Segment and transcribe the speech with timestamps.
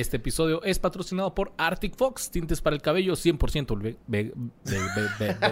[0.00, 4.32] Este episodio es patrocinado por Arctic Fox, tintes para el cabello 100% ve-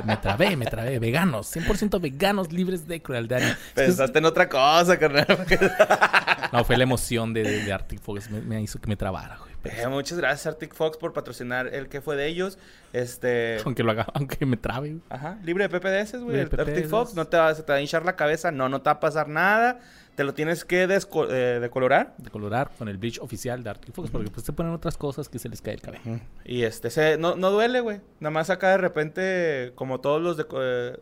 [0.04, 3.40] me trabé, me trabé, veganos, 100% veganos libres de crueldad.
[3.74, 5.26] Pensaste en otra cosa, carnal.
[6.50, 9.36] No, fue la emoción de, de, de Arctic Fox, me, me hizo que me trabara,
[9.36, 9.48] güey.
[9.64, 12.56] Eh, muchas gracias Arctic Fox por patrocinar el que fue de ellos.
[12.94, 15.02] Este, Aunque lo haga, aunque me trabe, güey.
[15.10, 16.40] ajá, libre de PPDS, güey.
[16.40, 16.86] Arctic.
[16.88, 18.92] Fox no te va, se te va a hinchar la cabeza, no, no te va
[18.92, 19.80] a pasar nada.
[20.18, 22.12] Te lo tienes que desco- eh, decolorar.
[22.18, 25.28] de colorar con el bleach oficial de Arctic Fox, porque pues te ponen otras cosas
[25.28, 26.18] que se les cae el cabello.
[26.44, 28.00] Y este, se, no, no duele, güey.
[28.18, 30.44] Nada más acá de repente, como todos los de...
[30.56, 30.98] eh,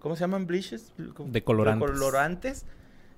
[0.00, 0.46] ¿Cómo se llaman?
[0.46, 0.92] Bleaches?
[0.98, 1.88] Decolorantes.
[1.88, 2.66] Decolorantes.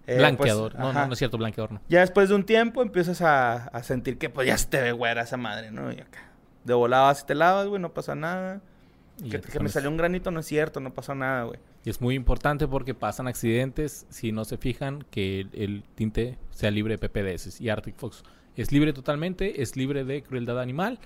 [0.07, 0.71] Eh, Blanqueador.
[0.71, 1.01] pues, no, ajá.
[1.01, 1.81] no, no es cierto, blanqueador no.
[1.89, 4.93] Ya después de un tiempo empiezas a, a sentir que pues ya se te ve
[4.93, 5.91] güera esa madre, ¿no?
[5.93, 6.31] Y acá.
[6.63, 8.61] De volada si te lavas, güey, no pasa nada.
[9.23, 11.59] Y Que, que me salió un granito, no es cierto, no pasó nada, güey.
[11.85, 16.39] Y es muy importante porque pasan accidentes si no se fijan que el, el tinte
[16.51, 17.61] sea libre de PPDS.
[17.61, 18.23] Y Arctic Fox
[18.57, 20.99] es libre totalmente, es libre de crueldad animal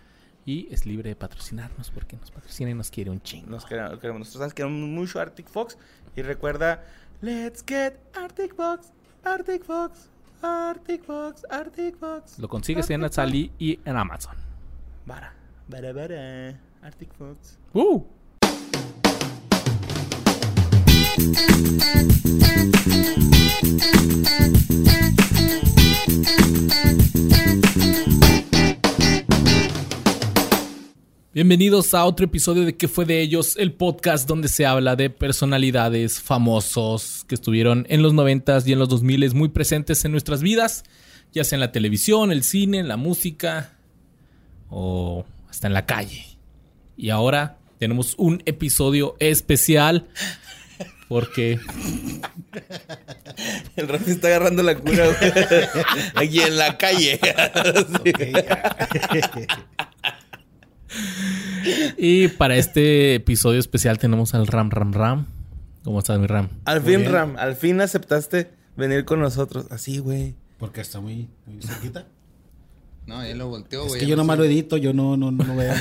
[0.45, 3.51] y es libre de patrocinarnos porque nos patrocina y nos quiere un chingo.
[3.51, 5.79] Nos queremos, queremos- nosotros queremos mucho Arctic Fox.
[6.17, 6.85] Y recuerda,
[7.21, 10.11] let's get Arctic Fox, Arctic Fox,
[10.43, 12.39] Arctic Fox, Arctic Fox.
[12.41, 14.37] Lo consigues en Atsali y en Amazon.
[15.07, 15.33] Vara,
[15.69, 17.59] vara, vara, Arctic Fox.
[17.73, 18.03] ¡Uh!
[31.33, 33.57] Bienvenidos a otro episodio de ¿Qué fue de ellos?
[33.57, 38.81] El podcast donde se habla de personalidades famosos que estuvieron en los 90s y en
[38.81, 40.83] los 2000s muy presentes en nuestras vidas,
[41.33, 43.79] ya sea en la televisión, el cine, en la música
[44.69, 46.25] o hasta en la calle.
[46.97, 50.09] Y ahora tenemos un episodio especial
[51.09, 51.59] porque
[53.77, 55.33] El Rafi está agarrando la cura, güey.
[56.15, 57.19] Aquí en la calle.
[61.97, 65.27] y para este episodio especial tenemos al Ram Ram Ram.
[65.83, 66.49] ¿Cómo estás, mi Ram?
[66.65, 67.13] Al Muy fin, bien.
[67.13, 69.67] Ram, al fin aceptaste venir con nosotros.
[69.71, 70.35] Así, güey.
[70.59, 72.07] Porque está muy, muy cerquita.
[73.07, 74.01] No, él lo volteó, es güey.
[74.01, 75.75] que yo nomás lo edito, yo no, no, no veo.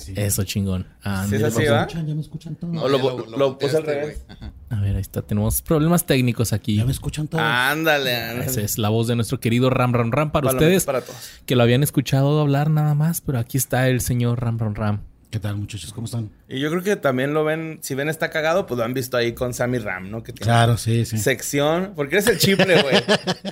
[0.00, 0.12] Así.
[0.16, 0.86] Eso chingón.
[1.04, 1.80] Ah, Sí, es así, ¿Ya me ¿va?
[1.82, 2.06] escuchan?
[2.06, 2.82] ¿Ya me escuchan todos?
[2.82, 4.24] O lo- ya lo- lo puse al revés.
[4.70, 5.22] A ver, ahí está.
[5.22, 6.76] Tenemos problemas técnicos aquí.
[6.76, 7.42] ¿Ya me escuchan todos?
[7.44, 8.46] Ándale, ándale.
[8.50, 11.16] Esa es la voz de nuestro querido Ram Ram Ram para Palomitas ustedes Para todos.
[11.46, 15.00] que lo habían escuchado hablar nada más, pero aquí está el señor Ram Ram Ram.
[15.30, 15.92] ¿Qué tal, muchachos?
[15.92, 16.28] ¿Cómo están?
[16.48, 19.16] Y yo creo que también lo ven, si ven está cagado, pues lo han visto
[19.16, 20.24] ahí con Sammy Ram, ¿no?
[20.24, 21.18] Que tiene Claro, sí, sí.
[21.18, 22.96] sección, porque eres el chiple, güey,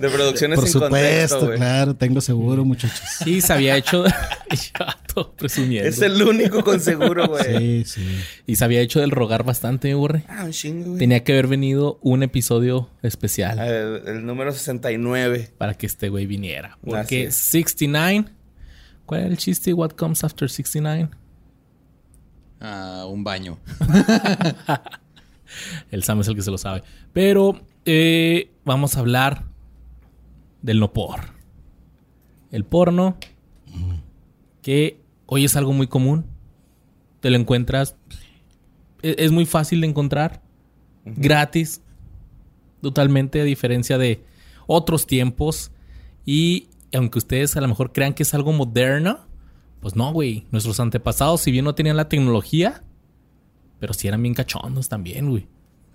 [0.01, 1.57] de producciones Por sin contexto, supuesto, güey.
[1.59, 3.01] claro, tengo seguro, muchachos.
[3.23, 4.05] Sí, se había hecho.
[4.73, 5.89] Chato, presumiendo.
[5.89, 7.85] Es el único con seguro, güey.
[7.85, 8.19] Sí, sí.
[8.49, 10.25] Y se había hecho del rogar bastante, burre.
[10.27, 10.99] Ah, un chingo, güey.
[10.99, 15.51] Tenía que haber venido un episodio especial El, el número 69.
[15.57, 16.77] para que este güey viniera.
[16.85, 17.37] Porque es.
[17.37, 18.25] 69.
[19.07, 19.73] ¿Cuál era el chiste?
[19.73, 21.09] What comes after 69?
[22.61, 23.59] Ah, un baño.
[25.91, 26.83] El Sam es el que se lo sabe.
[27.13, 29.45] Pero eh, vamos a hablar
[30.63, 31.21] del no por.
[32.51, 33.17] El porno,
[34.63, 36.27] que hoy es algo muy común.
[37.21, 37.97] Te lo encuentras.
[39.03, 40.43] e- Es muy fácil de encontrar.
[41.05, 41.81] Gratis.
[42.83, 44.23] Totalmente a diferencia de
[44.67, 45.71] otros tiempos.
[46.27, 49.21] Y aunque ustedes a lo mejor crean que es algo moderno,
[49.81, 50.47] pues no, güey.
[50.51, 52.83] Nuestros antepasados, si bien no tenían la tecnología,
[53.79, 55.47] pero sí eran bien cachondos también, güey.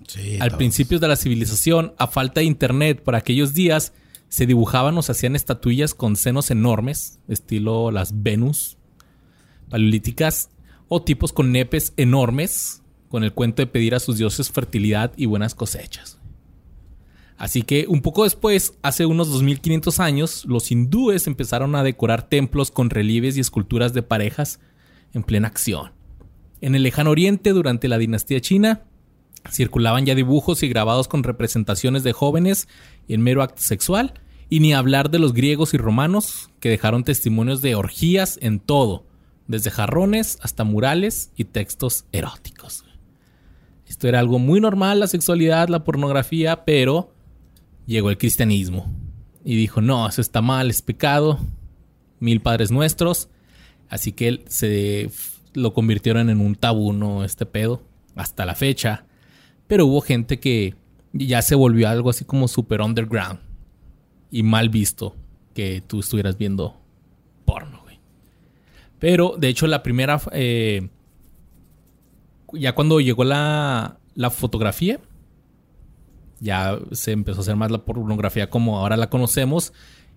[0.07, 0.57] sí Al todos.
[0.57, 3.93] principio de la civilización, a falta de internet por aquellos días,
[4.29, 8.77] se dibujaban o se hacían estatuillas con senos enormes, estilo las Venus
[9.69, 10.49] paleolíticas,
[10.87, 15.25] o tipos con nepes enormes, con el cuento de pedir a sus dioses fertilidad y
[15.25, 16.19] buenas cosechas.
[17.43, 22.71] Así que un poco después, hace unos 2500 años, los hindúes empezaron a decorar templos
[22.71, 24.61] con relieves y esculturas de parejas
[25.13, 25.91] en plena acción.
[26.61, 28.83] En el lejano oriente, durante la dinastía china,
[29.51, 32.69] circulaban ya dibujos y grabados con representaciones de jóvenes
[33.09, 34.13] en mero acto sexual,
[34.47, 39.05] y ni hablar de los griegos y romanos, que dejaron testimonios de orgías en todo,
[39.49, 42.85] desde jarrones hasta murales y textos eróticos.
[43.85, 47.12] Esto era algo muy normal, la sexualidad, la pornografía, pero
[47.85, 48.91] llegó el cristianismo
[49.43, 51.39] y dijo, no, eso está mal, es pecado,
[52.19, 53.29] mil padres nuestros,
[53.89, 55.09] así que él se
[55.53, 57.23] lo convirtieron en un tabú, ¿no?
[57.23, 57.83] Este pedo,
[58.15, 59.05] hasta la fecha.
[59.67, 60.75] Pero hubo gente que
[61.13, 63.39] ya se volvió algo así como super underground
[64.31, 65.15] y mal visto
[65.53, 66.79] que tú estuvieras viendo
[67.45, 67.99] porno, güey.
[68.99, 70.19] Pero, de hecho, la primera...
[70.31, 70.89] eh,
[72.53, 74.99] ya cuando llegó la, la fotografía,
[76.43, 79.73] ya se empezó a hacer más la pornografía como ahora la conocemos.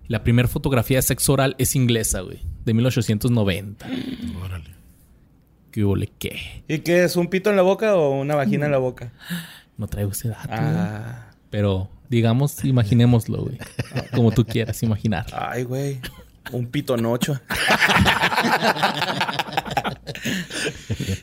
[0.07, 2.41] La primera fotografía de sexo oral es inglesa, güey.
[2.65, 3.87] De 1890.
[4.43, 4.75] Órale.
[5.71, 6.63] ¿Qué hubo le qué?
[6.67, 7.15] ¿Y qué es?
[7.15, 9.13] ¿Un pito en la boca o una vagina en la boca?
[9.77, 10.49] No traigo ese dato.
[10.49, 11.31] Ah.
[11.49, 13.57] Pero, digamos, imaginémoslo, güey.
[14.13, 15.25] Como tú quieras imaginar.
[15.31, 15.99] Ay, güey.
[16.51, 17.39] Un pitonocho.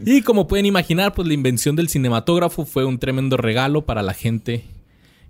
[0.07, 4.15] Y como pueden imaginar, pues la invención del cinematógrafo fue un tremendo regalo para la
[4.15, 4.65] gente,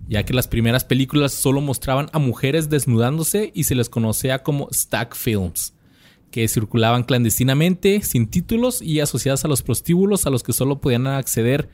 [0.07, 4.67] ya que las primeras películas solo mostraban a mujeres desnudándose y se les conocía como
[4.71, 5.73] stack films,
[6.31, 11.07] que circulaban clandestinamente, sin títulos y asociadas a los prostíbulos a los que solo podían
[11.07, 11.69] acceder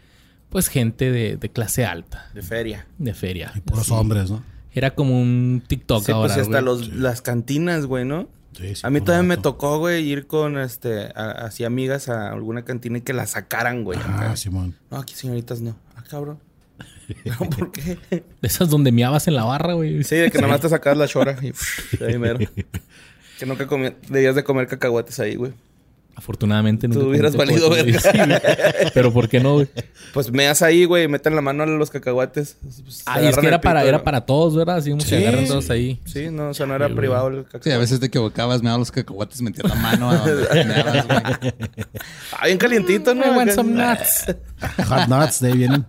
[0.49, 2.85] pues gente de, de clase alta, De feria.
[2.97, 3.53] de feria.
[3.55, 3.93] Y puros Sí.
[3.93, 4.43] hombres, ¿no?
[4.73, 6.33] Era como un TikTok Sí, ahora.
[6.33, 8.27] pues hasta los, las cantinas, güey, ¿no?
[8.57, 12.31] Sí, sí, A mí todavía me tocó, güey, ir con, este, a- así amigas a
[12.31, 13.97] alguna cantina y que la sacaran, güey.
[14.03, 14.35] Ah.
[14.35, 14.75] Simón.
[14.89, 15.77] No, aquí señoritas no.
[15.95, 16.39] Ah, cabrón.
[17.25, 17.97] No, ¿por qué?
[18.09, 20.03] De esas donde miabas en la barra, güey.
[20.03, 22.39] Sí, de que nada más te sacabas la chora y pff, ahí mero.
[23.39, 25.53] Que nunca comía, debías de comer cacahuates ahí, güey.
[26.15, 26.95] Afortunadamente no.
[26.95, 27.99] Tú hubieras valido verga.
[28.93, 29.67] Pero ¿por qué no, güey?
[30.13, 32.57] Pues meas ahí, güey, meten la mano a los cacahuates.
[32.61, 34.77] pues, Ay, es agarran que era para, era para todos, ¿verdad?
[34.77, 35.09] Así como Sí.
[35.09, 35.99] se agarran todos ahí.
[36.05, 37.69] Sí, no, o sea, no era Sí, privado el cacahuate.
[37.69, 41.07] Sí, a veces te equivocabas, me daban los cacahuates, metías la mano a donde meabas,
[41.07, 41.53] güey.
[42.39, 43.25] Ah, bien calientito, ¿no?
[43.25, 44.25] I want some nuts.
[44.87, 45.85] Hot nuts, de ahí vienen.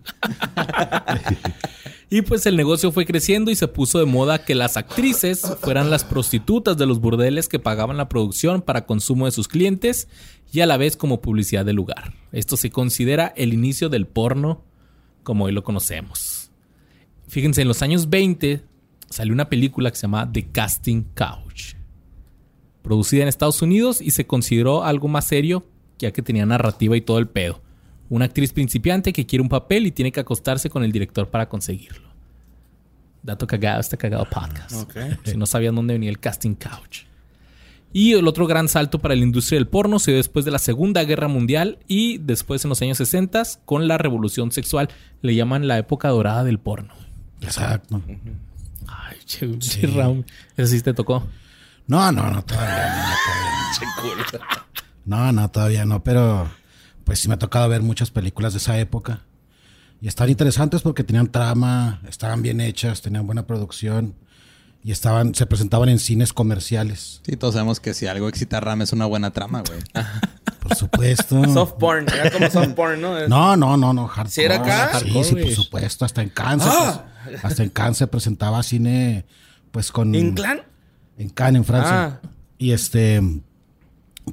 [2.12, 5.88] Y pues el negocio fue creciendo y se puso de moda que las actrices fueran
[5.88, 10.08] las prostitutas de los burdeles que pagaban la producción para consumo de sus clientes
[10.52, 12.12] y a la vez como publicidad del lugar.
[12.30, 14.62] Esto se considera el inicio del porno
[15.22, 16.50] como hoy lo conocemos.
[17.28, 18.62] Fíjense, en los años 20
[19.08, 21.76] salió una película que se llama The Casting Couch.
[22.82, 25.64] Producida en Estados Unidos y se consideró algo más serio
[25.98, 27.61] ya que tenía narrativa y todo el pedo.
[28.12, 31.48] Una actriz principiante que quiere un papel y tiene que acostarse con el director para
[31.48, 32.10] conseguirlo.
[33.22, 34.86] Dato cagado, este cagado podcast.
[35.24, 37.04] Si no sabían dónde venía el casting couch.
[37.90, 40.58] Y el otro gran salto para la industria del porno se dio después de la
[40.58, 44.90] Segunda Guerra Mundial y después en los años 60 con la revolución sexual.
[45.22, 46.92] Le llaman la época dorada del porno.
[47.40, 48.02] Exacto.
[48.88, 50.26] Ay, che, che, Raúl.
[50.54, 51.26] Eso sí te tocó.
[51.86, 53.86] No, no, no, todavía no.
[53.96, 54.62] todavía no.
[55.06, 56.48] No, no, todavía no, pero
[57.12, 59.20] pues sí me ha tocado ver muchas películas de esa época.
[60.00, 64.14] Y están interesantes porque tenían trama, estaban bien hechas, tenían buena producción
[64.82, 67.20] y estaban, se presentaban en cines comerciales.
[67.26, 69.78] Sí, todos sabemos que si algo excita a Ram es una buena trama, güey.
[70.58, 71.44] Por supuesto.
[71.52, 72.06] Soft porn.
[72.08, 73.28] Era como soft porn, ¿no?
[73.28, 74.30] No, no, no, no, hardcore.
[74.30, 74.86] ¿Sí era acá?
[74.86, 76.04] Sí, Hardcore, sí, por supuesto.
[76.06, 76.66] Hasta en Cannes.
[76.66, 77.04] Ah.
[77.24, 79.26] pues, hasta en Cannes se presentaba cine,
[79.70, 80.14] pues con...
[80.14, 80.62] ¿Inclán?
[81.18, 82.20] En Cannes, en Francia.
[82.24, 82.28] Ah.
[82.56, 83.20] Y este...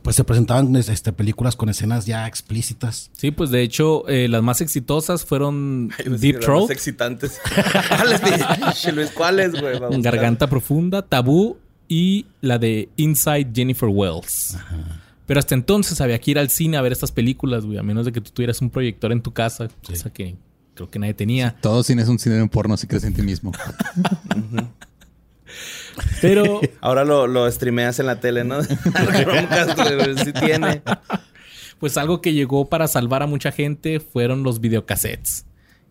[0.04, 3.10] Pues se presentaban este, películas con escenas ya explícitas.
[3.14, 7.40] Sí, pues de hecho, eh, las más exitosas fueron Ay, Deep las Throat, más excitantes.
[7.98, 8.92] ¿Cuáles, dije?
[8.92, 9.12] Luis?
[9.12, 10.02] ¿Cuáles, güey?
[10.02, 11.58] Garganta Profunda, Tabú
[11.88, 14.58] y la de Inside Jennifer Wells.
[15.26, 18.06] Pero hasta entonces había que ir al cine a ver estas películas, güey, a menos
[18.06, 20.38] de que tú tuvieras un proyector en tu casa, cosa que
[20.76, 21.56] creo que nadie tenía.
[21.62, 23.52] Todo cine es un cine de porno si crees en ti mismo.
[26.22, 28.62] Pero Ahora lo, lo streameas en la tele, ¿no?
[28.64, 30.82] Sí tiene.
[31.80, 35.46] pues algo que llegó para salvar a mucha gente fueron los videocassettes.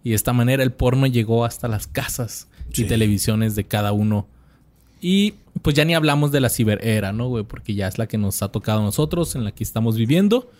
[0.04, 4.28] Y de esta manera el porno llegó hasta las casas y televisiones de cada uno.
[5.00, 7.44] Y pues ya ni hablamos de la ciberera, ¿no, güey?
[7.44, 10.50] Porque ya es la que nos ha tocado a nosotros, en la que estamos viviendo.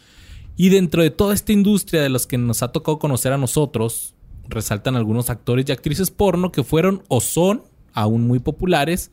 [0.57, 4.15] Y dentro de toda esta industria de los que nos ha tocado conocer a nosotros,
[4.49, 9.11] resaltan algunos actores y actrices porno que fueron o son aún muy populares.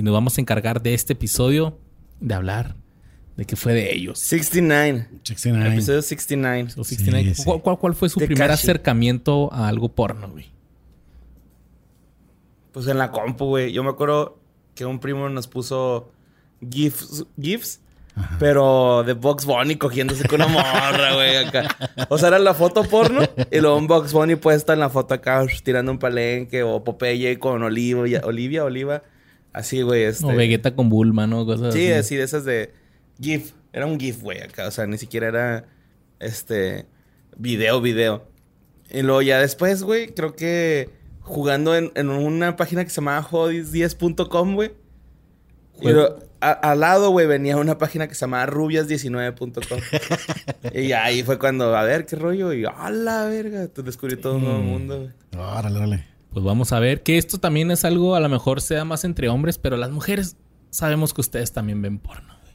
[0.00, 1.76] Y nos vamos a encargar de este episodio
[2.20, 2.74] de hablar
[3.36, 4.18] de qué fue de ellos.
[4.18, 5.08] 69.
[5.24, 5.74] 69.
[5.74, 6.68] Episodio 69.
[6.78, 7.34] O 69.
[7.34, 7.44] Sí.
[7.44, 10.46] ¿Cuál, cuál, cuál fue su primer acercamiento a algo porno, güey?
[12.72, 13.72] Pues en la compu, güey.
[13.72, 14.38] Yo me acuerdo
[14.74, 16.10] que un primo nos puso
[16.66, 17.82] GIFs, GIFs
[18.38, 21.76] pero de Box Bunny cogiéndose con una morra, güey, acá.
[22.08, 25.12] O sea, era la foto porno y luego un Box Bunny puesta en la foto
[25.12, 29.02] acá tirando un palenque o Popeye con Olivia, Olivia, Oliva.
[29.52, 30.04] Así, güey.
[30.04, 30.26] Este...
[30.26, 31.44] O Vegeta con Bulma, ¿no?
[31.46, 31.92] Cosas Sí, así.
[31.98, 32.72] así de esas de
[33.20, 33.52] GIF.
[33.72, 34.66] Era un GIF, güey, acá.
[34.66, 35.64] O sea, ni siquiera era
[36.18, 36.86] este
[37.36, 38.28] video, video.
[38.92, 40.90] Y luego ya después, güey, creo que
[41.20, 44.72] jugando en, en una página que se llamaba hodis10.com, güey.
[46.42, 49.80] A- al lado, güey, venía una página que se llamaba rubias19.com.
[50.74, 52.52] y ahí fue cuando, a ver, qué rollo.
[52.52, 55.10] Y a la verga, te descubrí todo un nuevo mundo, güey.
[55.46, 56.06] Órale, órale.
[56.32, 59.28] Pues vamos a ver que esto también es algo, a lo mejor sea más entre
[59.28, 60.36] hombres, pero las mujeres
[60.70, 62.34] sabemos que ustedes también ven porno.
[62.42, 62.54] güey.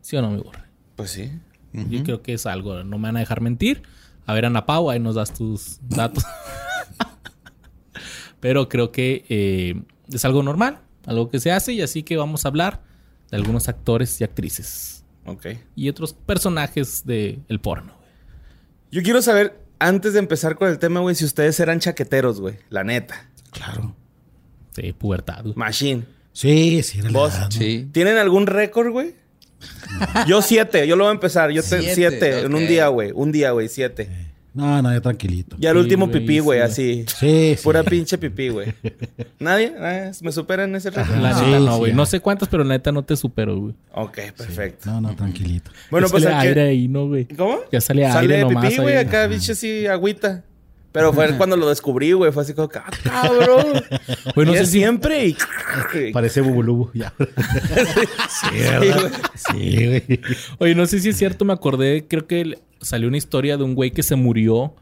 [0.00, 0.60] ¿Sí o no, mi burro?
[0.96, 1.30] Pues sí.
[1.72, 3.82] Yo creo que es algo, no me van a dejar mentir.
[4.26, 6.24] A ver, Ana Pau, ahí nos das tus datos.
[8.40, 9.82] pero creo que eh,
[10.12, 10.80] es algo normal.
[11.06, 12.82] algo que se hace y así que vamos a hablar
[13.30, 15.46] de algunos actores y actrices Ok.
[15.74, 17.92] y otros personajes del el porno.
[18.90, 22.56] Yo quiero saber, antes de empezar con el tema, güey, si ustedes eran chaqueteros, güey.
[22.70, 23.28] La neta.
[23.50, 23.94] Claro.
[24.74, 25.42] Sí, pubertad.
[25.42, 25.54] güey.
[25.56, 26.04] Machine.
[26.32, 27.34] Sí, sí, era la ¿Vos?
[27.34, 27.50] edad, ¿no?
[27.50, 27.88] Sí.
[27.92, 29.14] ¿Tienen algún récord, güey?
[30.28, 31.50] Yo siete, yo lo voy a empezar.
[31.50, 32.68] Yo te- Siete, siete, en un ok.
[32.68, 33.10] día, güey.
[33.12, 34.08] Un día, güey, siete.
[34.54, 35.56] No, no, ya tranquilito.
[35.58, 36.64] Ya el Sí, último güey, pipí, güey, sí.
[36.64, 37.04] así.
[37.06, 37.62] Sí, sí.
[37.62, 38.72] Pura pinche pipí, güey.
[39.38, 39.72] ¿Nadie?
[39.78, 40.10] ¿Nadie?
[40.22, 41.16] ¿Me superan ese récord?
[41.20, 41.92] La Sí, neta no, güey.
[41.92, 43.74] no sé cuántas, pero la neta no te supero, güey.
[43.94, 44.90] Ok, perfecto.
[44.90, 45.70] No, no, tranquilito.
[45.90, 47.26] Bueno, Ya pues sale aire ahí, ¿no, güey?
[47.26, 47.58] ¿Cómo?
[47.70, 50.42] Ya sale aire Sale nomás pipí, güey, acá, bicho, así, agüita.
[50.98, 52.32] Pero fue cuando lo descubrí, güey.
[52.32, 53.66] Fue así como, "Ah, cabrón.
[54.34, 55.36] Güey, no Y sé si- siempre y...
[56.12, 57.12] Parece bubulubu, ya.
[58.28, 59.12] sí, ¿verdad?
[59.34, 60.20] Sí, güey.
[60.58, 63.74] Oye, no sé si es cierto, me acordé, creo que salió una historia de un
[63.74, 64.74] güey que se murió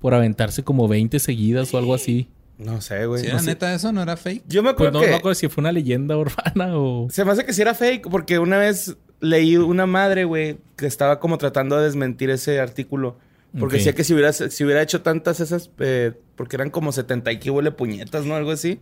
[0.00, 2.28] por aventarse como 20 seguidas o algo así.
[2.58, 3.20] No sé, güey.
[3.22, 3.46] ¿Sí no era sé.
[3.46, 3.90] neta eso?
[3.92, 4.44] ¿No era fake?
[4.46, 5.06] Yo me Pues acuerdo no, que...
[5.06, 7.08] no me acuerdo si fue una leyenda urbana o...
[7.10, 10.86] Se me hace que sí era fake, porque una vez leí una madre, güey, que
[10.86, 13.18] estaba como tratando de desmentir ese artículo.
[13.58, 13.78] Porque Ok.
[13.78, 17.38] decía que si hubiera, si hubiera hecho tantas esas, eh, porque eran como 70 y
[17.40, 18.36] que huele puñetas, ¿no?
[18.36, 18.78] Algo así.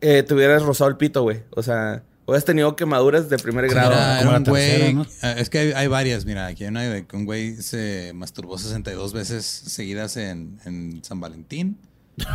[0.00, 1.42] Eh, te hubieras rozado el pito, güey.
[1.50, 3.92] O sea, hubieras tenido quemaduras de primer grado.
[3.92, 4.96] Era, como un güey.
[5.22, 6.24] ah, Es que hay, hay varias.
[6.26, 11.02] Mira, aquí hay una de que un güey se masturbó 62 veces seguidas en, en
[11.02, 11.78] San Valentín.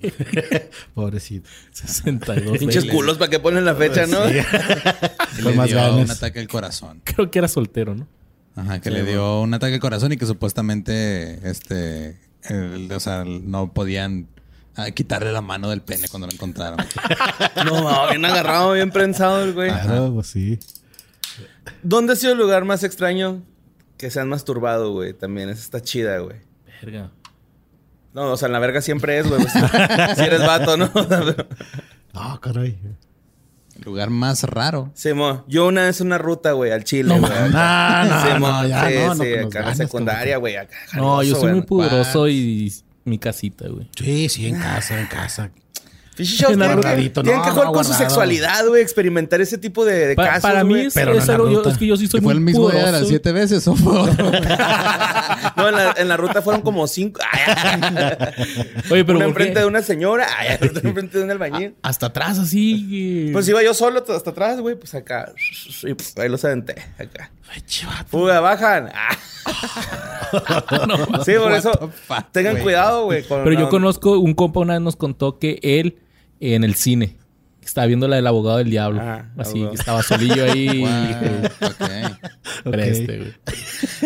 [0.94, 1.48] Pobrecito.
[1.72, 2.58] 62.
[2.58, 4.20] Pinches culos, ¿para qué ponen la fecha, no?
[4.20, 7.00] Con le más dio un ataque al corazón.
[7.04, 8.06] Creo que era soltero, ¿no?
[8.56, 9.10] Ajá, que Sí, le bueno.
[9.18, 14.28] dio un ataque al corazón y que supuestamente, este, el- o sea, no podían
[14.76, 16.78] ah, quitarle la mano del pene cuando lo encontraron.
[17.64, 19.70] No, no, bien agarrado, bien prensado el güey.
[19.70, 20.58] Claro, pues sí.
[21.82, 23.42] ¿Dónde ha sido el lugar más extraño
[23.96, 25.12] que se han masturbado, güey?
[25.14, 26.36] También, esa está chida, güey.
[26.82, 27.10] Verga.
[28.12, 29.40] No, o sea, en la verga siempre es, güey.
[29.40, 29.52] pues,
[30.16, 30.90] si eres vato, ¿no?
[32.16, 32.78] Ah, caray.
[33.84, 34.90] Lugar más raro.
[34.94, 35.44] Sí, mo.
[35.48, 37.32] Yo una vez una ruta, güey, al Chile, No, güey.
[37.32, 38.48] no, no, Sí, mo.
[38.48, 40.54] no, ya, sí, no, no, sí, acá en la ganas, secundaria, güey.
[40.94, 41.66] No, yo soy muy güey.
[41.66, 42.72] pudoroso y
[43.04, 43.88] mi casita, güey.
[43.98, 45.50] Sí, sí, en casa, en casa.
[46.16, 48.82] En tienen que, guardadito, tienen no, que jugar no, con su sexualidad, güey.
[48.82, 50.86] Experimentar ese tipo de, de Pa- casos, para mí güey.
[50.86, 52.70] es, pero no es algo- yo- es que yo sí soy ¿Fue muy el mismo
[52.70, 53.08] día de las pudoroso.
[53.10, 54.30] siete veces o fue otro?
[55.56, 57.20] No, en la, en la ruta fueron como cinco.
[58.90, 59.60] Oye, pero una ¿por enfrente qué?
[59.60, 60.26] de una señora.
[60.62, 61.74] Otra enfrente de un albañil.
[61.82, 63.30] Hasta atrás así.
[63.32, 64.74] Pues iba yo solo hasta atrás, güey.
[64.76, 65.32] Pues acá.
[65.82, 66.74] Y pues, ahí los aventé.
[66.98, 67.30] Acá.
[68.08, 68.90] Fuga, bajan.
[70.36, 71.22] Ah.
[71.24, 71.70] sí, por eso.
[72.06, 73.22] fuck, tengan cuidado, güey.
[73.28, 75.98] Pero yo conozco, un compa una vez nos contó que él
[76.40, 77.18] en el cine
[77.62, 79.00] estaba viendo la del abogado del diablo.
[79.02, 79.70] Ah, así abogado.
[79.70, 80.84] que estaba solillo ahí.
[80.84, 82.70] Wow, ok.
[82.70, 83.34] Preste, güey.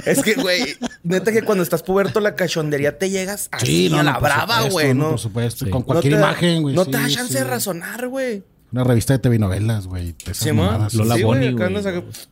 [0.04, 4.00] Es que, güey, neta que cuando estás puberto la cachondería te llegas así Sí, no,
[4.00, 5.10] a la brava, güey, ¿no?
[5.10, 5.64] Por supuesto.
[5.64, 5.70] Sí.
[5.70, 6.74] Con No cualquier te imagen, güey.
[6.74, 7.14] No sí, te da sí.
[7.14, 8.42] chance de razonar, güey.
[8.72, 10.14] Una revista de TV novelas, güey.
[10.32, 10.94] Sí, mamadas.
[10.94, 11.74] Lola sí, Bonnie, güey.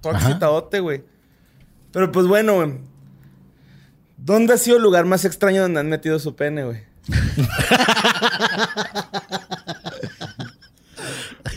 [0.00, 1.02] Todo excitadote, güey.
[1.92, 2.74] Pero pues bueno, güey.
[4.18, 6.82] ¿Dónde ha sido el lugar más extraño donde han metido su pene, güey?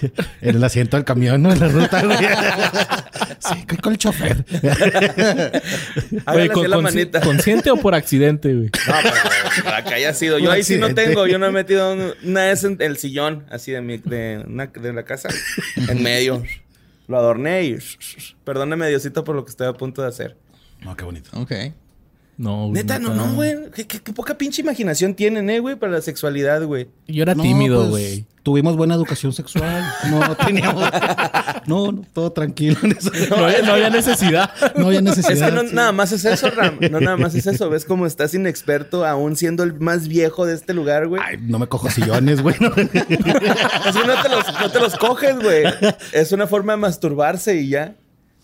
[0.42, 1.52] En el asiento del camión, ¿no?
[1.52, 2.18] En la ruta, güey.
[3.40, 4.46] sí, con- con el chofer.
[6.26, 7.22] Hágale Oye, así la consci- manita.
[7.24, 8.66] ¿consciente o por accidente, güey?
[8.66, 10.40] No, pero para que haya sido.
[10.40, 11.28] Yo ahí sí no tengo.
[11.28, 14.68] Yo no he metido un- una vez en el sillón, así de, mi, de, una-
[14.68, 15.30] de la casa,
[15.76, 16.44] en medio.
[17.08, 17.78] Lo adorné y...
[18.44, 20.38] Perdóneme, Diosito, por lo que estoy a punto de hacer.
[20.82, 21.30] No, qué bonito.
[21.34, 21.52] Ok.
[22.38, 23.56] No, güey, Neta, no, no, güey.
[23.74, 26.88] ¿Qué, qué- qué poca pinche imaginación tienen, eh, güey, para la sexualidad, güey.
[27.08, 28.26] Yo era No, tímido, pues, güey.
[28.44, 29.86] Tuvimos buena educación sexual.
[30.10, 30.90] No teníamos.
[31.66, 32.78] No, no, todo tranquilo.
[33.30, 34.52] No, había, no había necesidad.
[34.76, 35.34] No había necesidad.
[35.34, 35.76] Es que no sí.
[35.76, 36.78] nada más es eso, Ram.
[36.90, 37.70] No nada más es eso.
[37.70, 41.22] ¿Ves cómo estás inexperto aún siendo el más viejo de este lugar, güey?
[41.26, 42.56] Ay, no me cojo sillones, güey.
[42.60, 42.68] no.
[42.70, 45.64] Así no te, los, no te los coges, güey.
[46.14, 47.96] Es una forma de masturbarse y ya.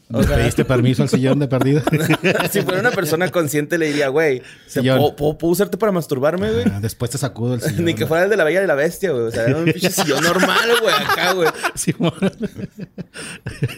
[0.09, 1.81] ¿Le pediste permiso al sillón de perdido?
[2.51, 5.15] si fuera una persona consciente, le diría, güey, ¿se- Sillón.
[5.15, 6.65] ¿puedo, usarte para masturbarme, güey?
[6.71, 7.85] Ah, Después te sacudo el sillón.
[7.85, 9.23] Ni que fuera el de la Bella y la Bestia, güey.
[9.23, 11.49] O sea, era un pinche sillón normal, güey, acá, güey.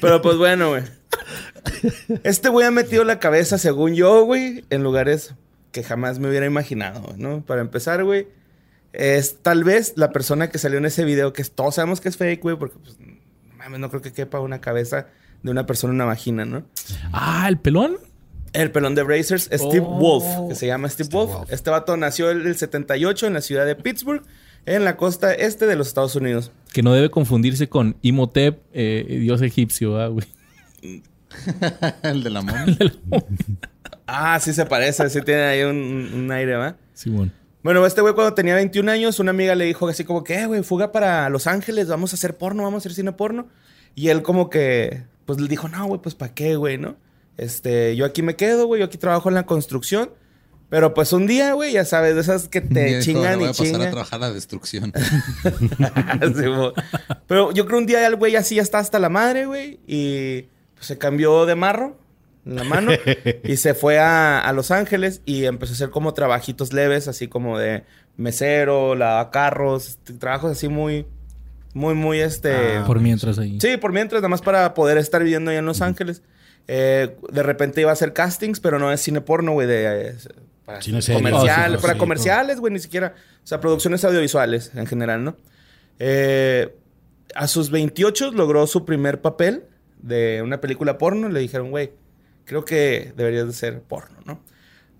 [0.01, 0.83] Pero pues bueno, güey.
[2.23, 5.33] Este güey ha metido la cabeza, según yo, güey, en lugares
[5.71, 7.45] que jamás me hubiera imaginado, ¿no?
[7.45, 8.27] Para empezar, güey,
[8.93, 12.17] es tal vez la persona que salió en ese video, que todos sabemos que es
[12.17, 12.97] fake, güey, porque pues,
[13.57, 15.07] mames, no creo que quepa una cabeza
[15.43, 16.65] de una persona en una vagina, ¿no?
[17.11, 17.97] Ah, el pelón.
[18.53, 19.99] El pelón de Brazers, Steve Oh.
[19.99, 21.33] Wolf, que se llama Steve, Steve Wolf.
[21.39, 21.51] Wolf.
[21.53, 24.23] Este vato nació en el 78 en la ciudad de Pittsburgh,
[24.65, 26.51] en la costa este de los Estados Unidos.
[26.73, 30.25] Que no debe confundirse con Imhotep, eh, dios egipcio, ah, güey.
[32.03, 32.77] El de la momia.
[34.07, 35.75] Ah, sí se parece, sí tiene ahí un,
[36.13, 36.77] un aire, ¿va?
[36.93, 37.33] Simón.
[37.63, 40.45] Bueno, este güey cuando tenía 21 años, una amiga le dijo así como que, eh,
[40.45, 43.49] güey, fuga para Los Ángeles, vamos a hacer porno, vamos a hacer cine porno.
[43.93, 46.95] Y él como que, pues le dijo, no, güey, pues ¿para qué, güey, no?
[47.37, 50.09] Este, yo aquí me quedo, güey, yo aquí trabajo en la construcción.
[50.69, 53.45] Pero pues un día, güey, ya sabes, de esas que te Dijo, chingan "Le voy
[53.45, 53.91] y a pasar a chingan.
[53.91, 54.91] trabajar a la destrucción.
[56.35, 56.43] Sí.
[57.27, 59.79] Pero yo creo un día el güey así ya está hasta la madre, güey.
[59.87, 60.43] Y
[60.75, 61.97] pues, se cambió de marro
[62.45, 62.91] en la mano.
[63.43, 67.27] y se fue a, a Los Ángeles y empezó a hacer como trabajitos leves, así
[67.27, 67.83] como de
[68.17, 71.05] mesero, lava carros, este, trabajos así muy,
[71.73, 72.77] muy, muy este.
[72.77, 73.59] Ah, Por mientras ahí.
[73.61, 76.21] Sí, por mientras, nada más para poder estar viviendo allá en Los Ángeles.
[76.67, 80.09] Eh, de repente iba a hacer castings, pero no es cine porno, güey, de...
[80.09, 80.15] eh,
[80.65, 81.21] para Cine serio.
[81.21, 83.13] comercial, Oh, sí, para sí, comerciales, güey, ni siquiera.
[83.43, 85.37] O sea, producciones audiovisuales en general, ¿no?
[85.99, 86.75] Eh,
[87.35, 89.63] a sus 28 logró su primer papel
[90.01, 91.29] de una película porno.
[91.29, 91.91] Le dijeron, güey,
[92.43, 94.41] creo que deberías de ser porno, ¿no?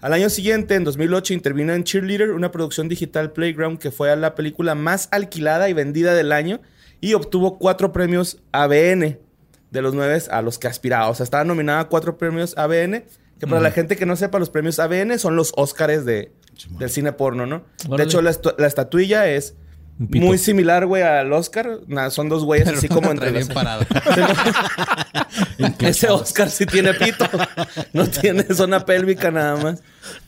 [0.02, 4.36] Al año siguiente, en 2008, intervino en Cheerleader, una producción digital Playground que fue la
[4.36, 6.62] película más alquilada y vendida del año
[7.02, 9.20] y obtuvo cuatro premios ABN
[9.72, 11.10] de los nueve a los que aspiraba.
[11.10, 13.06] O sea, estaba nominada a cuatro premios ABN,
[13.40, 16.32] que para la gente que no sepa, los premios ABN son los Óscares de,
[16.80, 17.64] del cine porno, ¿no?
[17.96, 19.56] De hecho, la, la estatuilla es.
[19.98, 21.80] Muy similar, güey, al Oscar.
[22.12, 23.86] Son dos güeyes así como entre bien parado.
[25.80, 27.26] ese Oscar sí tiene pito.
[27.94, 29.84] No tiene zona pélvica nada más.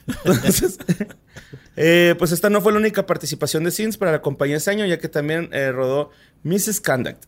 [0.08, 0.80] Entonces,
[1.76, 4.86] eh, pues esta no fue la única participación de Sins para la compañía ese año,
[4.86, 6.10] ya que también eh, rodó
[6.44, 6.82] Mrs.
[6.82, 7.24] Conduct,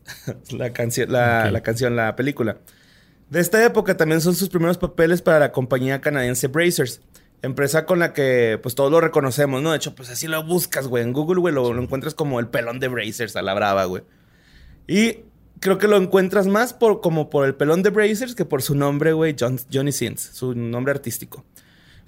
[0.51, 2.57] la, canción, la, la canción, la película.
[3.29, 7.01] De esta época también son sus primeros papeles para la compañía canadiense Brazers.
[7.43, 9.71] Empresa con la que pues todos lo reconocemos, ¿no?
[9.71, 11.03] De hecho, pues así lo buscas, güey.
[11.03, 14.03] En Google, güey, lo, encuentras como el pelón de Brazers a la brava, güey.
[14.87, 15.19] Y
[15.59, 18.75] creo que lo encuentras más por, como por el pelón de Brazers que por su
[18.75, 21.43] nombre, güey, John- Johnny Sins, su nombre artístico.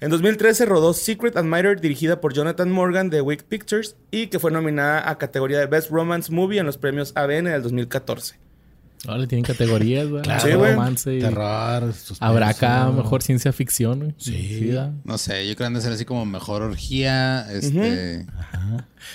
[0.00, 4.50] En 2013 rodó Secret Admirer, dirigida por Jonathan Morgan de Wick Pictures y que fue
[4.50, 8.36] nominada a categoría de Best Romance Movie en los premios ABN del 2014.
[9.06, 10.22] Ahora tienen categorías, güey.
[10.22, 10.40] Claro.
[10.46, 10.72] Sí, güey.
[10.72, 12.24] Romance y- Terror, suspenso.
[12.24, 14.14] Habrá acá mejor ciencia ficción, güey.
[14.18, 14.74] Sí.
[15.04, 18.26] No sé, yo creo que han de ser así como mejor orgía, este,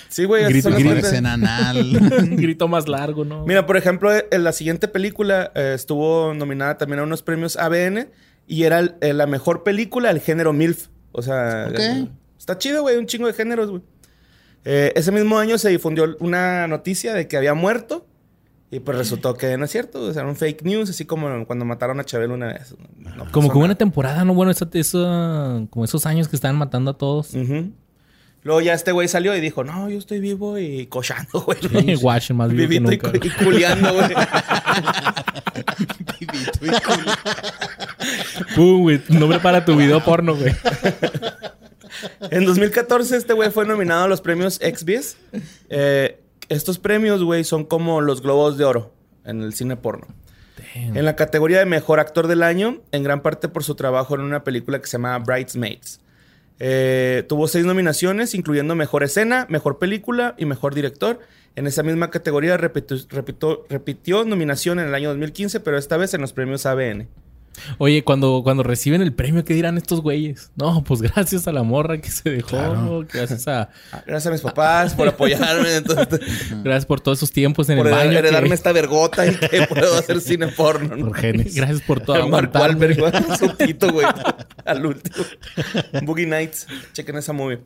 [0.08, 0.44] Sí, güey.
[0.44, 1.92] Grito- grito- anal.
[2.36, 3.44] Grito más largo, ¿no?
[3.44, 8.08] Mira, por ejemplo, en la siguiente película eh, estuvo nominada también a unos premios ABN
[8.46, 10.86] y era el- eh, la mejor película del género MILF.
[11.12, 11.78] O sea, Ok.
[11.80, 13.82] eh, está chido, güey, un chingo de géneros, güey.
[14.64, 18.06] Eh, ese mismo año se difundió una noticia de que había muerto
[18.70, 21.44] y pues resultó que no es cierto, o sea, era un fake news, así como
[21.46, 22.74] cuando mataron a Chabelo una vez.
[22.98, 23.64] No pasó como que nada.
[23.66, 24.32] una temporada, ¿no?
[24.34, 27.30] Bueno, esa, esa- como esos años que estaban matando a todos.
[28.42, 31.96] Luego ya este güey salió y dijo, no, yo estoy vivo y cochando, güey.
[31.96, 33.26] Watch, más vivo que Vivito y, nunca.
[33.26, 34.08] y culeando, güey.
[36.20, 36.70] Vivito y.
[38.54, 39.00] Pum, güey.
[39.08, 40.54] Nombre para tu video porno, güey.
[42.30, 45.16] En 2014 este güey fue nominado a los premios XBS.
[45.68, 46.19] Eh,
[46.50, 48.92] estos premios, güey, son como los globos de oro
[49.24, 50.08] en el cine porno.
[50.74, 54.20] En la categoría de mejor actor del año, en gran parte por su trabajo en
[54.20, 56.00] una película que se llama Bridesmaids.
[56.58, 61.18] Eh, tuvo seis nominaciones, incluyendo mejor escena, mejor película y mejor director.
[61.56, 66.32] En esa misma categoría repitió, nominación en el año 2015, pero esta vez en los
[66.32, 67.08] premios ABN.
[67.78, 70.50] Oye, cuando, cuando reciben el premio, ¿qué dirán estos güeyes?
[70.56, 72.48] No, pues gracias a la morra que se dejó.
[72.48, 73.06] Claro.
[73.12, 73.70] Gracias a...
[73.92, 75.76] Ah, Gracias a mis papás por apoyarme.
[75.76, 76.20] entonces,
[76.62, 78.18] Gracias por todos esos tiempos en por el baño.
[78.18, 80.96] heredarme que- esta vergota y que puedo hacer cine porno.
[80.96, 81.06] ¿no?
[81.08, 81.54] Por genes.
[81.54, 82.16] Gracias por todo.
[82.30, 84.06] Güey, su pito, güey.
[84.64, 85.24] Al último.
[86.02, 86.66] Boogie Nights.
[86.92, 87.60] Chequen esa movie.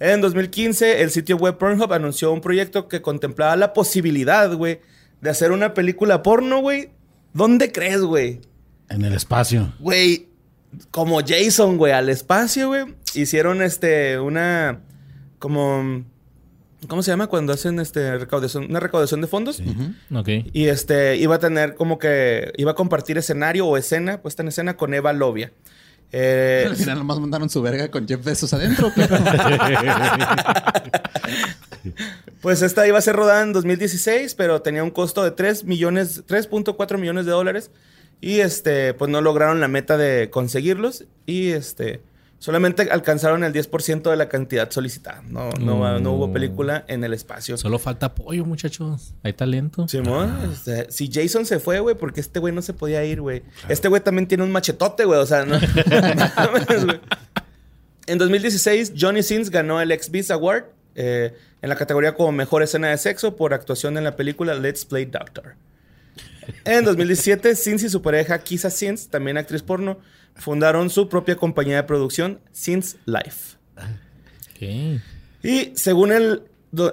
[0.00, 4.80] En 2015, el sitio web Pornhub anunció un proyecto que contemplaba la posibilidad, güey,
[5.20, 6.90] de hacer una película porno, güey.
[7.34, 8.40] ¿Dónde crees, güey?
[8.92, 9.72] En el espacio.
[9.78, 10.28] Güey,
[10.90, 12.94] como Jason, güey, al espacio, güey.
[13.14, 14.80] Hicieron este, una.
[15.38, 16.04] Como.
[16.88, 17.28] ¿Cómo se llama?
[17.28, 19.62] Cuando hacen este recaudación, una recaudación de fondos.
[20.12, 20.28] Ok.
[20.52, 22.52] Y este, iba a tener como que.
[22.56, 25.52] Iba a compartir escenario o escena, puesta en escena con Eva Lovia.
[26.14, 29.16] Eh, Al final nomás mandaron su verga con Jeff Bezos adentro, pero...
[32.42, 36.26] pues esta iba a ser rodada en 2016, pero tenía un costo de 3 millones,
[36.26, 37.70] 3.4 millones de dólares.
[38.22, 41.04] Y este, pues no lograron la meta de conseguirlos.
[41.26, 42.00] Y este,
[42.38, 45.22] solamente alcanzaron el 10% de la cantidad solicitada.
[45.28, 47.58] No, no, no hubo película en el espacio.
[47.58, 49.14] Solo falta apoyo, muchachos.
[49.24, 49.88] Hay talento.
[49.88, 53.42] Simón, este, si Jason se fue, güey, porque este güey no se podía ir, güey.
[53.68, 55.56] Este güey también tiene un machetote, güey, o sea, no.
[58.06, 62.90] en 2016, Johnny Sins ganó el XBIS Award eh, en la categoría como mejor escena
[62.90, 65.56] de sexo por actuación en la película Let's Play Doctor.
[66.64, 69.98] En 2017, Sins y su pareja Kisa Sins, también actriz porno,
[70.34, 73.56] fundaron su propia compañía de producción, Sins Life.
[75.42, 76.42] Y según el,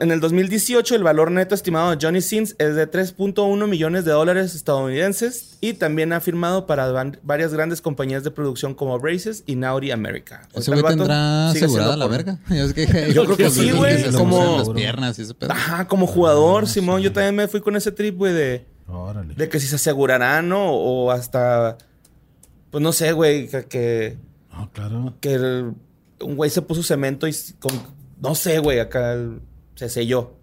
[0.02, 4.12] en el 2018, el valor neto estimado de Johnny Sins es de 3.1 millones de
[4.12, 9.56] dólares estadounidenses y también ha firmado para varias grandes compañías de producción como Braces y
[9.56, 10.42] Naughty America.
[10.82, 12.40] Vato tendrá asegurada la verga.
[12.74, 15.52] Que- Yo creo que sí, güey, como- pusieron las piernas y ese pedo.
[15.52, 17.02] Ajá, como jugador, Simón.
[17.02, 19.36] Yo también me fui con ese trip, güey, de, Órale.
[19.36, 20.72] de que si se asegurarán, ¿no?
[20.74, 21.78] O hasta,
[22.72, 24.18] pues no sé, güey, que, que,
[24.52, 25.14] No, claro.
[25.22, 25.74] que el-
[26.22, 27.72] un güey se puso cemento y con,
[28.22, 29.42] no sé, güey, acá el-
[29.76, 30.34] se selló.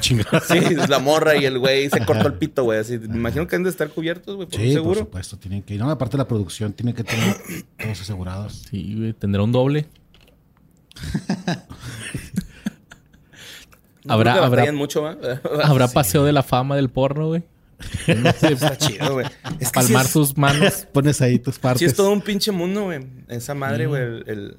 [0.00, 0.40] Chingada.
[0.40, 2.80] Sí, la morra y el güey se cortó el pito, güey.
[2.80, 5.74] Así, me imagino que han de estar cubiertos, güey, por Sí, por supuesto, tienen que
[5.74, 5.80] ir.
[5.80, 7.36] No, aparte la producción tiene que tener
[7.80, 8.64] todos asegurados.
[8.70, 9.86] Sí, güey, tendrá un doble.
[14.04, 15.06] No Habrá- habrá- mucho.
[15.62, 17.42] Habrá paseo de la fama del porno, güey.
[18.06, 19.26] Está chido, güey.
[19.60, 20.86] Es que Palmar es, sus manos.
[20.92, 21.78] Pones ahí tus partes.
[21.80, 23.06] sí es todo un pinche mundo, güey.
[23.28, 24.56] Esa madre, güey, el, el,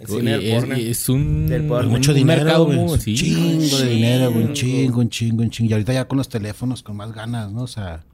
[0.00, 0.74] el cine del porno.
[0.74, 1.88] es un, Del porno.
[1.88, 2.98] un Mucho dinero, mercado güey.
[3.00, 4.44] sí, chingo de dinero, güey.
[4.44, 4.76] Un Chingo.
[4.84, 5.70] chingo, un chingo, un chingo.
[5.70, 7.62] Y ahorita ya con los teléfonos, con más ganas, ¿no?
[7.62, 8.04] O sea,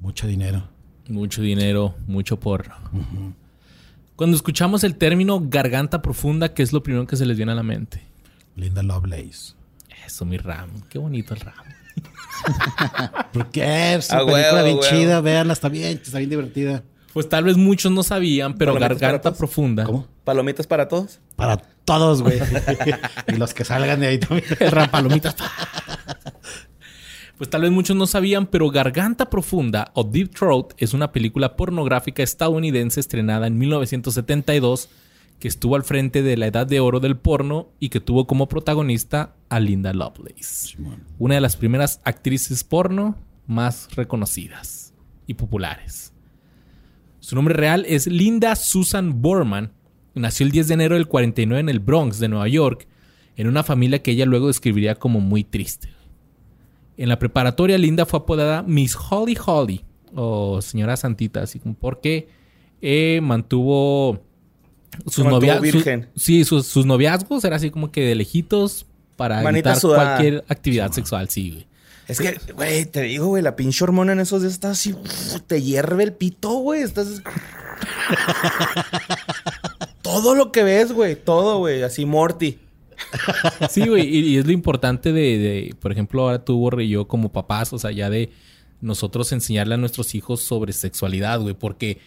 [0.00, 0.68] mucho dinero.
[1.08, 2.74] Mucho dinero, mucho porno.
[4.16, 7.54] Cuando escuchamos el término garganta profunda, ¿qué es lo primero que se les viene a
[7.54, 8.02] la mente?
[8.56, 9.54] Linda Lovelace.
[10.06, 10.70] Eso, mi Ram.
[10.88, 11.64] Qué bonito el Ram.
[13.32, 13.94] ¿Por qué?
[13.94, 14.88] Es una película huevo, bien huevo.
[14.88, 16.82] chida, véanla, está bien, está bien divertida.
[17.12, 19.84] Pues tal vez muchos no sabían, pero Palomitas garganta profunda.
[19.84, 20.06] ¿Cómo?
[20.24, 21.20] ¿Palomitas para todos?
[21.36, 22.40] Para todos, güey.
[23.28, 24.44] y los que salgan de ahí también.
[24.90, 25.36] Palomitas.
[27.38, 31.56] Pues tal vez muchos no sabían, pero Garganta Profunda o Deep Throat es una película
[31.56, 34.88] pornográfica estadounidense estrenada en 1972
[35.44, 38.48] que estuvo al frente de la edad de oro del porno y que tuvo como
[38.48, 40.78] protagonista a Linda Lovelace,
[41.18, 44.94] una de las primeras actrices porno más reconocidas
[45.26, 46.14] y populares.
[47.20, 49.74] Su nombre real es Linda Susan Borman.
[50.14, 52.88] Nació el 10 de enero del 49 en el Bronx de Nueva York,
[53.36, 55.90] en una familia que ella luego describiría como muy triste.
[56.96, 62.28] En la preparatoria, Linda fue apodada Miss Holly Holly, o señora Santita, así como porque
[62.80, 64.23] eh, mantuvo
[65.06, 69.42] sus mantuvo novia- su- sí, sus, sus noviazgos era así como que de lejitos para
[69.42, 70.16] Manita evitar sudada.
[70.16, 71.66] cualquier actividad sexual, sí, güey.
[72.06, 74.94] Es que, güey, te digo, güey, la pinche hormona en esos días está así,
[75.46, 76.82] te hierve el pito, güey.
[76.82, 77.22] Estás.
[80.02, 82.58] todo lo que ves, güey, todo, güey, así Morty.
[83.70, 86.90] Sí, güey, y, y es lo importante de, de, por ejemplo, ahora tú, Borre, y
[86.90, 88.30] yo como papás, o sea, ya de
[88.80, 91.98] nosotros enseñarle a nuestros hijos sobre sexualidad, güey, porque,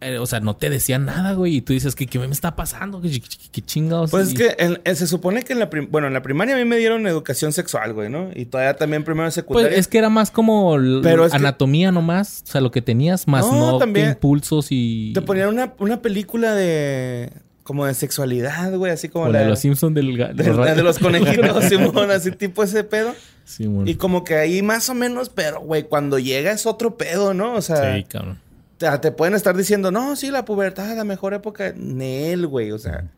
[0.00, 2.56] eh, o sea, no te decían nada, güey, y tú dices, ¿qué, qué me está
[2.56, 3.00] pasando?
[3.00, 3.20] ¿Qué, qué-
[3.52, 4.10] qué chingados?
[4.10, 6.58] Pues es que en- en- se supone que en la, bueno, en la primaria a
[6.58, 8.30] mí me dieron educación sexual, güey, ¿no?
[8.34, 9.76] Y todavía también primero Pues secundaria.
[9.76, 13.28] es que era más como Pero es que- anatomía nomás, o sea, lo que tenías,
[13.28, 14.06] más No, no, también.
[14.06, 15.12] que impulsos y...
[15.14, 17.30] Te ponían una, una película de.
[17.62, 20.16] como de sexualidad, güey, así como como la de los Simpsons del...
[20.16, 23.14] de, de los conejitos, Simón, así tipo ese pedo.
[23.44, 23.86] Simón.
[23.86, 27.54] Y como que ahí más o menos, pero, güey, cuando llega es otro pedo, ¿no?
[27.54, 28.38] O sea, Sí, cabrón.
[28.80, 31.74] Te, pueden estar diciendo, no, sí, la pubertad, la mejor época.
[31.76, 33.10] Nel, güey, o sea,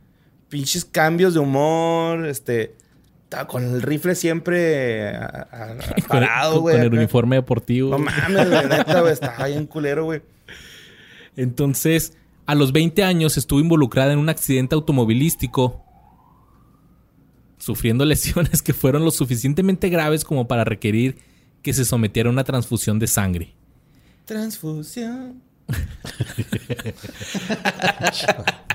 [0.48, 2.74] pinches cambios de humor, este.
[3.46, 5.48] Con el rifle siempre a-
[6.06, 6.76] parado, güey.
[6.78, 7.90] con el uniforme deportivo.
[7.90, 10.20] No mames, güey, neta, güey, estaba bien culero, güey.
[11.36, 12.12] Entonces,
[12.44, 15.82] a los 20 años estuvo involucrada en un accidente automovilístico,
[17.56, 21.18] sufriendo lesiones que fueron lo suficientemente graves como para requerir
[21.62, 23.54] que se sometiera a una transfusión de sangre.
[24.24, 25.51] Transfusión.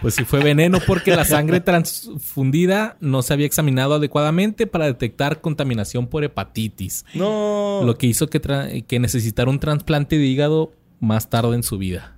[0.01, 5.41] Pues sí fue veneno porque la sangre transfundida no se había examinado adecuadamente para detectar
[5.41, 7.81] contaminación por hepatitis, No.
[7.83, 12.15] lo que hizo que, que necesitara un trasplante de hígado más tarde en su vida.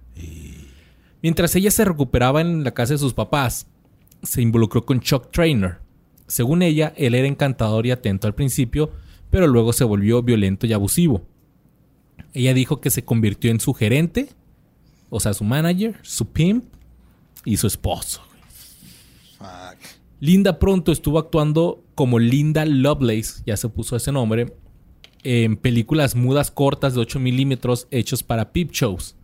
[1.22, 3.68] Mientras ella se recuperaba en la casa de sus papás,
[4.24, 5.78] se involucró con Chuck Trainer.
[6.28, 8.92] Según ella, él era encantador y atento al principio,
[9.30, 11.26] pero luego se volvió violento y abusivo.
[12.34, 14.30] Ella dijo que se convirtió en su gerente,
[15.10, 16.66] o sea, su manager, su pimp
[17.46, 18.22] y su esposo.
[19.38, 19.78] Fuck.
[20.20, 24.54] Linda pronto estuvo actuando como Linda Lovelace, ya se puso ese nombre,
[25.24, 29.16] en películas mudas cortas de 8 milímetros hechos para peep shows.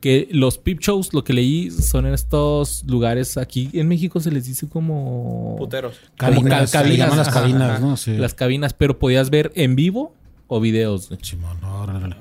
[0.00, 4.30] Que los peep shows, lo que leí, son en estos lugares aquí en México se
[4.30, 5.56] les dice como...
[5.58, 5.96] Puteros.
[6.16, 7.78] como ca- Cabinas, se le llaman las cabinas, ajá.
[7.80, 7.96] ¿no?
[7.96, 8.16] Sí.
[8.16, 10.14] Las cabinas, pero podías ver en vivo
[10.46, 11.08] o videos.
[11.08, 11.20] güey.
[11.24, 12.14] Simón, órale.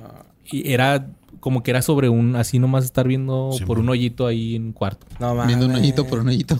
[0.51, 1.07] Y era
[1.39, 3.85] como que era sobre un, así nomás estar viendo Sí, por man.
[3.85, 5.05] un hoyito ahí en un cuarto.
[5.19, 5.47] No mames.
[5.47, 6.59] Viendo un hoyito por un hoyito.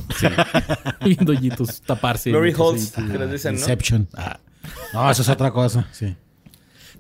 [1.04, 2.30] viendo hoyitos, taparse.
[2.32, 3.60] Glory Holes, que les dicen, ¿no?
[3.60, 4.08] Inception.
[4.16, 4.40] Ah.
[4.94, 6.16] No, eso es otra cosa, sí.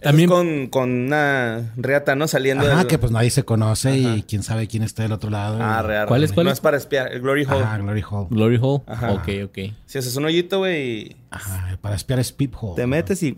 [0.02, 2.28] También con, con una reata, ¿no?
[2.28, 5.58] Saliendo del- que pues nadie se conoce y quién sabe quién está del otro lado.
[5.60, 6.08] Ah, real.
[6.08, 6.58] ¿Cuál es, cuál No es?
[6.60, 7.12] es para espiar.
[7.12, 7.64] El Glory Hole.
[7.64, 8.28] Ajá, Glory Hole.
[8.30, 8.84] Glory Hole.
[8.86, 9.14] Ajá.
[9.14, 9.58] Ok, ok.
[9.88, 12.76] Si haces un hoyito, güey, Ajá, para espiar es Peephole.
[12.76, 13.38] te metes y...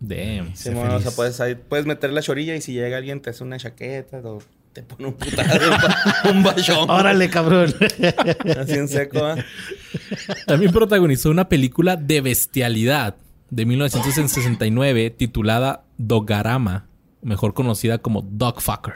[0.00, 0.54] Damn.
[0.54, 3.30] Sí, bueno, o sea, puedes, ahí- puedes meter la chorilla y si llega alguien te
[3.30, 4.38] hace una chaqueta o
[4.72, 6.90] te pone un putazo, un, ba- un bachón.
[6.90, 7.74] Órale, cabrón.
[8.60, 9.36] Así en seco, ¿ah?
[10.46, 13.16] También protagonizó una película de bestialidad
[13.50, 16.86] de 1969 titulada Dogarama,
[17.22, 18.94] mejor conocida como Dogfucker.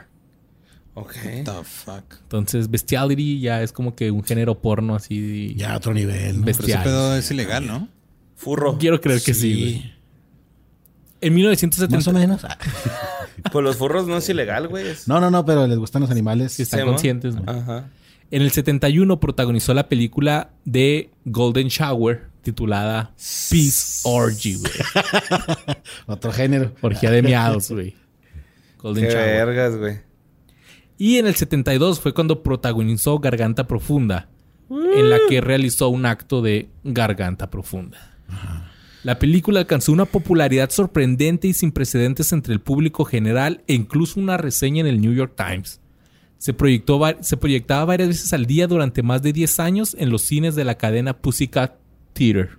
[0.95, 1.15] Ok.
[1.45, 2.05] The fuck.
[2.25, 5.55] Entonces, bestiality ya es como que un género porno así.
[5.57, 6.41] ya otro nivel.
[6.41, 6.45] ¿no?
[6.45, 6.85] Ves- Pero ese Bestial.
[6.85, 7.89] pedo es ilegal, ¿no?
[8.37, 8.77] Furro.
[8.79, 9.53] Quiero creer que sí.
[9.55, 10.02] güey.
[11.23, 12.43] En 1970 Más o menos.
[13.51, 14.85] Pues los furros no es ilegal, güey.
[15.07, 16.53] No, no, no, pero les gustan los animales.
[16.53, 17.35] Sí, están conscientes.
[17.35, 17.43] ¿no?
[17.51, 17.89] Ajá.
[18.31, 23.13] En el 71 protagonizó la película de Golden Shower titulada
[23.51, 24.73] Peace Orgy, güey.
[26.07, 26.73] Otro género.
[26.83, 27.97] Orgía de miados, güey.
[28.79, 29.47] Golden Qué Shower.
[29.47, 29.99] vergas, güey.
[30.99, 34.29] Y en el 72 fue cuando protagonizó Garganta Profunda,
[34.71, 37.99] en la que realizó un acto de Garganta Profunda.
[39.03, 44.21] La película alcanzó una popularidad sorprendente y sin precedentes entre el público general e incluso
[44.21, 45.81] una reseña en el New York Times.
[46.39, 50.23] Se, proyectó, se proyectaba varias veces al día durante más de 10 años en los
[50.23, 51.79] cines de la cadena Pussycat
[52.13, 52.59] Theater,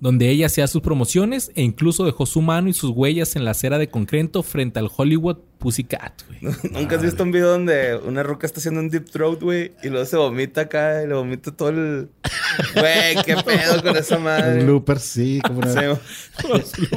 [0.00, 3.52] donde ella hacía sus promociones e incluso dejó su mano y sus huellas en la
[3.52, 6.22] acera de concreto frente al Hollywood Pussycat.
[6.26, 6.54] güey.
[6.72, 9.72] ¿Nunca has visto un video donde una ruca está haciendo un deep throat, güey?
[9.82, 12.08] Y luego se vomita acá y le vomita todo el...
[12.74, 14.64] Güey, qué pedo con esa madre.
[14.64, 15.40] Bloopers, sí.
[15.46, 15.70] Como no.
[16.64, 16.88] Sí.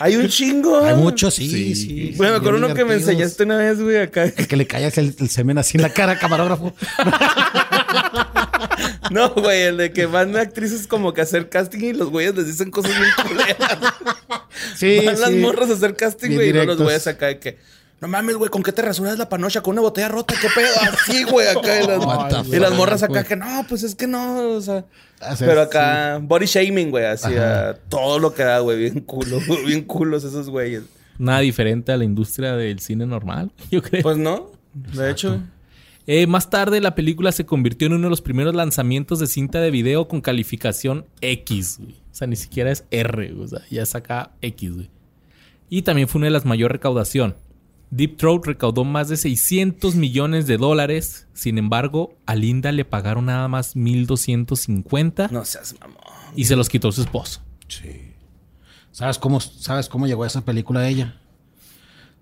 [0.00, 0.84] Hay un chingo.
[0.84, 1.74] Hay muchos, sí, sí.
[1.74, 1.86] Sí.
[1.86, 4.24] sí, Güey, me acuerdo bien uno que me enseñaste una vez, güey, acá.
[4.24, 6.74] El que le callas el, el semen así en la cara, camarógrafo.
[9.10, 12.34] No, güey, el de que van actrices como que a hacer casting y los güeyes
[12.34, 13.78] les dicen cosas bien culeras.
[14.76, 17.58] Sí, van las morras a hacer casting, güey, y luego los güeyes acá de que...
[18.00, 19.60] No mames, güey, ¿con qué te rasuras la panocha?
[19.60, 20.34] ¿Con una botella rota?
[20.40, 20.68] ¿Qué pedo?
[20.90, 21.82] Así, güey, acá.
[21.82, 24.86] Y las, y las morras acá que no, pues es que no, o sea...
[25.20, 27.70] Hacer- Pero acá, body shaming, güey, así Ajá.
[27.70, 30.84] a todo lo que da, güey, bien culo, bien culos esos güeyes.
[31.18, 34.02] Nada diferente a la industria del cine normal, yo creo.
[34.02, 35.38] Pues no, de hecho.
[36.06, 39.60] Eh, más tarde, la película se convirtió en uno de los primeros lanzamientos de cinta
[39.60, 41.99] de video con calificación X, güey.
[42.10, 43.44] O sea, ni siquiera es R, güey.
[43.44, 44.90] o sea, ya saca X, güey.
[45.68, 47.36] Y también fue una de las mayor recaudación.
[47.92, 51.26] Deep Throat recaudó más de 600 millones de dólares.
[51.32, 55.96] Sin embargo, a Linda le pagaron nada más 1250 No seas mamón.
[56.36, 57.42] y se los quitó su esposo.
[57.68, 58.12] Sí.
[58.92, 61.16] ¿Sabes cómo, ¿Sabes cómo llegó a esa película ella?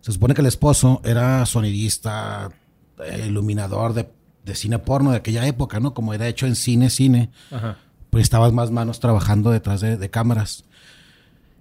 [0.00, 2.50] Se supone que el esposo era sonidista,
[3.04, 4.08] eh, iluminador de,
[4.44, 5.92] de cine porno de aquella época, ¿no?
[5.94, 7.30] Como era hecho en cine, cine.
[8.10, 10.64] Pues estaban más manos trabajando detrás de, de cámaras.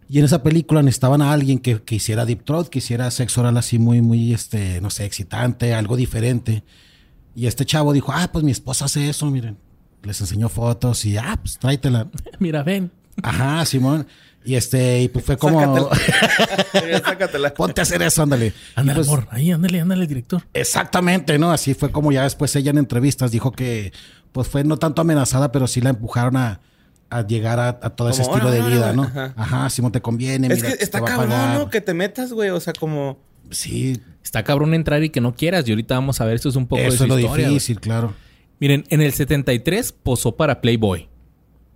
[0.10, 3.42] Y en esa película necesitaban a alguien que, que hiciera deep throat, que hiciera sexo
[3.42, 6.64] oral así muy, muy, este, no sé, excitante, algo diferente.
[7.36, 9.58] Y este chavo dijo, ah, pues mi esposa hace eso, miren.
[10.04, 12.08] Les enseñó fotos y, ah, pues tráetela.
[12.40, 12.92] Mira, ven.
[13.22, 14.08] Ajá, Simón.
[14.46, 15.90] Y este, y pues fue como,
[16.74, 17.54] Ya, Sácatela.
[17.54, 18.54] ponte a hacer eso, ándale.
[18.76, 19.28] Ándale, pues, amor.
[19.30, 20.44] Ahí, ándale, ándale, director.
[20.54, 21.52] Exactamente, ¿no?
[21.52, 23.92] Así fue como ya después ella en entrevistas dijo que,
[24.32, 26.60] pues fue no tanto amenazada, pero sí la empujaron a,
[27.10, 29.04] a llegar a, a todo ese estilo de "Órale, vida, ¿no?
[29.04, 29.34] ajá.
[29.36, 30.48] Ajá, Simón, te conviene.
[30.48, 31.58] Es mira, que te está cabrón, pagar".
[31.58, 31.70] ¿no?
[31.70, 32.50] Que te metas, güey.
[32.50, 33.20] O sea, como...
[33.50, 35.66] Sí, Está cabrón entrar y que no quieras.
[35.68, 37.48] Y ahorita vamos a ver, eso es un poco de eso su es lo historia,
[37.48, 38.14] difícil, claro.
[38.60, 41.08] Miren, en el 73 posó para Playboy.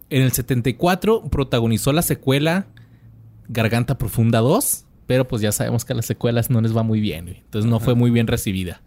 [0.09, 2.67] En el 74 protagonizó la secuela
[3.47, 6.99] Garganta Profunda 2, pero pues ya sabemos que a las secuelas no les va muy
[6.99, 7.37] bien, güey.
[7.37, 8.81] entonces no fue muy bien recibida.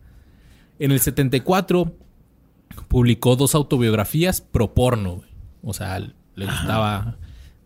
[0.78, 1.96] En el 74
[2.88, 5.28] publicó dos autobiografías pro porno, güey.
[5.62, 7.16] o sea, le gustaba.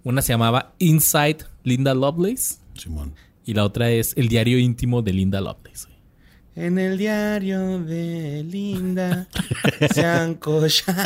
[0.05, 3.15] Una se llamaba Inside Linda Lovelace Simón.
[3.45, 5.87] y la otra es El diario íntimo de Linda Lovelace.
[5.87, 5.99] güey.
[6.67, 9.29] En el diario de Linda
[9.95, 11.03] se han cochado.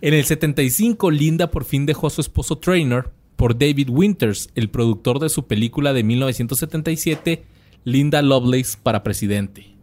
[0.00, 4.70] En el 75, Linda por fin dejó a su esposo Trainer por David Winters, el
[4.70, 7.44] productor de su película de 1977,
[7.84, 9.74] Linda Lovelace para presidente.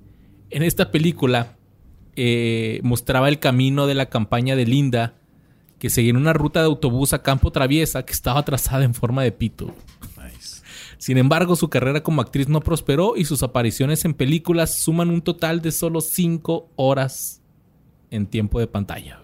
[0.54, 1.58] En esta película
[2.16, 5.16] eh, mostraba el camino de la campaña de Linda,
[5.80, 9.24] que seguía en una ruta de autobús a campo traviesa que estaba trazada en forma
[9.24, 9.74] de pito.
[11.00, 15.24] Sin embargo, su carrera como actriz no prosperó y sus apariciones en películas suman un
[15.24, 17.42] total de solo 5 horas
[18.12, 19.22] en tiempo de pantalla.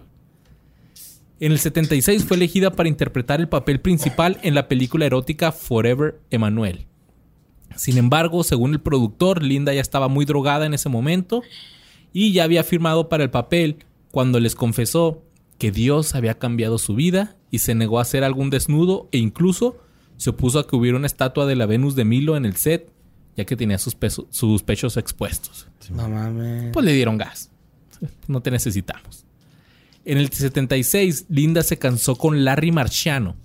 [1.38, 6.20] En el 76 fue elegida para interpretar el papel principal en la película erótica Forever
[6.30, 6.89] Emanuel.
[7.80, 11.42] Sin embargo, según el productor, Linda ya estaba muy drogada en ese momento
[12.12, 15.22] y ya había firmado para el papel cuando les confesó
[15.56, 19.78] que Dios había cambiado su vida y se negó a hacer algún desnudo e incluso
[20.18, 22.92] se opuso a que hubiera una estatua de la Venus de Milo en el set,
[23.34, 25.66] ya que tenía sus, peso- sus pechos expuestos.
[25.90, 26.72] No mames.
[26.74, 27.50] Pues le dieron gas.
[28.28, 29.24] No te necesitamos.
[30.04, 33.36] En el 76, Linda se casó con Larry Marciano,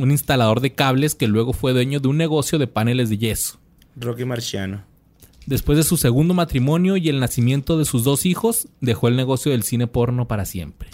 [0.00, 3.60] un instalador de cables que luego fue dueño de un negocio de paneles de yeso.
[3.96, 4.84] Rocky Marciano.
[5.46, 9.52] Después de su segundo matrimonio y el nacimiento de sus dos hijos, dejó el negocio
[9.52, 10.88] del cine porno para siempre.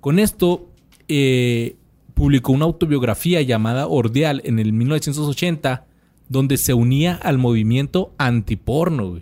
[0.00, 0.68] Con esto,
[1.08, 1.76] eh,
[2.14, 5.86] publicó una autobiografía llamada Ordeal en el 1980,
[6.28, 9.20] donde se unía al movimiento antiporno.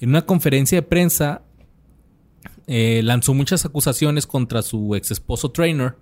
[0.00, 1.42] En una conferencia de prensa,
[2.66, 5.94] eh, lanzó muchas acusaciones contra su ex esposo Trainer,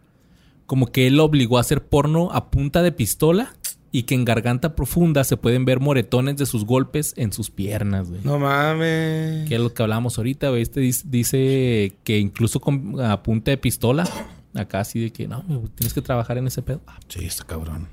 [0.65, 3.55] como que él lo obligó a hacer porno a punta de pistola
[3.95, 8.09] y que en garganta profunda se pueden ver moretones de sus golpes en sus piernas,
[8.09, 8.23] güey.
[8.25, 9.47] No mames.
[9.47, 10.63] Que es lo que hablábamos ahorita, güey.
[10.63, 14.09] Este dice que incluso con a punta de pistola,
[14.55, 16.81] acá así de que no, güey, tienes que trabajar en ese pedo.
[16.87, 17.87] Ah, Sí, está cabrón.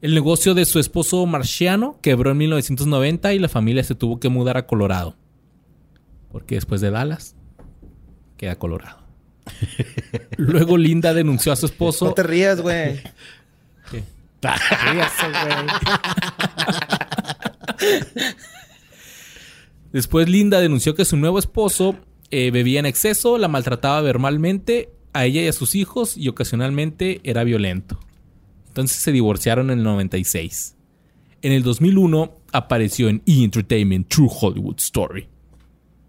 [0.00, 4.30] El negocio de su esposo Marciano quebró en 1990 y la familia se tuvo que
[4.30, 5.14] mudar a Colorado.
[6.32, 7.36] Porque después de Dallas,
[8.38, 8.98] queda Colorado.
[10.38, 12.06] Luego Linda denunció a su esposo.
[12.06, 12.98] No te rías, güey.
[14.42, 15.66] Ríase, güey.
[19.92, 21.96] Después Linda denunció que su nuevo esposo
[22.30, 27.20] eh, bebía en exceso, la maltrataba verbalmente a ella y a sus hijos y ocasionalmente
[27.24, 27.98] era violento.
[28.68, 30.76] Entonces se divorciaron en el 96.
[31.42, 33.42] En el 2001 apareció en E!
[33.42, 35.26] Entertainment True Hollywood Story.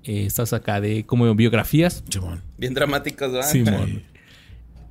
[0.03, 2.03] Eh, Estas acá de como biografías.
[2.09, 2.43] Simón.
[2.57, 3.49] Bien dramáticos, ¿verdad?
[3.49, 4.03] Simón.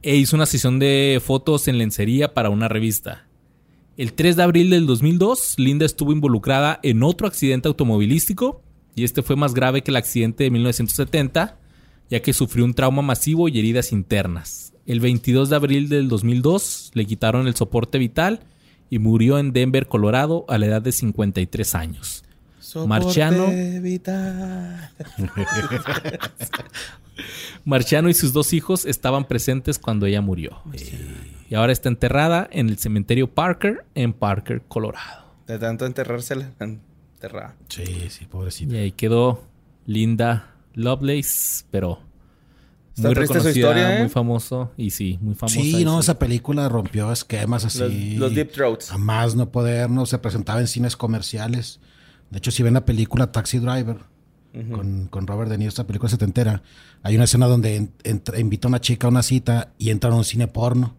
[0.03, 3.27] E hizo una sesión de fotos en lencería para una revista.
[3.97, 8.63] El 3 de abril del 2002, Linda estuvo involucrada en otro accidente automovilístico
[8.95, 11.59] y este fue más grave que el accidente de 1970,
[12.09, 14.73] ya que sufrió un trauma masivo y heridas internas.
[14.87, 18.41] El 22 de abril del 2002 le quitaron el soporte vital
[18.89, 22.25] y murió en Denver, Colorado, a la edad de 53 años.
[22.59, 23.47] Soporte Marciano.
[23.81, 24.91] vital.
[27.65, 30.63] Marciano y sus dos hijos estaban presentes cuando ella murió.
[31.51, 35.35] Y ahora está enterrada en el cementerio Parker en Parker, Colorado.
[35.47, 37.57] De tanto enterrársela, enterrada.
[37.69, 38.73] Sí, sí, pobrecito.
[38.75, 39.43] Y ahí quedó
[39.85, 41.99] Linda Lovelace, pero
[42.95, 44.01] Está muy triste su reconocida, historia, ¿eh?
[44.01, 45.61] muy famoso y sí, muy famosa.
[45.61, 46.01] Sí, no, sí.
[46.05, 48.17] esa película rompió esquemas Los, así.
[48.17, 48.93] los Deep Throats.
[48.93, 51.81] A más no poder, no se presentaba en cines comerciales.
[52.31, 53.97] De hecho, si ven la película Taxi Driver
[54.73, 56.63] con, con Robert De Niro, esta película setentera,
[57.03, 60.11] hay una escena donde en- entra- invita a una chica a una cita y entra
[60.11, 60.97] a un cine porno.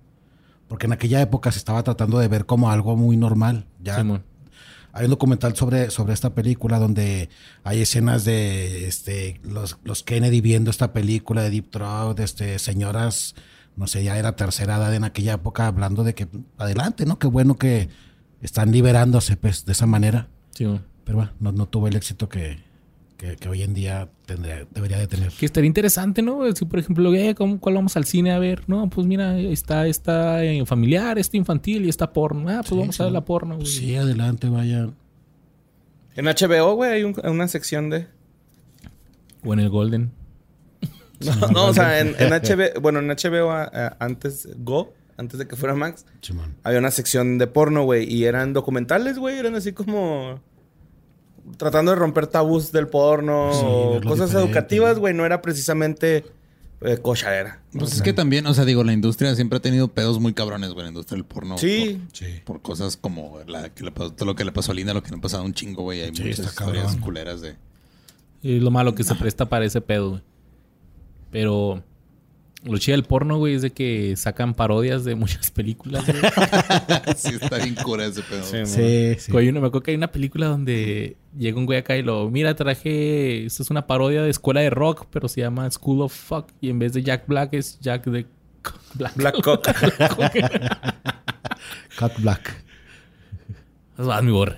[0.71, 3.65] Porque en aquella época se estaba tratando de ver como algo muy normal.
[3.83, 4.23] Ya Simón.
[4.93, 7.27] hay un documental sobre, sobre esta película donde
[7.65, 13.35] hay escenas de este, los, los Kennedy viendo esta película de Deep Throat, este, señoras,
[13.75, 17.19] no sé, ya era tercera edad en aquella época, hablando de que adelante, ¿no?
[17.19, 17.89] Qué bueno que
[18.41, 20.29] están liberándose pues, de esa manera.
[20.51, 20.85] Simón.
[21.03, 22.63] Pero bueno, no, no tuvo el éxito que,
[23.21, 25.29] que, que hoy en día tendría, debería de tener.
[25.31, 26.51] Que estaría interesante, ¿no?
[26.55, 28.63] Si, por ejemplo, eh, ¿cómo- ¿cuál vamos al cine a ver?
[28.65, 32.49] No, pues mira, está esta eh, familiar, está infantil y está porno.
[32.49, 33.55] Ah, pues Sí, vamos a ver la porno.
[33.57, 33.67] güey.
[33.67, 34.95] Sí, adelante, vayan.
[36.15, 38.07] En HBO, güey, hay un- una sección de.
[39.45, 40.11] O en el Golden.
[41.21, 43.51] No, no, o sea, en, en HBO, bueno, en HBO
[43.99, 46.03] antes, Go, antes de que fuera Max,
[46.63, 50.39] había una sección de porno, güey, y eran documentales, güey, eran así como
[51.57, 56.25] tratando de romper tabús del porno, Sí, o cosas diferente, educativas, güey, no era precisamente
[56.81, 57.61] eh, cochadera.
[57.73, 60.71] Pues es que también, o sea, digo, la industria siempre ha tenido pedos muy cabrones,
[60.71, 61.57] güey, la industria del porno.
[61.57, 62.01] Sí.
[62.13, 62.25] Sí.
[62.45, 64.93] Por, por cosas como la que le pasó- todo lo que le pasó a Linda,
[64.93, 66.01] lo que le ha pasado a un chingo, güey.
[66.01, 67.01] Hay Sí, muchas historias cabrón.
[67.01, 67.55] culeras de...
[68.41, 70.21] Y lo malo que se presta para ese pedo, güey.
[71.29, 71.83] Pero
[72.63, 76.19] lo chido del porno, güey, es de que sacan parodias de muchas películas, güey.
[77.17, 78.43] sí, está bien cura ese pedo.
[78.43, 79.31] Sí, Sí, sí.
[79.31, 82.29] Güey, uno- me acuerdo que hay una película donde llega un güey acá y lo,
[82.29, 86.13] mira, traje, esto es una parodia de escuela de rock, pero se llama School of
[86.13, 86.49] Fuck.
[86.61, 88.25] Y en vez de Jack Black es Jack de
[88.93, 89.15] Black.
[89.15, 89.67] Black Cock.
[91.99, 92.63] Cut Black.
[93.97, 94.57] Vas, mi borre.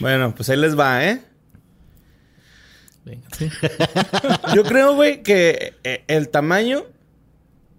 [0.00, 1.20] bueno, pues ahí les va, ¿eh?
[3.04, 3.48] Venga, sí.
[4.54, 6.84] Yo creo, güey, que eh, el tamaño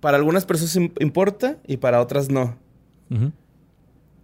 [0.04, 2.58] para algunas personas im- importa y para otras no.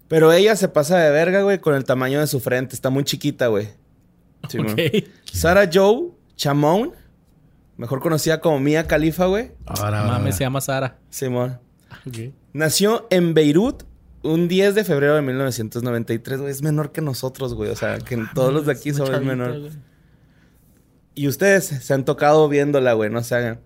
[0.08, 2.76] Pero ella se pasa de verga, güey, con el tamaño de su frente.
[2.76, 3.70] Está muy chiquita, güey.
[4.50, 4.66] Sí, Ok.
[4.68, 4.78] man.
[5.32, 6.92] Sarah Joe Chamon,
[7.78, 9.52] mejor conocida como Mia Khalifa, güey.
[9.66, 10.98] Ahora, Mames, se llama Sara.
[11.10, 11.60] Simón.
[12.08, 12.34] Ok.
[12.54, 13.84] Nació en Beirut
[14.24, 16.52] un 10 de febrero de 1993, güey.
[16.52, 17.70] Es menor que nosotros, güey.
[17.70, 19.60] O sea, que todos los de aquí son Chavita, menor.
[19.60, 19.72] güey.
[21.16, 23.10] Y ustedes se han tocado viéndola, güey.
[23.12, 23.60] No se hagan.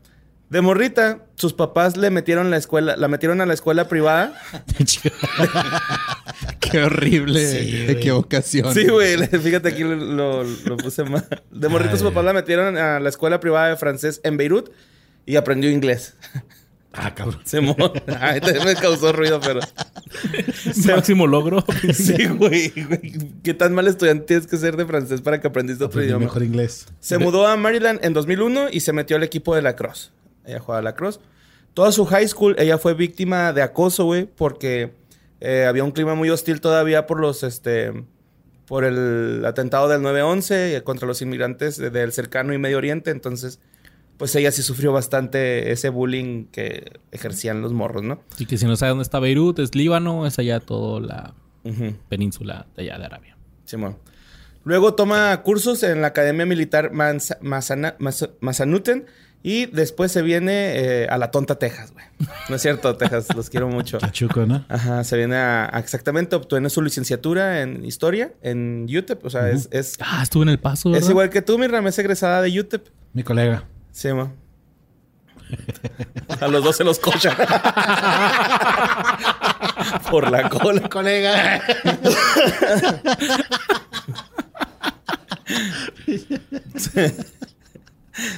[0.53, 4.39] De morrita, sus papás le metieron la escuela, la metieron a la escuela privada.
[6.59, 8.71] Qué horrible Sí, equivocación.
[8.73, 11.27] Sí, güey, fíjate aquí lo, lo puse mal.
[11.51, 14.69] De morrita, sus papás la metieron a la escuela privada de francés en Beirut
[15.25, 16.15] y aprendió inglés.
[16.93, 17.41] Ah, cabrón.
[17.45, 17.75] Se mo-
[18.19, 19.59] Ay, me causó ruido, pero.
[20.85, 21.65] Máximo logro.
[21.93, 23.31] Sí, güey, güey.
[23.43, 26.25] ¿Qué tan mal estudiante tienes que ser de francés para que aprendiste otro Aprendí idioma?
[26.25, 26.85] mejor inglés.
[26.99, 30.11] Se mudó a Maryland en 2001 y se metió al equipo de lacrosse.
[30.45, 31.19] Ella jugaba lacrosse.
[31.73, 34.93] Toda su high school, ella fue víctima de acoso, güey, porque
[35.41, 37.91] eh, había un clima muy hostil todavía por los, este,
[38.67, 43.09] por el atentado del 9-11 contra los inmigrantes de- del cercano y Medio Oriente.
[43.11, 43.59] Entonces,
[44.17, 48.21] pues ella sí sufrió bastante ese bullying que ejercían los morros, ¿no?
[48.37, 51.33] Y que si no sabe dónde está Beirut, es Líbano, es allá toda la
[52.09, 53.37] península de allá de Arabia.
[53.65, 53.97] Simón.
[54.65, 59.05] Luego toma cursos en la Academia Militar Mansa- Masana- Mas- Massanutten
[59.43, 62.05] y después se viene eh, a la tonta Texas, güey.
[62.49, 63.99] No es cierto, Texas, los quiero mucho.
[63.99, 64.65] Pachuco, ¿no?
[64.69, 69.25] Ajá, se viene a, a exactamente, obtiene su licenciatura en historia en UTEP.
[69.25, 70.89] O sea, es, es, Ah, estuve en el paso.
[70.89, 71.09] es ¿verdad?
[71.09, 72.87] igual que tú, mi es egresada de UTEP.
[73.11, 73.65] Mi colega.
[73.91, 74.31] Sí, ma.
[76.39, 77.35] A los dos se los cocha.
[80.09, 80.89] Por la cola.
[80.89, 81.61] Colega.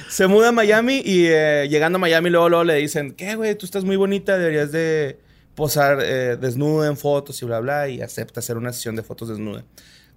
[0.08, 3.54] Se muda a Miami y eh, llegando a Miami luego, luego le dicen, ¿qué, güey?
[3.56, 5.18] Tú estás muy bonita, deberías de
[5.54, 7.88] posar eh, desnuda en fotos y bla, bla.
[7.88, 9.64] Y acepta hacer una sesión de fotos desnuda.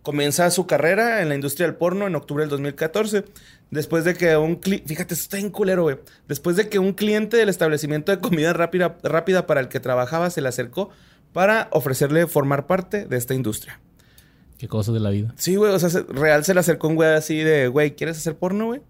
[0.01, 3.25] Comienza su carrera en la industria del porno en octubre del 2014.
[3.69, 4.87] Después de que un cliente...
[4.87, 5.97] Fíjate, esto está en culero, güey.
[6.27, 10.29] Después de que un cliente del establecimiento de comida rápida, rápida para el que trabajaba
[10.29, 10.89] se le acercó
[11.33, 13.79] para ofrecerle formar parte de esta industria.
[14.57, 15.33] Qué cosas de la vida.
[15.37, 15.73] Sí, güey.
[15.73, 18.67] O sea, se- real se le acercó un güey así de, güey, ¿quieres hacer porno,
[18.67, 18.81] güey?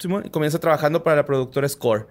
[0.00, 0.24] Simón.
[0.26, 2.08] Y comienza trabajando para la productora Score.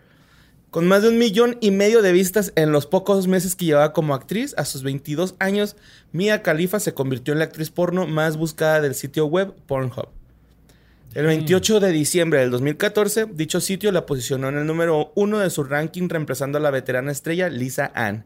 [0.72, 3.92] Con más de un millón y medio de vistas en los pocos meses que llevaba
[3.92, 5.76] como actriz, a sus 22 años,
[6.12, 10.10] Mia Khalifa se convirtió en la actriz porno más buscada del sitio web Pornhub.
[11.16, 15.50] El 28 de diciembre del 2014, dicho sitio la posicionó en el número uno de
[15.50, 18.26] su ranking, reemplazando a la veterana estrella Lisa Ann.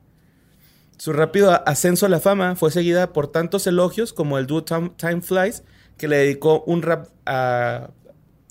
[0.97, 4.91] Su rápido ascenso a la fama fue seguida por tantos elogios como el dúo Time,
[4.97, 5.63] Time Flies,
[5.97, 7.89] que le dedicó un rap a,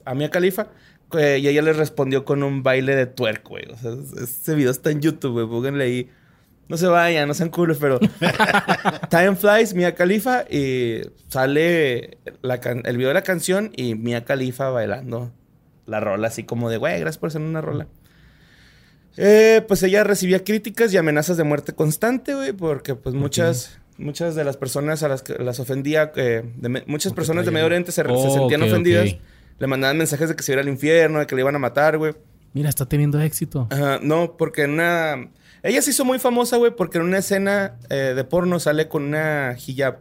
[0.06, 0.68] a Mia Khalifa,
[1.12, 3.66] que- y ella le respondió con un baile de twerk, güey.
[3.72, 5.46] O sea, es- ese video está en YouTube, güey.
[5.46, 6.10] Pónganle ahí.
[6.68, 8.00] No se vayan, no sean culos, pero...
[9.10, 14.24] Time Flies, Mia Khalifa, y sale la can- el video de la canción y Mia
[14.24, 15.32] Khalifa bailando
[15.86, 17.86] la rola, así como de, güey, gracias por hacer una rola.
[19.18, 24.34] Eh, pues ella recibía críticas y amenazas de muerte constante, güey, porque pues muchas, muchas
[24.34, 27.92] de las personas a las que las ofendía, eh, de muchas personas de Medio Oriente
[27.92, 29.16] se, se Oh, sentían ok, ofendidas.
[29.59, 31.98] Le mandaban mensajes de que se iba al infierno, de que le iban a matar,
[31.98, 32.14] güey.
[32.55, 33.68] Mira, está teniendo éxito.
[33.70, 35.30] Ajá, no, porque en una...
[35.62, 39.05] Ella se hizo muy famosa, güey, porque en una escena eh, de porno sale con
[39.05, 40.00] una hijab.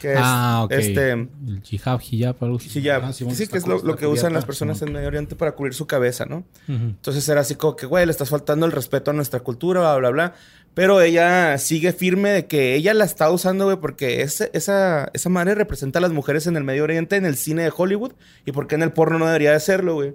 [0.00, 0.72] Que es, ah, ok.
[0.72, 2.78] este, El hijab, hijab, algo así.
[2.78, 3.04] hijab.
[3.04, 5.86] Ah, sí, que es lo, que usan las personas en Medio Oriente para cubrir su
[5.86, 6.44] cabeza, ¿no?
[6.68, 9.96] Entonces era así como que, güey, le estás faltando el respeto a nuestra cultura, bla,
[9.96, 10.34] bla, bla.
[10.76, 15.30] Pero ella sigue firme de que ella la está usando, güey, porque ese- esa, esa
[15.30, 18.12] madre representa a las mujeres en el Medio Oriente, en el cine de Hollywood,
[18.44, 20.14] y porque en el porno no debería de serlo, güey.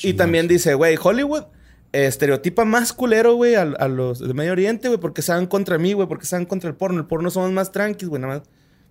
[0.00, 1.44] Y también dice, güey, Hollywood
[1.92, 5.46] eh, estereotipa más culero, güey, a, a los de Medio Oriente, güey, porque se van
[5.46, 7.00] contra mí, güey, porque se van contra el porno.
[7.00, 8.48] El porno somos más tranquis, güey, nada más.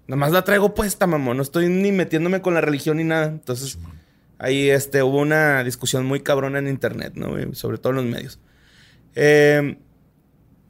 [0.07, 1.35] Nada más la traigo puesta, mamón.
[1.37, 3.25] No estoy ni metiéndome con la religión ni nada.
[3.25, 3.77] Entonces,
[4.37, 7.31] ahí este, hubo una discusión muy cabrona en internet, ¿no?
[7.31, 7.55] güey?
[7.55, 8.39] Sobre todo en los medios.
[9.15, 9.77] Eh,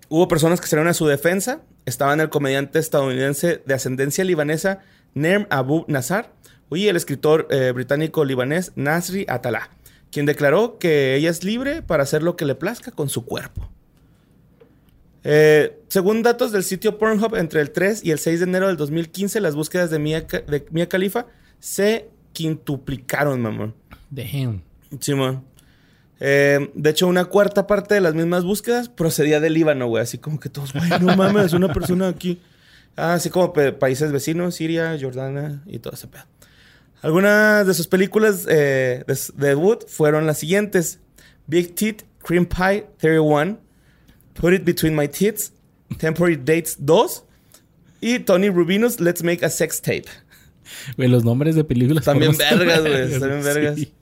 [0.09, 1.61] hubo personas que salieron a su defensa.
[1.85, 4.79] Estaban el comediante estadounidense de ascendencia libanesa,
[5.13, 6.31] Nerm Abu Nazar,
[6.71, 9.69] y el escritor eh, británico libanés Nasri Atallah,
[10.11, 13.69] quien declaró que ella es libre para hacer lo que le plazca con su cuerpo.
[15.23, 18.77] Eh, según datos del sitio Pornhub, entre el 3 y el 6 de enero del
[18.77, 21.25] 2015, las búsquedas de Mia, de Mia Khalifa
[21.59, 23.73] se quintuplicaron, mamón.
[24.09, 24.61] Damn.
[24.99, 25.43] Simón.
[26.19, 30.03] Eh, de hecho, una cuarta parte de las mismas búsquedas procedía del Líbano, güey.
[30.03, 32.41] Así como que todos, güey, no mames, una persona aquí.
[32.95, 36.23] Ah, así como países vecinos, Siria, Jordania y todo ese pedo.
[37.01, 40.99] Algunas de sus películas eh, de, de debut fueron las siguientes:
[41.45, 43.59] Big Teeth, Cream Pie 31,
[44.33, 45.51] Put It Between My Teeth,
[45.99, 47.23] Temporary Dates 2
[48.01, 50.05] y Tony Rubino's Let's Make a Sex Tape.
[50.97, 52.03] Güey, los nombres de películas.
[52.03, 53.13] También vergas, güey.
[53.13, 53.75] Están bien vergas.
[53.75, 53.93] Sí.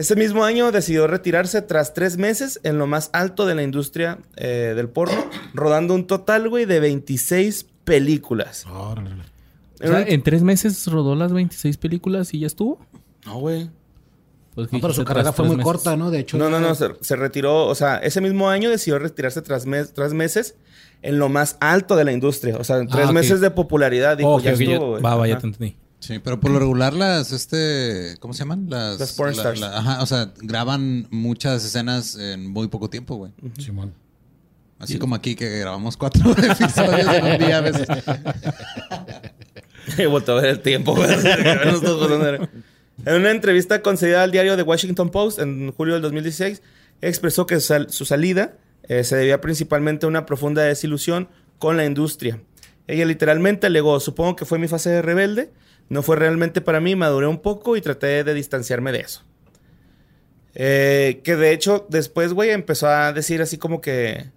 [0.00, 4.18] Ese mismo año decidió retirarse tras tres meses en lo más alto de la industria
[4.36, 5.16] eh, del porno,
[5.54, 8.66] rodando un total, güey, de 26 películas.
[8.66, 9.10] Órale.
[9.82, 12.78] O sea, en tres meses rodó las 26 películas y ya estuvo.
[13.26, 13.70] No, güey.
[14.54, 15.64] Pues, ¿qué No, pero su carrera fue muy meses.
[15.72, 16.10] corta, ¿no?
[16.10, 16.36] De hecho.
[16.38, 19.92] No, no, no, se, se retiró, o sea, ese mismo año decidió retirarse tras, mes-
[19.94, 20.56] tras meses
[21.02, 22.56] en lo más alto de la industria.
[22.58, 24.16] O sea, en tres Ah, meses de popularidad.
[24.18, 25.02] Dijo, Oh, ya ok, ya- estuvo, güey.
[25.02, 25.76] Va, va, ya te entendí.
[26.00, 28.66] Sí, pero por lo regular las, este, ¿cómo se llaman?
[28.68, 29.60] Las, Las porn la- stars.
[29.60, 33.32] la- ajá, o sea, graban muchas escenas en muy poco tiempo, güey.
[33.58, 33.92] Simón.
[34.78, 37.86] Así como aquí que grabamos cuatro episodios en un día a veces.
[39.98, 40.96] Y volteó a ver el tiempo.
[43.06, 46.60] En una entrevista concedida al diario The Washington Post en julio del 2016,
[47.00, 51.28] expresó que sal- su salida eh, se debía principalmente a una profunda desilusión
[51.58, 52.42] con la industria.
[52.86, 55.50] Ella literalmente alegó, supongo que fue mi fase de rebelde,
[55.90, 59.22] no fue realmente para mí, maduré un poco y traté de distanciarme de eso.
[60.54, 64.30] Eh, que de hecho después, güey, empezó a decir así como que...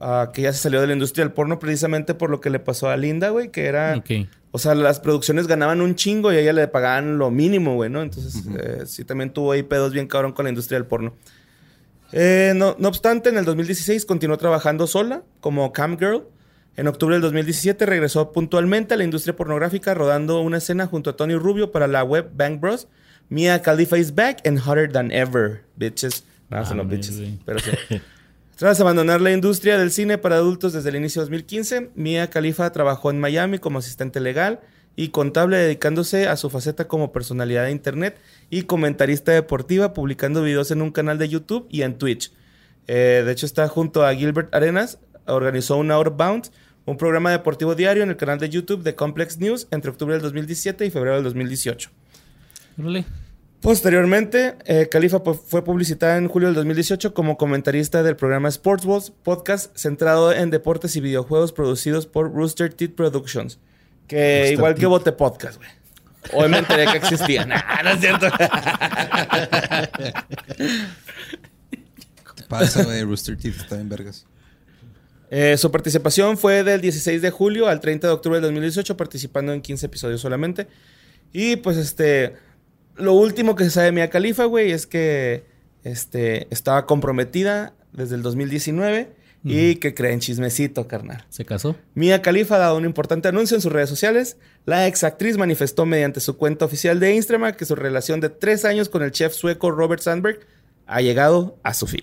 [0.00, 2.58] ah, que ya se salió de la industria del porno precisamente por lo que le
[2.60, 3.96] pasó a Linda, güey, que era...
[3.96, 4.28] Ok.
[4.52, 7.90] O sea, las producciones ganaban un chingo y a ella le pagaban lo mínimo, güey,
[7.90, 8.00] ¿no?
[8.00, 11.14] Entonces, eh, sí, también tuvo ahí pedos bien cabrón con la industria del porno.
[12.12, 16.24] Eh, no, no obstante, en el 2016 continuó trabajando sola como cam girl.
[16.76, 21.16] En octubre del 2017 regresó puntualmente a la industria pornográfica rodando una escena junto a
[21.16, 22.86] Tony Rubio para la web Bang Bros.
[23.30, 26.24] Mia Khalifa is back and hotter than ever, bitches.
[26.50, 27.70] No, son Mames, bitches, pero sí.
[28.56, 32.70] Tras abandonar la industria del cine para adultos desde el inicio de 2015, Mia Khalifa
[32.72, 34.60] trabajó en Miami como asistente legal
[34.96, 38.18] y contable dedicándose a su faceta como personalidad de internet
[38.48, 42.32] y comentarista deportiva, publicando videos en un canal de YouTube y en Twitch.
[42.86, 46.50] Eh, de hecho, está junto a Gilbert Arenas, organizó un Outbound,
[46.86, 50.22] un programa deportivo diario en el canal de YouTube de Complex News entre octubre del
[50.22, 51.90] 2017 y febrero del 2018.
[52.78, 53.04] Órale.
[53.60, 58.84] Posteriormente, eh, Khalifa pu- fue publicitada en julio del 2018 como comentarista del programa Sports
[58.84, 63.58] Wars, podcast centrado en deportes y videojuegos producidos por Rooster Teeth Productions.
[64.06, 64.86] Que Rooster igual que.
[64.86, 65.68] Bote Podcast, güey.
[66.32, 67.48] Hoy me enteré que existían.
[67.48, 68.26] Nah, no es cierto.
[72.48, 74.26] Pasa, güey, Rooster Teeth está en vergas.
[75.30, 79.52] Eh, su participación fue del 16 de julio al 30 de octubre del 2018, participando
[79.52, 80.68] en 15 episodios solamente.
[81.32, 82.34] Y pues este,
[82.96, 85.44] lo último que se sabe de Mia Khalifa, güey, es que
[85.84, 89.14] este, estaba comprometida desde el 2019
[89.48, 91.24] y que cree en chismecito, carnal.
[91.28, 91.76] ¿Se casó?
[91.94, 94.38] Mia Khalifa ha dado un importante anuncio en sus redes sociales.
[94.64, 98.64] La ex actriz manifestó mediante su cuenta oficial de Instagram que su relación de tres
[98.64, 100.40] años con el chef sueco Robert Sandberg
[100.86, 102.02] ha llegado a su fin.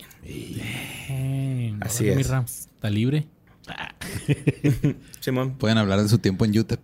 [1.81, 2.27] Así mi es.
[2.27, 2.67] Rams.
[2.75, 3.27] ¿Está libre?
[5.19, 5.57] Simón.
[5.57, 6.79] Pueden hablar de su tiempo en UTEP.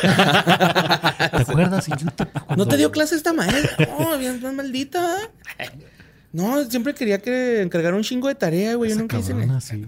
[0.00, 1.88] ¿Te acuerdas?
[1.88, 3.86] En YouTube, ¿No te dio clase esta maestra?
[3.86, 5.16] No, bien más maldita.
[6.32, 8.90] No, siempre quería que encargar un chingo de tarea, güey.
[8.90, 9.86] Yo nunca hice sí.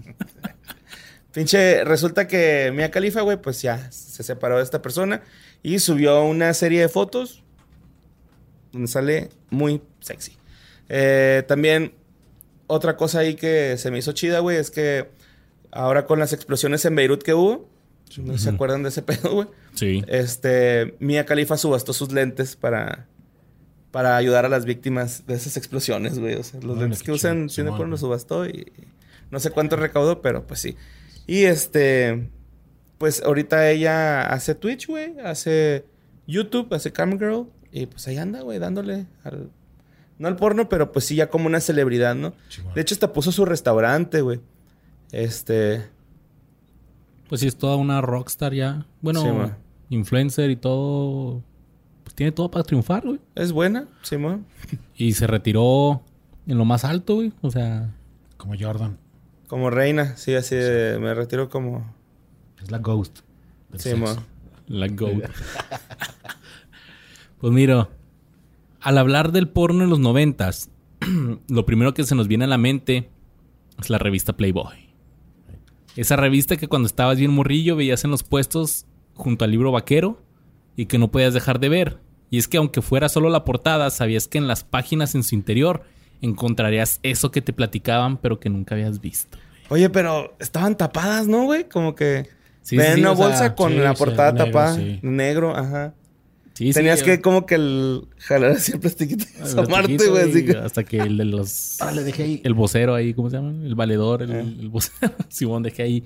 [1.31, 5.21] Pinche, resulta que Mia Khalifa, güey, pues ya se separó de esta persona
[5.63, 7.43] y subió una serie de fotos
[8.73, 10.40] donde sale muy sexy.
[10.89, 11.93] Eh, también,
[12.67, 15.09] otra cosa ahí que se me hizo chida, güey, es que
[15.71, 17.69] ahora con las explosiones en Beirut que hubo,
[18.17, 19.47] ¿no se acuerdan de ese pedo, güey?
[19.73, 20.03] Sí.
[20.07, 23.07] Este, Mia Khalifa subastó sus lentes para,
[23.91, 26.35] para ayudar a las víctimas de esas explosiones, güey.
[26.35, 28.71] O sea, los lentes que usan Simón, porno los subastó y
[29.29, 30.75] no sé cuánto recaudó, pero pues sí.
[31.27, 32.29] Y este,
[32.97, 35.85] pues ahorita ella hace Twitch, güey, hace
[36.27, 39.49] YouTube, hace Camgirl y pues ahí anda, güey, dándole al...
[40.21, 42.33] No al porno, pero pues sí ya como una celebridad, ¿no?
[42.75, 44.39] De hecho, hasta puso su restaurante, güey.
[45.11, 45.89] Este...
[47.27, 48.85] Pues sí, es toda una rockstar ya.
[49.01, 51.41] Bueno, Sí, influencer y todo.
[52.03, 53.19] Pues tiene todo para triunfar, güey.
[53.35, 54.45] Es buena, Simón.
[54.95, 56.03] Y se retiró
[56.45, 57.33] en lo más alto, güey.
[57.41, 57.89] O sea,
[58.37, 58.97] Como Jordan.
[59.47, 61.93] Como reina, sí, así de- me retiro como...
[62.61, 63.19] Es la ghost.
[63.71, 64.15] del Sí, sexo.
[64.15, 64.23] mo.
[64.67, 65.23] la GOAT.
[67.39, 67.89] pues mira,
[68.81, 70.69] al hablar del porno en los noventas,
[71.47, 73.09] lo primero que se nos viene a la mente
[73.79, 74.89] es la revista Playboy.
[75.95, 80.21] Esa revista que cuando estabas bien morrillo veías en los puestos junto al libro vaquero
[80.75, 81.99] y que no podías dejar de ver.
[82.29, 85.35] Y es que aunque fuera solo la portada, sabías que en las páginas en su
[85.35, 85.83] interior
[86.21, 89.37] encontrarías eso que te platicaban pero que nunca habías visto.
[89.69, 91.67] Oye, pero estaban tapadas, ¿no, güey?
[91.67, 92.27] Como que...
[92.61, 94.75] Sí, Ven sí, sí, una sea, bolsa con sí, la sí, portada negro, tapada.
[94.75, 94.99] sí.
[95.01, 95.93] Negro, ajá.
[96.53, 100.07] Sí, sí, Tenías yo- que como que el jalar así el plastiquito y Ah, asomarte,
[100.07, 100.29] güey.
[100.29, 100.57] Así que...
[100.57, 101.81] Hasta que el de los...
[101.81, 102.41] Ah, le dejé ahí.
[102.43, 103.51] El vocero ahí, ¿cómo se llama?
[103.65, 104.39] El valedor, el, Eh.
[104.41, 105.13] el vocero.
[105.29, 106.03] Simón, dejé ahí.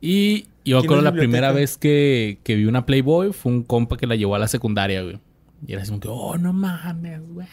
[0.00, 3.96] Y yo ¿Quién acuerdo la primera vez que, que vi una Playboy fue un compa
[3.96, 5.18] que la llevó a la secundaria, güey.
[5.66, 7.46] Y era así como que, oh, no mames, güey.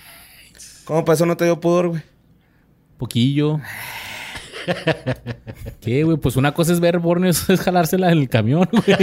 [0.85, 1.25] ¿Cómo pasó?
[1.25, 2.01] ¿No te dio pudor, güey?
[2.97, 3.59] Poquillo.
[5.81, 6.17] ¿Qué, güey?
[6.17, 8.83] Pues una cosa es ver eso es jalársela en el camión, güey.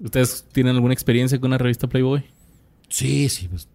[0.00, 2.24] ¿Ustedes tienen alguna experiencia con una revista Playboy?
[2.88, 3.68] Sí, sí, pues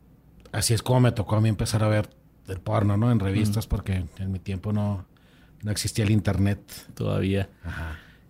[0.51, 2.09] así es como me tocó a mí empezar a ver
[2.47, 3.11] el porno, ¿no?
[3.11, 5.05] En revistas, porque en mi tiempo no,
[5.61, 6.59] no existía el internet.
[6.93, 7.49] Todavía.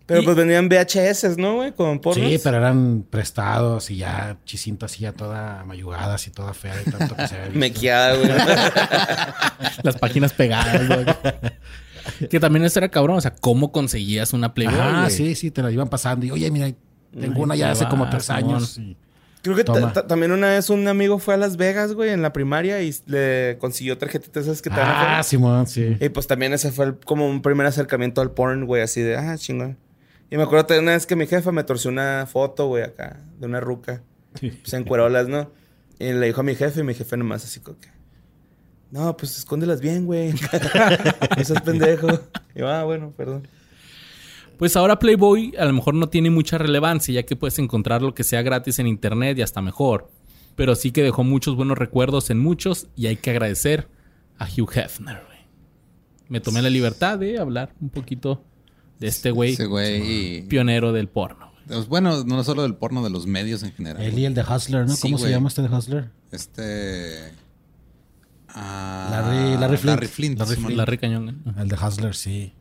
[0.06, 1.72] Pero Y- pues venían VHS, ¿no, güey?
[1.72, 2.28] Con pornos.
[2.30, 6.84] Sí, pero eran prestados y ya chicinta así ya toda mayugada, así toda fea de
[6.92, 7.60] tanto que se había visto.
[7.60, 8.30] Mequeada, güey.
[9.84, 11.06] Las páginas pegadas, güey.
[12.30, 13.18] que también eso era cabrón.
[13.18, 14.78] O sea, ¿cómo conseguías una Playboy?
[14.80, 16.26] Ah, sí, sí, te la iban pasando.
[16.26, 16.70] Y oye, mira,
[17.20, 18.78] tengo una ya hace como tres años.
[18.78, 18.98] y-
[19.42, 22.82] Creo que también una vez un amigo fue a Las Vegas, güey, en la primaria
[22.82, 25.22] y le consiguió tarjetitas esas que te Ah.
[25.22, 25.98] Simón, sí.
[26.00, 29.18] Y pues también ese fue el- como un primer acercamiento al porn, güey, así de,
[29.18, 29.78] ah, chingón.
[30.32, 33.20] Y me acuerdo también una vez que mi jefa me torció una foto, güey, acá,
[33.38, 34.02] de una ruca.
[34.40, 35.52] Pues en cuerolas, ¿no?
[36.00, 37.90] Y le dijo a mi jefe y mi jefe nomás así como que...
[38.92, 40.32] No, pues escóndelas bien, güey.
[41.38, 42.08] no seas pendejo.
[42.56, 43.48] Y yo, ah, bueno, perdón.
[44.58, 48.14] Pues ahora Playboy a lo mejor no tiene mucha relevancia, ya que puedes encontrar lo
[48.14, 50.10] que sea gratis en internet y hasta mejor.
[50.56, 53.88] Pero sí que dejó muchos buenos recuerdos en muchos y hay que agradecer
[54.38, 55.40] a Hugh Hefner, güey.
[56.30, 58.44] Me tomé la libertad de hablar un poquito
[59.00, 59.56] de este güey
[60.48, 61.52] pionero del porno.
[61.68, 64.02] pues, Bueno, no solo del porno, de los medios en general.
[64.04, 64.94] Él y el de Hustler, ¿no?
[64.96, 66.10] Sí, ¿Cómo se llama este de Hustler?
[66.32, 67.32] Este.
[68.50, 69.96] ah, Larry- Larry Flint.
[69.96, 70.38] Larry Flint.
[70.40, 70.66] Larry Simón.
[70.68, 70.78] Flint.
[70.78, 71.42] Larry Cañón.
[71.44, 71.56] güey.
[71.62, 72.54] El de Hustler, sí.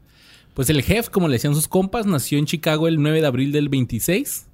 [0.55, 3.53] Pues el Jef, como le decían sus compas, nació en Chicago el 9 de abril
[3.53, 4.46] del 26.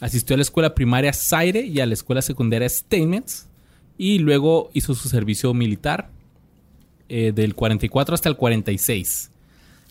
[0.00, 3.48] Asistió a la escuela primaria Zaire y a la escuela secundaria Statements.
[3.96, 6.10] Y luego hizo su servicio militar
[7.08, 9.30] eh, del 44 hasta el 46.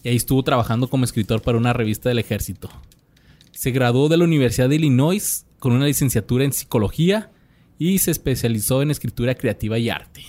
[0.03, 2.69] Y ahí estuvo trabajando como escritor para una revista del ejército.
[3.51, 7.31] Se graduó de la Universidad de Illinois con una licenciatura en psicología
[7.79, 10.23] y se especializó en escritura creativa y arte.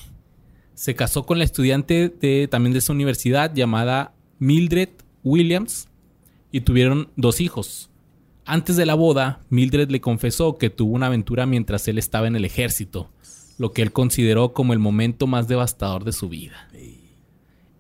[0.75, 4.91] Se casó con la estudiante de, también de esa universidad llamada Mildred
[5.27, 5.89] Williams
[6.53, 7.91] y tuvieron dos hijos.
[8.45, 12.37] Antes de la boda, Mildred le confesó que tuvo una aventura mientras él estaba en
[12.37, 13.11] el ejército,
[13.59, 16.69] lo que él consideró como el momento más devastador de su vida.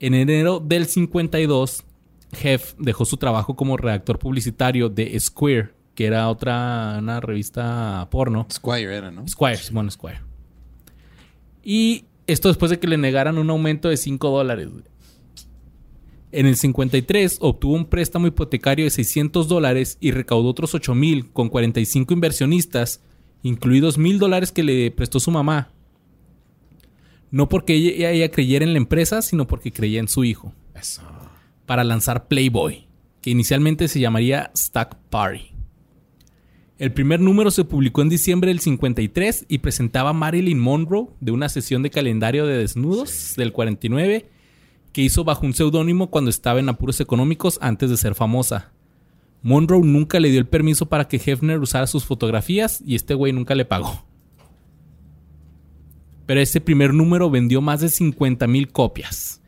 [0.01, 1.85] En enero del 52,
[2.33, 8.47] Jeff dejó su trabajo como redactor publicitario de Square, que era otra una revista porno.
[8.53, 9.27] Squire era, ¿no?
[9.29, 10.21] Squire, Simón Squire.
[11.63, 14.69] Y esto después de que le negaran un aumento de 5 dólares.
[16.37, 21.31] En el 53 obtuvo un préstamo hipotecario de 600 dólares y recaudó otros 8 mil
[21.33, 23.01] con 45 inversionistas,
[23.43, 25.73] incluidos mil dólares que le prestó su mamá.
[27.31, 30.53] No porque ella, ella creyera en la empresa, sino porque creía en su hijo.
[30.75, 31.01] Eso.
[31.65, 32.87] Para lanzar Playboy,
[33.23, 35.53] que inicialmente se llamaría Stack Party.
[36.77, 41.33] El primer número se publicó en diciembre del 53 y presentaba a Marilyn Monroe de
[41.33, 44.36] una sesión de calendario de desnudos del 49
[44.97, 48.73] que hizo bajo un seudónimo cuando estaba en apuros económicos antes de ser famosa.
[49.43, 53.31] Monroe nunca le dio el permiso para que Hefner usara sus fotografías y este güey
[53.31, 54.07] nunca le pagó.
[56.25, 59.43] Pero ese primer número vendió más de 50 mil copias.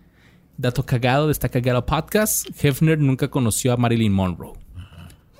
[0.59, 4.53] Dato cagado de esta cagada podcast, Hefner nunca conoció a Marilyn Monroe,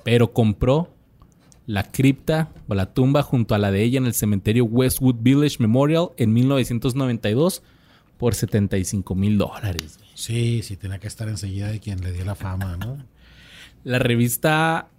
[0.03, 0.89] pero compró
[1.67, 5.57] la cripta o la tumba junto a la de ella en el cementerio Westwood Village
[5.59, 7.61] Memorial en 1992
[8.19, 9.97] por 75 mil dólares.
[10.13, 12.97] Sí, sí, tenía que estar enseguida de quien le dio la fama, ¿no?
[13.85, 14.89] La revista...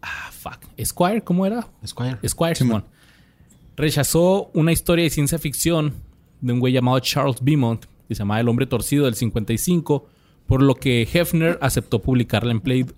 [0.00, 0.58] Ah, fuck.
[0.78, 1.68] Esquire, ¿cómo era?
[1.86, 2.16] Squire.
[2.26, 2.84] Squire, Simón.
[3.76, 5.94] Rechazó una historia de ciencia ficción
[6.40, 10.08] de un güey llamado Charles Beaumont, que se llamaba El Hombre Torcido del 55,
[10.46, 12.94] por lo que Hefner aceptó publicarla en Playboy.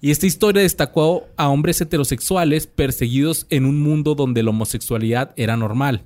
[0.00, 5.58] y esta historia destacó a hombres heterosexuales perseguidos en un mundo donde la homosexualidad era
[5.58, 6.04] normal.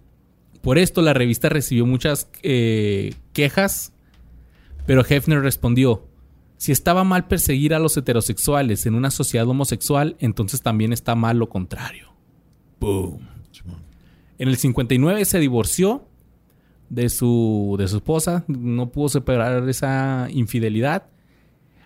[0.65, 3.93] Por esto la revista recibió muchas eh, quejas,
[4.87, 6.09] pero Hefner respondió,
[6.57, 11.37] si estaba mal perseguir a los heterosexuales en una sociedad homosexual, entonces también está mal
[11.39, 12.15] lo contrario.
[12.81, 13.29] Boom.
[14.39, 16.09] En el 59 se divorció
[16.89, 21.05] de su, de su esposa, no pudo superar esa infidelidad.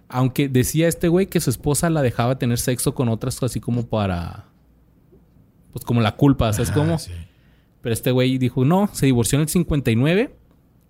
[0.08, 3.86] Aunque decía este güey que su esposa la dejaba tener sexo con otras así como
[3.86, 4.46] para...
[5.72, 6.98] Pues como la culpa, ¿sabes Ah, cómo?
[6.98, 7.12] sí.
[7.88, 10.30] Pero este güey dijo, no, se divorció en el 59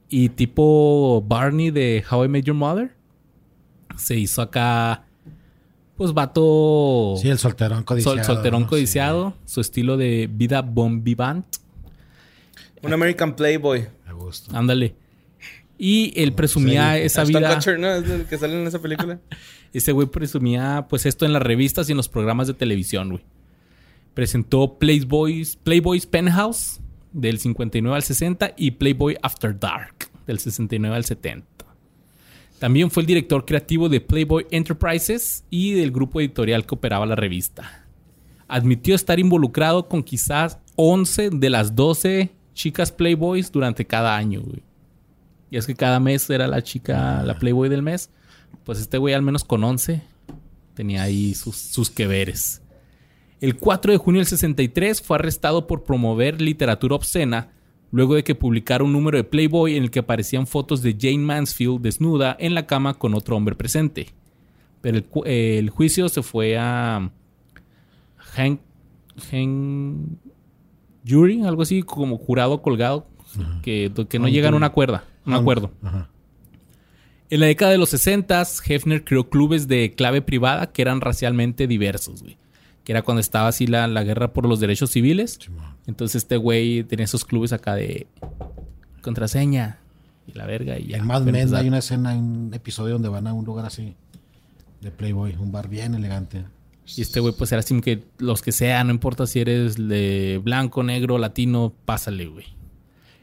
[0.09, 2.92] y tipo Barney de How I Met Your Mother
[3.96, 5.05] se hizo acá,
[5.96, 7.14] pues vato...
[7.22, 8.16] Sí, el solterón codiciado.
[8.16, 8.66] sol- solterón ¿no?
[8.68, 11.46] codiciado, su estilo de vida bon vivant,
[12.82, 13.82] Un American Playboy.
[13.82, 14.57] Sí, a gusto.
[14.57, 14.96] ándale.
[15.78, 17.03] Y él presumía Sí.
[17.03, 17.55] esa Ashton vida...
[17.55, 17.92] Kutcher, ¿no?
[17.94, 19.20] Es el que sale en esa película.
[19.72, 23.22] Ese güey presumía pues esto en las revistas y en los programas de televisión, güey.
[24.14, 26.80] Presentó Playboys, Playboys Penthouse
[27.13, 31.47] del 59 al 60 y Playboy After Dark del 69 al 70.
[32.59, 37.15] También fue el director creativo de Playboy Enterprises y del grupo editorial que operaba la
[37.15, 37.85] revista.
[38.51, 44.43] admitió estar involucrado con quizás 11 de las 12 chicas Playboys durante cada año.
[45.51, 48.11] Y es que cada mes era la chica, la Playboy del mes.
[48.65, 50.03] Pues este güey al menos con 11
[50.75, 52.63] tenía ahí sus, sus que veres.
[53.41, 57.53] El 4 de junio del 63 fue arrestado por promover literatura obscena
[57.91, 61.18] luego de que publicara un número de Playboy en el que aparecían fotos de Jane
[61.18, 64.09] Mansfield desnuda en la cama con otro hombre presente.
[64.80, 67.11] Pero el, eh, el juicio se fue a
[68.16, 68.61] Hank,
[69.30, 70.18] Hank
[71.07, 73.07] Jury, algo así como jurado colgado,
[73.62, 74.70] que, que no llegan a un jury.
[74.70, 75.03] acuerdo.
[75.24, 75.70] Un acuerdo.
[75.82, 76.11] Ajá.
[77.30, 81.66] En la década de los 60, Hefner creó clubes de clave privada que eran racialmente
[81.66, 82.39] diversos, güey.
[82.89, 85.39] Que era cuando estaba así la, la guerra por los derechos civiles.
[85.86, 88.07] Entonces este güey tenía esos clubes acá de
[89.03, 89.78] contraseña
[90.26, 90.97] y la verga y ya.
[90.97, 93.95] En Mad Men hay una escena, hay un episodio donde van a un lugar así
[94.80, 96.47] de Playboy, un bar bien elegante.
[96.97, 100.41] Y este güey pues era así que los que sean, no importa si eres de
[100.43, 102.47] blanco, negro, latino, pásale, güey.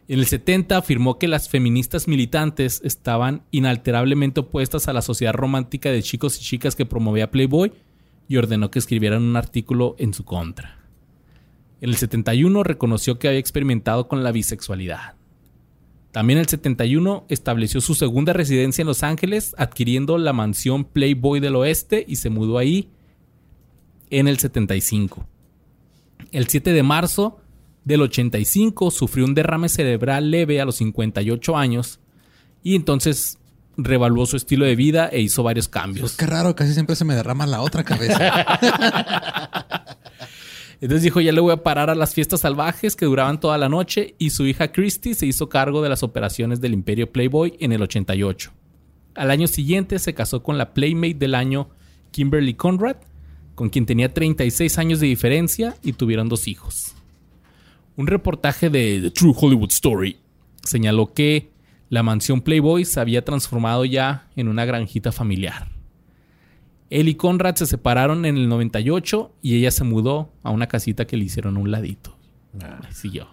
[0.08, 5.90] En el 70 afirmó que las feministas militantes estaban inalterablemente opuestas a la sociedad romántica
[5.90, 7.74] de chicos y chicas que promovía Playboy
[8.28, 10.80] y ordenó que escribieran un artículo en su contra.
[11.82, 15.16] En el 71 reconoció que había experimentado con la bisexualidad.
[16.12, 21.42] También en el 71 estableció su segunda residencia en Los Ángeles, adquiriendo la mansión Playboy
[21.42, 22.90] del Oeste y se mudó ahí
[24.10, 25.28] en el 75.
[26.32, 27.42] El 7 de marzo
[27.84, 32.00] del 85 sufrió un derrame cerebral leve a los 58 años
[32.64, 33.38] y entonces
[33.78, 36.16] revaluó su estilo de vida e hizo varios Pues cambios.
[36.18, 38.46] qué raro, casi siempre se me derrama la otra cabeza.
[40.82, 43.70] Entonces dijo, ya le voy a parar a las fiestas salvajes que duraban toda la
[43.70, 47.72] noche y su hija Christy se hizo cargo de las operaciones del Imperio Playboy en
[47.72, 48.52] el 88.
[49.16, 51.70] Al año siguiente se casó con la Playmate del año
[52.12, 52.98] Kimberly Conrad,
[53.56, 56.94] con quien tenía 36 años de diferencia y tuvieron dos hijos.
[57.96, 60.18] Un reportaje de The True Hollywood Story
[60.62, 61.50] señaló que
[61.90, 65.72] la mansión Playboy se había transformado ya en una granjita familiar.
[66.90, 71.06] Él y Conrad se separaron en el 98 y ella se mudó a una casita
[71.06, 72.18] que le hicieron a un ladito.
[72.62, 73.28] Ahí siguió.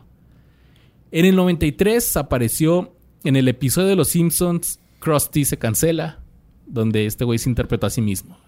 [1.11, 2.95] En el 93 apareció
[3.25, 6.21] en el episodio de Los Simpsons Krusty se cancela,
[6.67, 8.39] donde este güey se interpretó a sí mismo.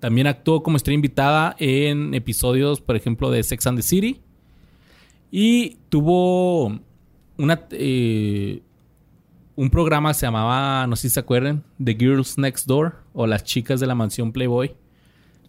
[0.00, 4.20] También actuó como estrella invitada en episodios, por ejemplo, de Sex and the City.
[5.30, 6.80] Y tuvo
[7.36, 8.62] una, eh,
[9.56, 13.26] un programa que se llamaba, no sé si se acuerdan, The Girls Next Door o
[13.26, 14.74] Las Chicas de la Mansión Playboy,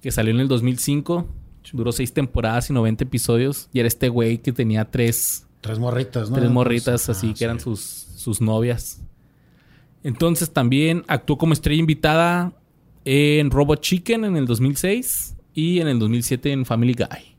[0.01, 1.27] que salió en el 2005.
[1.73, 3.69] Duró seis temporadas y 90 episodios.
[3.73, 6.35] Y era este güey que tenía tres, Tres morritas, ¿no?
[6.35, 9.01] tres morritas Pues, así que eran sus, sus novias.
[10.03, 12.53] Entonces también actuó como estrella invitada
[13.03, 17.34] en Robot Chicken en el 2006 y en el 2007 en Family Guy.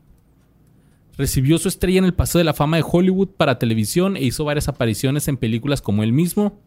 [1.17, 4.45] Recibió su estrella en el Paseo de la Fama de Hollywood para televisión e hizo
[4.45, 6.61] varias apariciones en películas como él mismo.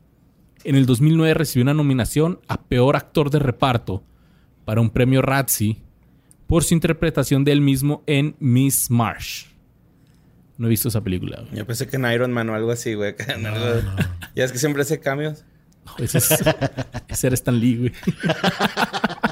[0.64, 4.02] En el 2009 recibió una nominación a Peor Actor de Reparto
[4.64, 5.78] para un premio Razzie
[6.46, 9.46] por su interpretación de él mismo en Miss Marsh.
[10.58, 11.40] No he visto esa película.
[11.42, 11.56] güey.
[11.56, 13.14] Yo pensé que en Iron Man o algo así, güey.
[14.34, 15.44] Ya es que siempre hace cambios.
[15.86, 16.30] No, ese, es,
[17.08, 17.92] ese era Stan Lee, güey.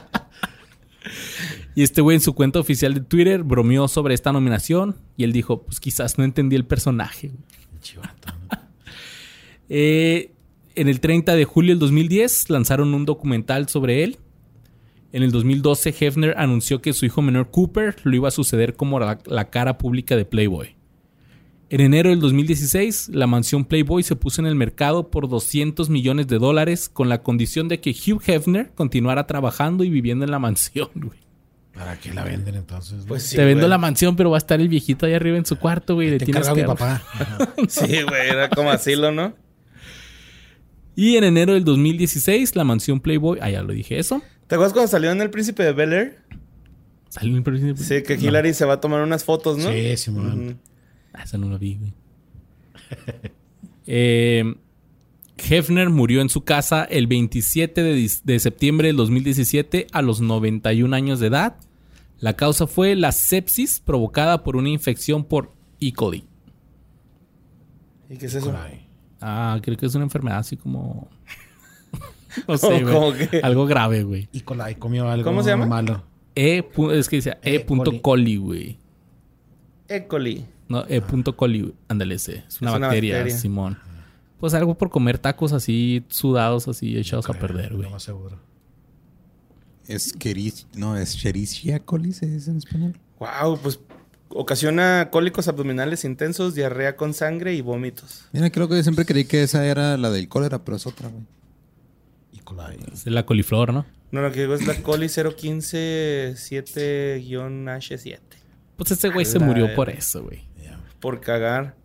[1.79, 5.33] y este güey en su cuenta oficial de Twitter bromeó sobre esta nominación y él
[5.33, 7.31] dijo, pues quizás no entendí el personaje.
[7.81, 8.33] Chivato.
[9.71, 10.33] Eh,
[10.75, 14.17] en el 30 de julio del 2010 lanzaron un documental sobre él.
[15.13, 18.99] En el 2012 Hefner anunció que su hijo menor Cooper lo iba a suceder como
[18.99, 20.75] la, la cara pública de Playboy.
[21.69, 26.27] En enero del 2016, la mansión Playboy se puso en el mercado por 200 millones
[26.27, 30.39] de dólares con la condición de que Hugh Hefner continuara trabajando y viviendo en la
[30.41, 30.89] mansión.
[30.95, 31.28] güey.
[31.79, 33.05] ¿Para qué la venden entonces?
[33.07, 33.37] Pues sí.
[33.37, 33.71] Te vendo güey.
[33.71, 36.11] la mansión, pero va a estar el viejito ahí arriba en su cuarto, güey.
[36.11, 37.55] le Te tienes encarga mi que- papá.
[37.69, 38.29] Sí, güey.
[38.31, 39.35] Era como asilo, ¿no?
[40.97, 44.21] Y en enero del 2016, la mansión Playboy, ah, ya lo dije eso.
[44.49, 46.19] ¿Te acuerdas cuando salió en El Príncipe de Bel Air?
[47.09, 49.71] Salió en el Sí, que Hillary se va a tomar unas fotos, ¿no?
[49.71, 50.49] Sí, Simón.
[50.49, 50.59] Ujú.
[51.15, 51.95] Ah, eso no lo vi, güey.
[53.91, 54.45] Eh,
[55.39, 60.95] Hefner murió en su casa el 27 de, de septiembre del 2017 a los 91
[60.95, 61.57] años de edad.
[62.21, 65.93] La causa fue la sepsis provocada por una infección por E.
[65.93, 66.25] coli.
[68.11, 68.55] ¿Y qué es eso?
[68.57, 68.87] Ay.
[69.21, 71.09] Ah, creo que es una enfermedad así como...
[72.49, 73.43] no ¿Cómo- sé, güey.
[73.43, 74.29] Algo grave, güey.
[74.33, 75.67] Y Colai comió algo ¿Cómo se llama?
[75.67, 76.03] malo.
[76.35, 76.65] E.
[76.93, 77.57] Es que dice E.
[77.57, 77.65] E.
[77.67, 78.01] coli.
[78.01, 78.79] coli, güey.
[79.89, 80.07] E.
[80.07, 80.45] coli.
[80.69, 81.01] No, E.
[81.37, 81.75] coli, güey.
[81.89, 82.45] ándale ese.
[82.49, 83.31] Es una, Es una bacteria.
[83.31, 83.79] Simón.
[84.39, 87.83] Pues algo por comer tacos así sudados, así echados a Creo, perder, güey.
[87.85, 88.39] Lo más seguro.
[89.89, 92.97] Escherichia, no, Escherichia coli se dice en español.
[93.19, 93.81] Wow, pues
[94.29, 98.27] ocasiona cólicos abdominales intensos, diarrea con sangre y vómitos.
[98.33, 101.09] Mira, creo que yo siempre creí que esa era la del cólera, pero es otra,
[101.09, 101.25] güey.
[102.33, 102.79] Y coli.
[102.93, 103.87] Es la coliflor, ¿no?
[104.11, 108.19] No, lo que digo es la coli 015 7-H7.
[108.77, 110.47] Pues ese güey se murió por eso, güey.
[111.01, 111.77] Por cagar.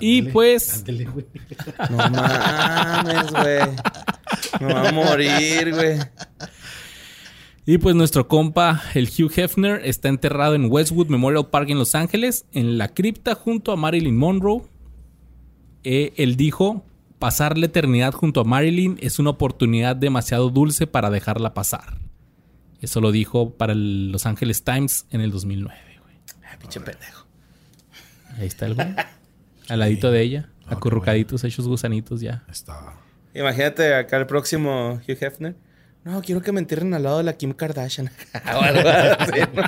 [0.00, 1.26] Y pues, ándele, güey.
[1.90, 3.68] No mames, güey.
[4.60, 5.98] Me va a morir, güey.
[7.64, 11.94] Y pues nuestro compa, el Hugh Hefner, está enterrado en Westwood Memorial Park en Los
[11.94, 14.62] Ángeles, en la cripta junto a Marilyn Monroe.
[15.84, 16.84] Eh, él dijo,
[17.18, 21.98] pasar la eternidad junto a Marilyn es una oportunidad demasiado dulce para dejarla pasar.
[22.80, 26.16] Eso lo dijo para el Los Angeles Times en el 2009, güey.
[26.44, 27.26] Ah, pinche pendejo.
[28.38, 28.88] Ahí está el güey.
[29.68, 32.42] Al ladito de ella, acurrucaditos, hechos gusanitos ya.
[32.50, 32.94] Está.
[33.34, 35.54] Imagínate acá el próximo Hugh Hefner.
[36.04, 38.10] No, quiero que me entierren al lado de la Kim Kardashian.
[38.44, 39.62] ¿no?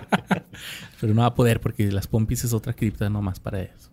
[1.00, 3.90] Pero no va a poder porque las pompis es otra cripta nomás para eso.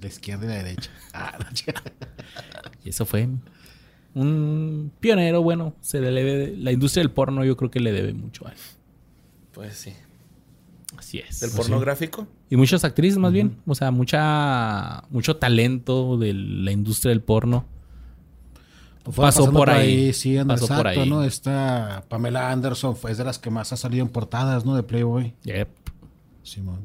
[0.00, 0.90] La izquierda y la derecha.
[1.12, 1.82] Ah, no, chica.
[2.84, 3.28] Y eso fue
[4.14, 8.14] un pionero, bueno, se le debe, la industria del porno yo creo que le debe
[8.14, 8.58] mucho a él.
[9.52, 9.92] Pues sí.
[10.96, 11.40] Así es.
[11.40, 12.26] ¿Del pornográfico?
[12.50, 17.66] Y muchas actrices más bien, o sea, mucha mucho talento de la industria del porno.
[19.14, 20.12] Pues Pasó por ahí.
[20.12, 21.08] Sí, anda, Pasó por exacto, ahí.
[21.08, 21.24] ¿no?
[21.24, 24.76] Esta Pamela Anderson fue de las que más ha salido en portadas, ¿no?
[24.76, 25.34] De Playboy.
[25.44, 25.68] Yep.
[26.42, 26.80] Simón.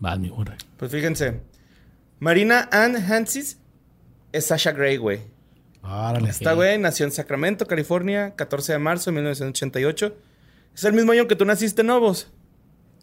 [0.00, 0.56] Vas, mi burra.
[0.78, 1.40] Pues fíjense.
[2.18, 3.58] Marina Ann Hansis
[4.32, 5.20] es Sasha Grey, güey.
[5.82, 6.30] Árale.
[6.30, 10.16] Esta güey nació en Sacramento, California, 14 de marzo de 1988.
[10.74, 12.28] Es el mismo año que tú naciste, Novos.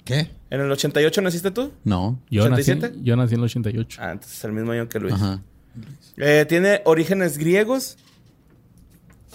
[0.04, 0.32] ¿Qué?
[0.50, 1.72] ¿En el 88 naciste tú?
[1.84, 2.20] No.
[2.30, 3.02] Yo nací, ¿87?
[3.04, 4.00] yo nací en el 88.
[4.02, 5.14] Ah, entonces es el mismo año que Luis.
[5.14, 5.42] Ajá.
[6.18, 7.98] Eh, tiene orígenes griegos.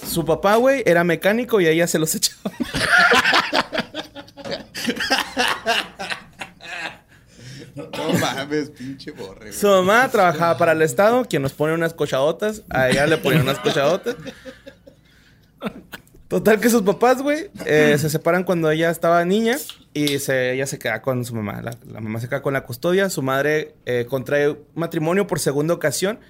[0.06, 2.50] Su papá, güey, era mecánico y a ella se los echaba.
[7.74, 9.52] No mames, pinche borre.
[9.52, 12.62] Su mamá trabajaba para el Estado, quien nos pone unas cochadotas.
[12.68, 14.16] A ella le ponían unas cochadotas.
[16.28, 19.56] Total que sus papás, güey, eh, se separan cuando ella estaba niña
[19.94, 21.60] y se, ella se queda con su mamá.
[21.60, 23.10] La, la mamá se queda con la custodia.
[23.10, 26.20] Su madre eh, contrae matrimonio por segunda ocasión.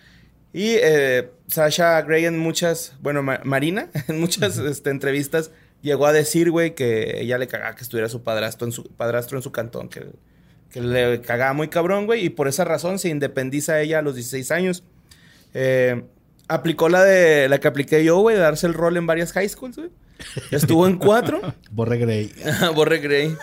[0.53, 5.51] Y eh, Sasha Grey en muchas, bueno, Ma- Marina, en muchas este, entrevistas
[5.83, 9.39] llegó a decir, güey, que ella le cagaba que estuviera su padrastro en su, padrastro
[9.39, 10.07] en su cantón, que,
[10.71, 14.15] que le cagaba muy cabrón, güey, y por esa razón se independiza ella a los
[14.17, 14.83] 16 años.
[15.55, 16.03] Eh,
[16.49, 19.49] aplicó la de la que apliqué yo, güey, de darse el rol en varias high
[19.49, 19.91] schools, güey.
[20.51, 21.41] Estuvo en cuatro.
[21.71, 22.33] Borre Grey.
[22.75, 23.35] Borre Grey.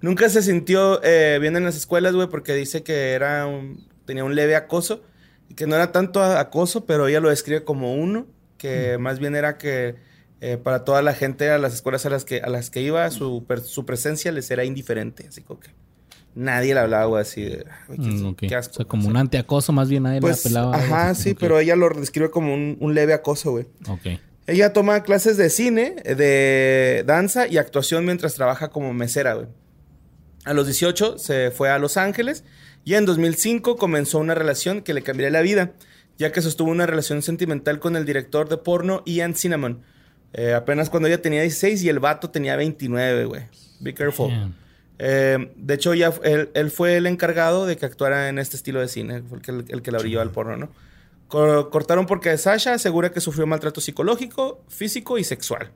[0.00, 4.24] Nunca se sintió eh, bien en las escuelas, güey, porque dice que era un- tenía
[4.24, 5.02] un leve acoso.
[5.56, 8.26] Que no era tanto acoso, pero ella lo describe como uno.
[8.58, 9.96] Que más bien era que
[10.40, 13.10] eh, para toda la gente a las escuelas a las que, a las que iba,
[13.10, 13.44] su,
[13.86, 15.26] presencia les era indiferente.
[15.28, 15.70] Así como que
[16.34, 17.64] nadie le hablaba, así de...
[17.88, 18.72] "Ay, qué, Mm, qué asco".
[18.72, 20.74] O sea, como un antiacoso más bien nadie Pues, la pelaba.
[20.76, 21.22] algo ajá, así.
[21.30, 23.66] sí, pero ella lo describe como un, un leve acoso, güey.
[23.88, 24.18] Ok.
[24.46, 29.46] Ella toma clases de cine, de danza y actuación mientras trabaja como mesera, güey.
[30.44, 32.42] A los 18 se fue a Los Ángeles
[32.84, 35.72] y en 2005 comenzó una relación que le cambiaría la vida,
[36.18, 39.82] ya que sostuvo una relación sentimental con el director de porno Ian Cinnamon.
[40.34, 43.42] Eh, apenas cuando ella tenía 16 y el vato tenía 29, güey.
[43.80, 44.30] Be careful.
[44.98, 48.80] Eh, de hecho, ya él, él fue el encargado de que actuara en este estilo
[48.80, 50.70] de cine, fue el que, el que la brilló al porno, ¿no?
[51.28, 55.70] Co- cortaron porque Sasha asegura que sufrió maltrato psicológico, físico y sexual.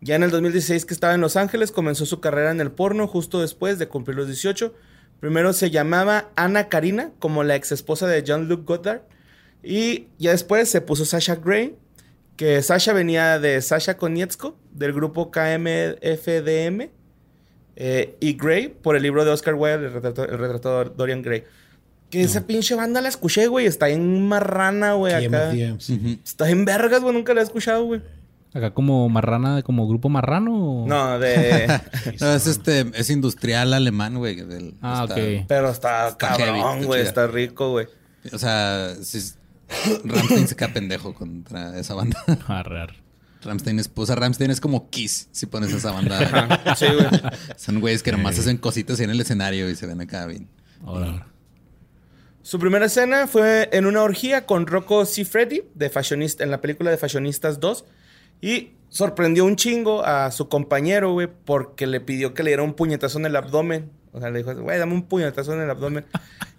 [0.00, 3.06] Ya en el 2016 que estaba en Los Ángeles comenzó su carrera en el porno
[3.06, 4.72] justo después de cumplir los 18.
[5.20, 9.02] Primero se llamaba Ana Karina, como la ex esposa de John Luke Goddard.
[9.62, 11.74] Y ya después se puso Sasha Gray,
[12.36, 16.90] que Sasha venía de Sasha Konietzko, del grupo KMFDM.
[17.76, 21.22] eh, y Gray, por el libro de Oscar Wilde, el retrato, el retrato de Dorian
[21.22, 21.44] Gray.
[22.10, 23.66] Que esa pinche banda la escuché, güey.
[23.66, 25.50] Está en marrana, güey, acá.
[25.80, 26.20] Sí.
[26.22, 27.12] Está en vergas, güey.
[27.12, 28.02] Nunca la he escuchado, güey.
[28.54, 30.84] Acá como marrana, como grupo marrano.
[30.84, 31.66] o- No, de...
[32.20, 34.36] No, es este, es industrial alemán, güey.
[34.36, 35.44] del- Ah, está- ok.
[35.48, 37.02] Pero está, cabrón, güey.
[37.02, 37.88] Está rico, güey.
[38.32, 39.38] O sea, es-
[40.04, 42.22] Ramstein se queda pendejo contra esa banda.
[42.46, 42.94] Arre.
[43.42, 46.74] Ramstein es, o sea, Ramstein es como Kiss, si pones esa banda.
[46.76, 47.08] Sí, güey.
[47.56, 50.48] Son güeyes que nomás hacen cositas ahí en el escenario y se ven acá bien.
[50.84, 51.26] Ahora, ahora.
[52.42, 56.90] Su primera escena fue en una orgía con Rocco Siffredi de Fashionista, en la película
[56.90, 57.84] de Fashionistas 2.
[58.46, 62.74] Y sorprendió un chingo a su compañero, güey, porque le pidió que le diera un
[62.74, 63.90] puñetazo en el abdomen.
[64.12, 66.04] O sea, le dijo, güey, dame un puñetazo en el abdomen.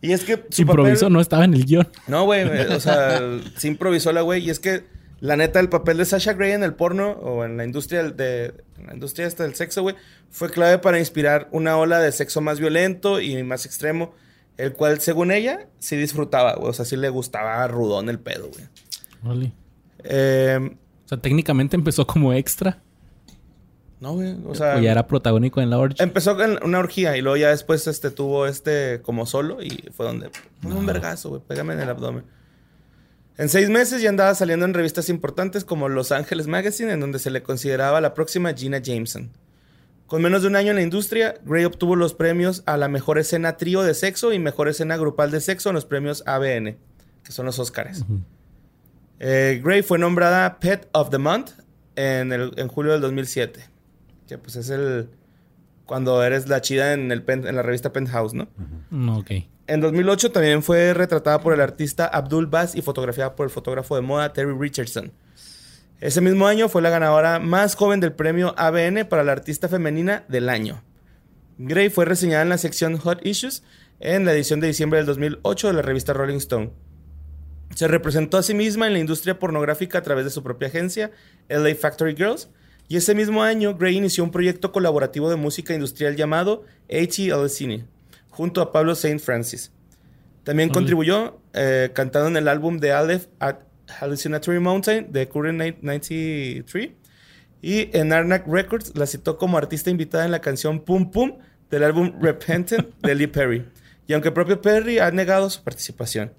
[0.01, 1.87] Y es que su Improviso papel- no estaba en el guion.
[2.07, 3.21] No, güey, o sea,
[3.57, 4.43] se improvisó la güey.
[4.45, 4.83] Y es que
[5.21, 8.53] La neta, el papel de Sasha Grey en el porno o en la industria de,
[8.77, 9.95] en la industria esta del sexo, güey,
[10.29, 14.13] fue clave para inspirar una ola de sexo más violento y más extremo,
[14.57, 16.69] el cual, según ella, sí disfrutaba, güey.
[16.69, 18.65] O sea, sí le gustaba rudón el pedo, güey.
[19.23, 19.53] Órale.
[20.03, 20.75] Eh,
[21.05, 22.81] O sea, técnicamente empezó como extra.
[23.99, 24.35] no, güey.
[24.45, 26.01] O sea, O ya era protagónico en la orgy.
[26.01, 30.05] empezó con una orgía y luego ya después este, tuvo este como solo y fue
[30.05, 30.29] donde...
[30.63, 31.41] Un vergazo, güey.
[31.47, 32.23] Pégame en el abdomen.
[33.37, 37.19] En seis meses ya andaba saliendo en revistas importantes como Los Angeles Magazine, en donde
[37.19, 39.29] se le consideraba la próxima Gina Jameson.
[40.07, 43.17] Con menos de un año en la industria, Gray obtuvo los premios a la mejor
[43.17, 46.77] escena trío de sexo y mejor escena grupal de sexo en los premios ABN,
[47.23, 48.05] que son los Oscars.
[49.19, 51.51] Eh, Gray fue nombrada Pet of the Month
[51.95, 53.61] en, el- en julio del 2007,
[54.27, 55.09] que pues es el
[55.85, 58.47] cuando eres la chida en, el pen- en la revista Penthouse, ¿no?
[58.89, 59.31] No, ok.
[59.67, 63.95] En 2008 también fue retratada por el artista Abdul Bass y fotografiada por el fotógrafo
[63.95, 65.11] de moda Terry Richardson.
[66.01, 70.23] Ese mismo año fue la ganadora más joven del premio ABN para la artista femenina
[70.27, 70.83] del año.
[71.57, 73.63] Gray fue reseñada en la sección Hot Issues
[73.99, 76.71] en la edición de diciembre del 2008 de la revista Rolling Stone.
[77.75, 81.11] Se representó a sí misma en la industria pornográfica a través de su propia agencia,
[81.49, 82.49] LA Factory Girls,
[82.87, 87.49] y ese mismo año Gray inició un proyecto colaborativo de música industrial llamado A.T.
[87.49, 87.85] Cine,
[88.29, 89.71] junto a Pablo Saint Francis.
[90.43, 93.57] También contribuyó eh, cantando en el álbum de Aleph at
[93.99, 96.91] Hallucinatory Mountain de Current Night- 93
[97.61, 101.83] y en Arnak Records la citó como artista invitada en la canción Pum Pum del
[101.83, 103.65] álbum Repentant de Lee Perry.
[104.07, 106.31] Y aunque el propio Perry ha negado su participación.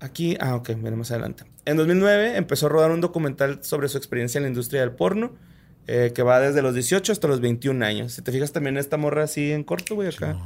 [0.00, 1.44] Aquí, ah, ok, veremos más adelante.
[1.66, 5.32] En 2009 empezó a rodar un documental sobre su experiencia en la industria del porno,
[5.86, 8.12] eh, que va desde los 18 hasta los 21 años.
[8.14, 10.36] Si te fijas también esta morra así en corto, güey, acá,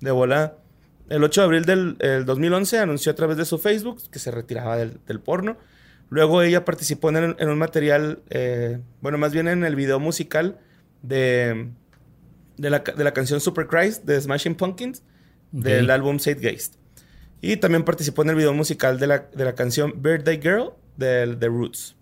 [0.00, 0.58] de volada.
[1.08, 4.32] El 8 de abril del el 2011 anunció a través de su Facebook que se
[4.32, 5.56] retiraba del, del porno.
[6.10, 10.00] Luego ella participó en, el- en un material, eh, bueno, más bien en el video
[10.00, 10.58] musical
[11.02, 11.68] de,
[12.56, 15.02] de, la, ca- de la canción Super Christ de Smashing Pumpkins
[15.52, 16.74] del álbum Zeitgeist.
[17.52, 21.36] Y también participó en el video musical de la, de la canción Birthday Girl de
[21.38, 21.94] The Roots.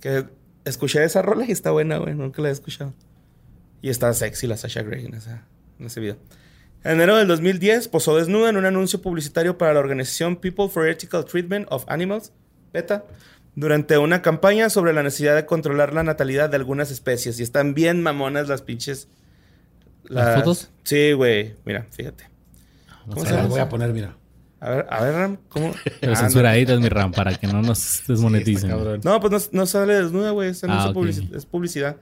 [0.00, 0.24] Que
[0.64, 2.14] escuché esa rola y está buena, güey.
[2.14, 2.92] Nunca la he escuchado.
[3.80, 5.46] Y está sexy la Sasha Grey en, esa-
[5.78, 6.16] en ese video.
[6.84, 10.88] En enero del 2010 posó desnuda en un anuncio publicitario para la organización People for
[10.88, 12.32] Ethical Treatment of Animals,
[12.72, 13.04] PETA,
[13.54, 17.38] durante una campaña sobre la necesidad de controlar la natalidad de algunas especies.
[17.38, 19.08] Y están bien mamonas las pinches...
[20.04, 20.70] ¿Las fotos?
[20.82, 21.54] Sí, güey.
[21.64, 22.24] Mira, fíjate.
[23.06, 24.16] No ¿Cómo se las voy a poner, mira.
[24.64, 25.74] A ver, a ver, Ram, ¿cómo?
[26.00, 28.70] Pero Ah, censuraditas, mi RAM, para que no nos desmoneticen.
[28.70, 29.00] Sí.
[29.04, 30.52] No, pues no, no sale desnuda, güey.
[30.68, 31.96] Ah, publici- es publicidad.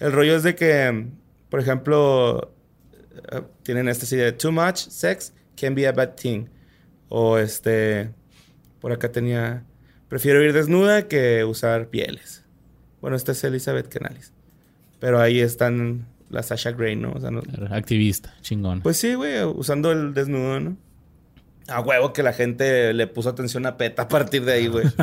[0.00, 1.06] El rollo es de que,
[1.48, 2.52] por ejemplo,
[3.32, 6.46] eh, tienen este así de too much sex can be a bad thing.
[7.08, 8.10] O este,
[8.80, 9.62] por acá tenía,
[10.08, 12.44] prefiero ir desnuda que usar pieles.
[13.00, 14.32] Bueno, esta es Elizabeth Canales.
[14.98, 17.12] Pero ahí están la Sasha Grey, ¿no?
[17.12, 18.80] O sea, no- Activista, chingón.
[18.80, 20.76] pues sí, güey, usando el desnudo, ¿no?
[21.70, 24.86] A huevo que la gente le puso atención a PETA a partir de ahí, güey.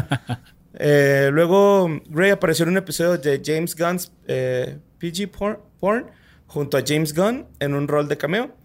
[0.80, 6.06] Eh, luego, Gray apareció en un episodio de James Gunn's eh, PG porn, porn
[6.46, 8.56] junto a James Gunn en un rol de cameo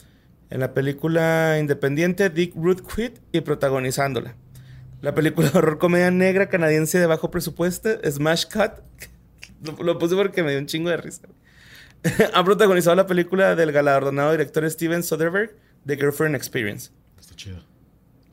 [0.50, 4.36] en la película independiente Dick Ruth Quit y protagonizándola.
[5.00, 8.82] La película de horror comedia negra canadiense de bajo presupuesto, Smash Cut.
[9.64, 11.28] Lo, lo puse porque me dio un chingo de risa.
[12.34, 15.54] ha protagonizado la película del galardonado director Steven Soderbergh,
[15.86, 16.90] The Girlfriend Experience.
[17.18, 17.71] Está chido.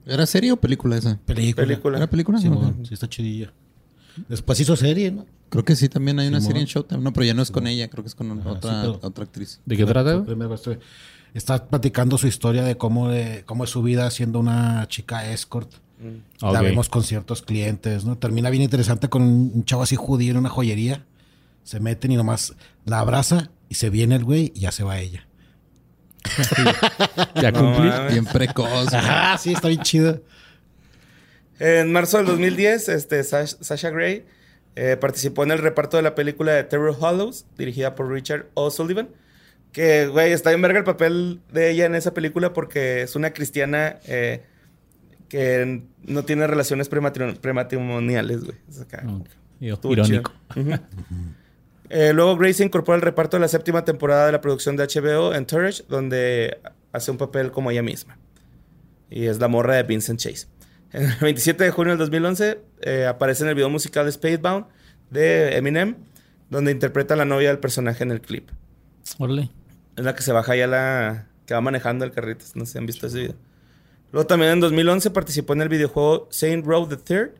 [0.10, 1.18] ¿Era serie o película esa?
[1.26, 1.66] Película.
[1.66, 1.98] Película.
[1.98, 2.40] ¿Era película?
[2.40, 2.56] Sí, Ok.
[2.56, 3.52] bueno, sí está chidilla.
[4.28, 5.26] Después hizo serie, ¿no?
[5.50, 7.02] Creo que sí, también hay una serie en Showtime.
[7.02, 9.00] No, pero ya no es con ella, creo que es con Ajá, otra, sí, pero-
[9.08, 9.60] otra actriz.
[9.66, 10.24] ¿De qué trata?
[11.34, 15.72] Está platicando su historia de cómo, de cómo es su vida siendo una chica escort.
[16.42, 16.62] La Ok.
[16.62, 18.18] vemos con ciertos clientes, ¿no?
[18.18, 21.06] Termina bien interesante con un un chavo así judío en una joyería.
[21.64, 22.56] Se meten y nomás
[22.86, 25.28] la abraza y se viene el güey y ya se va ella.
[27.36, 27.90] Ya No cumplí.
[27.90, 28.12] mames.
[28.14, 28.94] Bien precoz.
[28.94, 30.22] Ajá, sí, está bien chido.
[31.60, 34.26] En marzo del 2010, este, Sash- Sasha Gray
[34.76, 39.10] eh, participó en el reparto de la película de Terror Hollows, dirigida por Richard O'Sullivan.
[39.74, 43.32] Que, güey, está bien verga el papel de ella en esa película porque es una
[43.34, 44.42] cristiana eh,
[45.28, 48.58] que no tiene relaciones prematri- prematrimoniales, güey.
[48.70, 49.04] Es acá.
[49.60, 50.32] Irónico.
[51.90, 54.86] Eh, luego Grace se incorpora al reparto de la séptima temporada de la producción de
[54.86, 56.60] HBO en Turage, donde
[56.92, 58.18] hace un papel como ella misma.
[59.10, 60.48] Y es la morra de Vincent Chase.
[60.92, 64.66] En el 27 de junio del 2011 eh, aparece en el video musical de Spacebound
[65.10, 65.96] de Eminem,
[66.50, 68.50] donde interpreta a la novia del personaje en el clip.
[69.18, 69.50] Órale.
[69.96, 71.28] Es la que se baja ya la...
[71.46, 72.46] que va manejando el carrito.
[72.56, 73.36] No sé si han visto ese video.
[74.12, 77.32] Luego también en 2011 participó en el videojuego Saint Row the Third,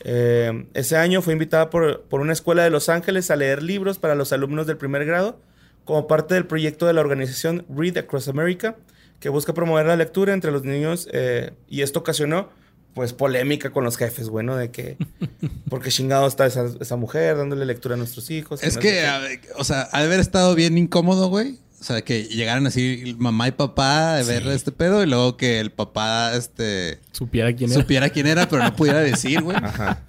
[0.00, 3.98] Eh, ese año fue invitada por, por una escuela de Los Ángeles a leer libros
[3.98, 5.40] para los alumnos del primer grado
[5.86, 8.76] como parte del proyecto de la organización Read Across America,
[9.20, 12.50] que busca promover la lectura entre los niños eh, y esto ocasionó
[12.92, 14.96] pues polémica con los jefes, bueno, de que
[15.70, 18.62] porque chingado está esa, esa mujer dándole lectura a nuestros hijos.
[18.62, 19.20] Es no que, sé a
[19.56, 21.58] o sea, ha de haber estado bien incómodo, güey.
[21.80, 25.60] O sea, que llegaran así mamá y papá a ver este pedo y luego que
[25.60, 27.80] el papá, este, Supiera quién era.
[27.80, 29.56] supiera quién era, pero no pudiera decir, güey.
[29.56, 30.02] Ajá.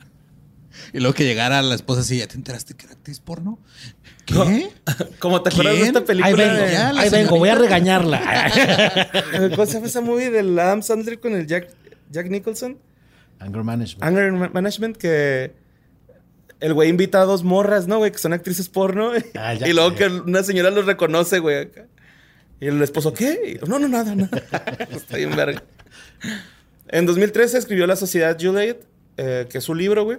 [0.93, 3.59] Y luego que llegara la esposa así, ¿ya te enteraste que era actriz porno?
[4.26, 4.70] ¿Qué?
[5.20, 7.55] Como te acuerdas de esta película Ahí vengo, de- Ya, la ahí vengo, voy a
[7.55, 8.22] regañarla.
[9.51, 11.70] ¿Cómo se llama esa movie del Adam Sandler con el Jack,
[12.11, 12.78] Jack Nicholson?
[13.39, 14.03] Anger management.
[14.03, 15.53] Anger Ma- Management, que
[16.60, 18.12] el güey invita a dos morras, ¿no, güey?
[18.12, 19.12] Que son actrices porno.
[19.36, 21.58] Ah, ya y luego que una señora los reconoce, güey.
[21.58, 21.86] acá.
[22.60, 23.60] Y el esposo, ¿qué?
[23.68, 24.41] No, no, nada, nada.
[24.91, 25.62] Está bien verga.
[26.88, 28.78] En 2013 escribió La Sociedad Juliet,
[29.18, 30.18] eh, que es su libro, güey.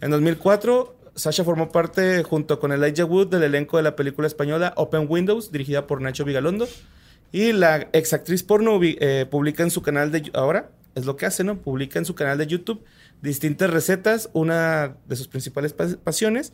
[0.00, 4.72] En 2004, Sasha formó parte, junto con Elijah Wood, del elenco de la película española
[4.76, 6.68] Open Windows, dirigida por Nacho Vigalondo.
[7.30, 10.30] Y la ex actriz porno eh, publica en su canal de...
[10.34, 11.58] Ahora, es lo que hace, ¿no?
[11.58, 12.82] Publica en su canal de YouTube
[13.22, 16.52] distintas recetas, una de sus principales pas- pasiones.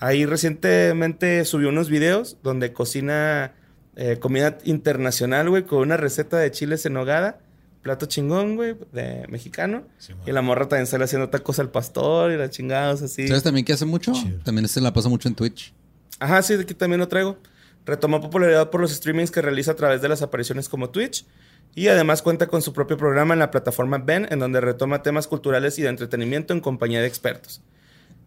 [0.00, 3.54] Ahí recientemente subió unos videos donde cocina
[3.96, 7.38] eh, comida internacional, güey, con una receta de chiles en nogada.
[7.82, 9.84] Plato chingón, güey, de mexicano.
[9.98, 13.26] Sí, y la morra también sale haciendo tacos al pastor y las chingadas así.
[13.26, 14.12] ¿Sabes también que hace mucho?
[14.12, 14.38] Chido.
[14.44, 15.74] También se la pasa mucho en Twitch.
[16.20, 17.38] Ajá, sí, de aquí también lo traigo.
[17.84, 21.26] Retomó popularidad por los streamings que realiza a través de las apariciones como Twitch.
[21.74, 25.26] Y además cuenta con su propio programa en la plataforma Ben, en donde retoma temas
[25.26, 27.62] culturales y de entretenimiento en compañía de expertos.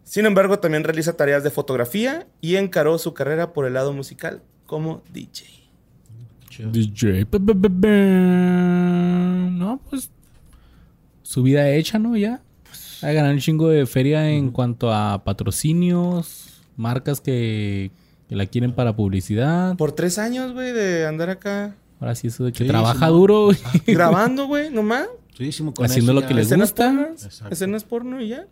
[0.02, 4.42] Sin embargo, también realiza tareas de fotografía y encaró su carrera por el lado musical
[4.66, 5.46] como DJ.
[6.72, 7.26] DJ.
[9.50, 10.10] No, pues.
[11.22, 12.16] Su vida hecha, ¿no?
[12.16, 12.40] Ya.
[13.02, 17.90] A ganar un chingo de feria en cuanto a patrocinios, marcas que,
[18.28, 19.76] que la quieren para publicidad.
[19.76, 23.12] Por tres años, güey, de andar acá Ahora sí, eso de que Sí, trabaja sí,
[23.12, 23.58] duro, güey.
[23.86, 25.06] grabando, güey, nomás.
[25.74, 27.10] Con Haciendo eso lo que Escenas gusta.
[27.50, 28.46] escenas porno y ya.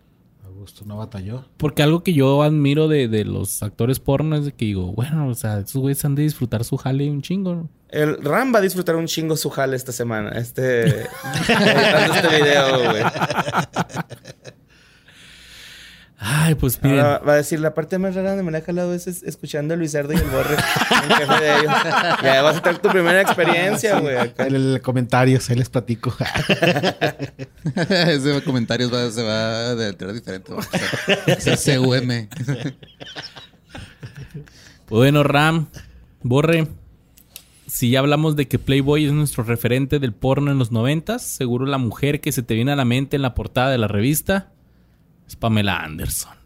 [0.44, 1.44] Augusto no batalló.
[1.56, 5.28] Porque algo que yo admiro de, de los actores porno es de que digo, bueno,
[5.28, 7.54] o sea, esos güeyes han de disfrutar su jale un chingo.
[7.54, 7.68] ¿no?
[7.88, 10.30] El Ram va a disfrutar un chingo su jale esta semana.
[10.38, 10.84] Este.
[11.00, 13.02] este video, güey.
[16.26, 17.00] Ay, pues miren.
[17.00, 19.22] Ahora va a decir, la parte más rara donde me la he jalado es, es
[19.24, 21.72] escuchando a Luis Ardo y el Borre, el jefe de ellos.
[22.22, 24.16] Ya vas a tener tu primera experiencia, güey.
[24.16, 24.46] acá.
[24.46, 26.14] En el comentarios, ahí les platico.
[27.74, 30.52] Ese comentario va, se va a deletrear diferente.
[30.54, 32.28] va a ser- ser CUM.
[34.88, 35.66] Bueno, Ram,
[36.22, 36.68] Borre,
[37.66, 41.66] si ya hablamos de que Playboy es nuestro referente del porno en los noventas, seguro
[41.66, 44.52] la mujer que se te viene a la mente en la portada de la revista
[45.26, 46.36] es Pamela Anderson.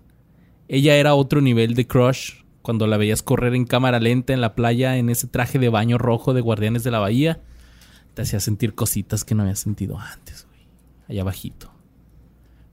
[0.68, 4.55] Ella era otro nivel de crush cuando la veías correr en cámara lenta en la
[4.55, 7.41] playa en ese traje de baño rojo de Guardianes de la Bahía.
[8.14, 10.61] Te hacía sentir cositas que no habías sentido antes, güey.
[11.09, 11.72] Allá abajito.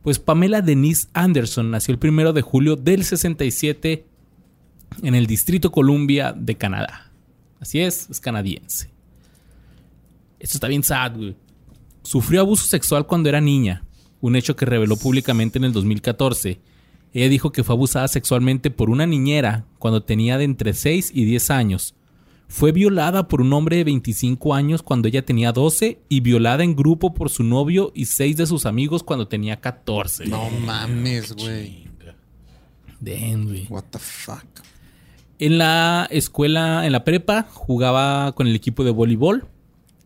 [0.02, 4.06] Pues Pamela Denise Anderson nació el primero de julio del 67
[5.02, 7.12] en el Distrito Columbia de Canadá.
[7.60, 8.92] Así es, es canadiense.
[10.40, 11.36] Esto está bien sad, güey.
[12.04, 13.84] Sufrió abuso sexual cuando era niña,
[14.22, 16.60] un hecho que reveló públicamente en el 2014.
[17.14, 21.26] Ella dijo que fue abusada sexualmente por una niñera cuando tenía de entre 6 y
[21.26, 21.96] 10 años.
[22.48, 26.76] Fue violada por un hombre de 25 años cuando ella tenía 12 y violada en
[26.76, 30.28] grupo por su novio y 6 de sus amigos cuando tenía 14.
[30.28, 31.86] No mames, güey.
[33.00, 33.66] Damn, güey.
[33.70, 34.46] What the fuck.
[35.38, 39.48] En la escuela, en la prepa, jugaba con el equipo de voleibol.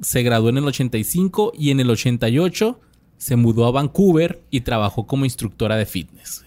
[0.01, 2.79] Se graduó en el 85 y en el 88
[3.19, 6.43] se mudó a Vancouver y trabajó como instructora de fitness.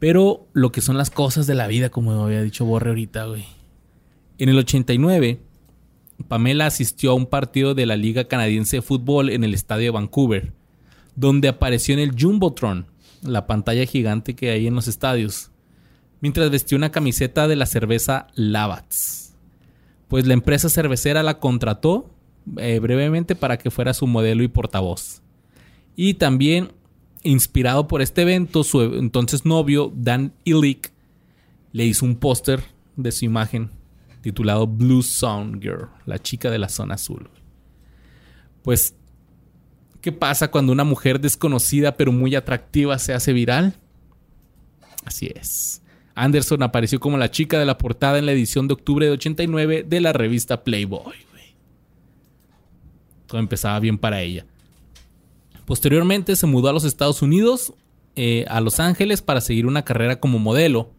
[0.00, 3.44] Pero lo que son las cosas de la vida, como había dicho Borre ahorita, güey.
[4.38, 5.38] En el 89,
[6.26, 9.90] Pamela asistió a un partido de la Liga Canadiense de Fútbol en el estadio de
[9.90, 10.52] Vancouver,
[11.14, 12.86] donde apareció en el Jumbotron,
[13.22, 15.52] la pantalla gigante que hay en los estadios
[16.20, 19.36] mientras vestía una camiseta de la cerveza Lavats.
[20.08, 22.10] Pues la empresa cervecera la contrató
[22.56, 25.22] eh, brevemente para que fuera su modelo y portavoz.
[25.96, 26.72] Y también,
[27.22, 30.92] inspirado por este evento, su entonces novio, Dan Illich,
[31.72, 32.62] le hizo un póster
[32.96, 33.70] de su imagen
[34.20, 37.28] titulado Blue Zone Girl, la chica de la zona azul.
[38.62, 38.94] Pues,
[40.00, 43.74] ¿qué pasa cuando una mujer desconocida pero muy atractiva se hace viral?
[45.04, 45.82] Así es.
[46.14, 49.84] Anderson apareció como la chica de la portada en la edición de octubre de 89
[49.88, 51.14] de la revista Playboy.
[53.28, 54.44] Todo empezaba bien para ella.
[55.64, 57.74] Posteriormente se mudó a los Estados Unidos
[58.20, 60.90] eh, a Los Ángeles para seguir una carrera como modelo.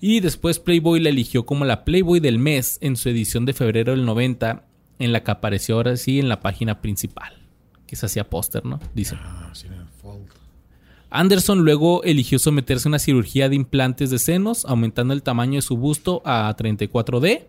[0.00, 3.92] Y después Playboy la eligió como la Playboy del mes en su edición de febrero
[3.92, 4.64] del 90,
[4.98, 7.46] en la que apareció ahora sí en la página principal.
[7.86, 8.80] Que se hacía póster, ¿no?
[8.92, 9.14] Dice.
[9.20, 9.52] Ah.
[11.10, 15.62] Anderson luego eligió someterse a una cirugía de implantes de senos, aumentando el tamaño de
[15.62, 17.46] su busto a 34D.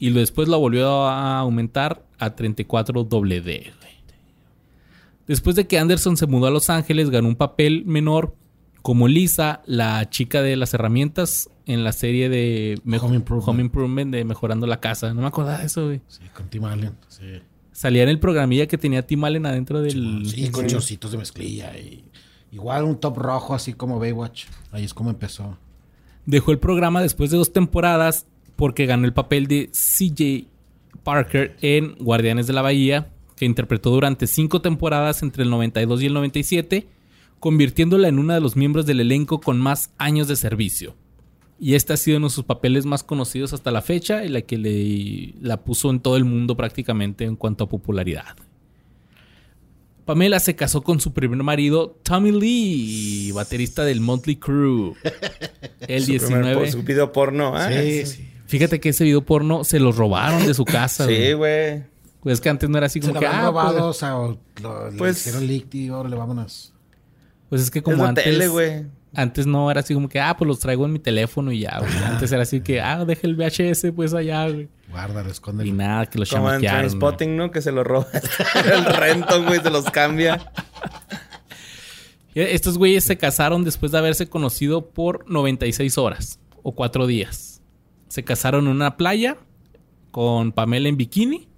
[0.00, 3.42] Y después la volvió a aumentar a 34WD.
[3.44, 3.70] güey.
[5.28, 8.34] Después de que Anderson se mudó a Los Ángeles, ganó un papel menor
[8.82, 13.48] como Lisa, la chica de las herramientas, en la serie de Mejo- Home Improvement.
[13.48, 15.14] Home Improvement de Mejorando la Casa.
[15.14, 16.00] No me acordaba de eso, güey.
[16.08, 16.96] Sí, con Tim Allen.
[17.08, 17.26] Sí.
[17.70, 20.26] Salía en el programilla que tenía Tim Allen adentro del...
[20.26, 21.76] Sí, con chorcitos de mezclilla.
[21.78, 22.02] Y,
[22.52, 24.46] igual un top rojo, así como Baywatch.
[24.72, 25.56] Ahí es como empezó.
[26.26, 28.26] Dejó el programa después de dos temporadas
[28.60, 30.46] porque ganó el papel de CJ
[31.02, 36.06] Parker en Guardianes de la Bahía, que interpretó durante cinco temporadas entre el 92 y
[36.06, 36.86] el 97,
[37.38, 40.94] convirtiéndola en una de los miembros del elenco con más años de servicio.
[41.58, 44.42] Y este ha sido uno de sus papeles más conocidos hasta la fecha y la
[44.42, 48.36] que le, la puso en todo el mundo prácticamente en cuanto a popularidad.
[50.04, 54.94] Pamela se casó con su primer marido, Tommy Lee, baterista del Motley Crue.
[55.86, 56.54] El Su primer 19.
[56.56, 57.56] por- Su video porno.
[57.56, 58.29] Ah, sí, sí.
[58.50, 61.06] Fíjate que ese video porno se lo robaron de su casa.
[61.06, 61.84] Sí, güey.
[62.20, 63.26] Pues que antes no era así Se como lo que.
[63.26, 66.72] habían Ah, robado, pues, o sea, o lo, le Pues- hicieron leak y órale, vámonos.
[67.48, 68.24] pues es que Es como la antes.
[68.24, 68.84] tele, güey.
[69.14, 71.78] Antes no era así como que, ah, pues los traigo en mi teléfono y ya,
[71.80, 71.92] güey.
[72.04, 74.68] Antes era así que, ah, deja el VHS pues allá, güey.
[74.90, 75.72] Guárdalo, Y escóndelo.
[75.74, 76.60] nada, que lo Como en.
[76.60, 77.50] Trainspotting, ¿no?
[77.50, 78.06] Que se lo roba
[78.72, 80.40] el Renton, güey, se los cambia.
[82.34, 87.49] Y Estos güeyes se casaron después de haberse conocido por 96 horas o 4 días.
[88.10, 89.36] Se casaron en una playa
[90.10, 91.48] con Pamela en bikini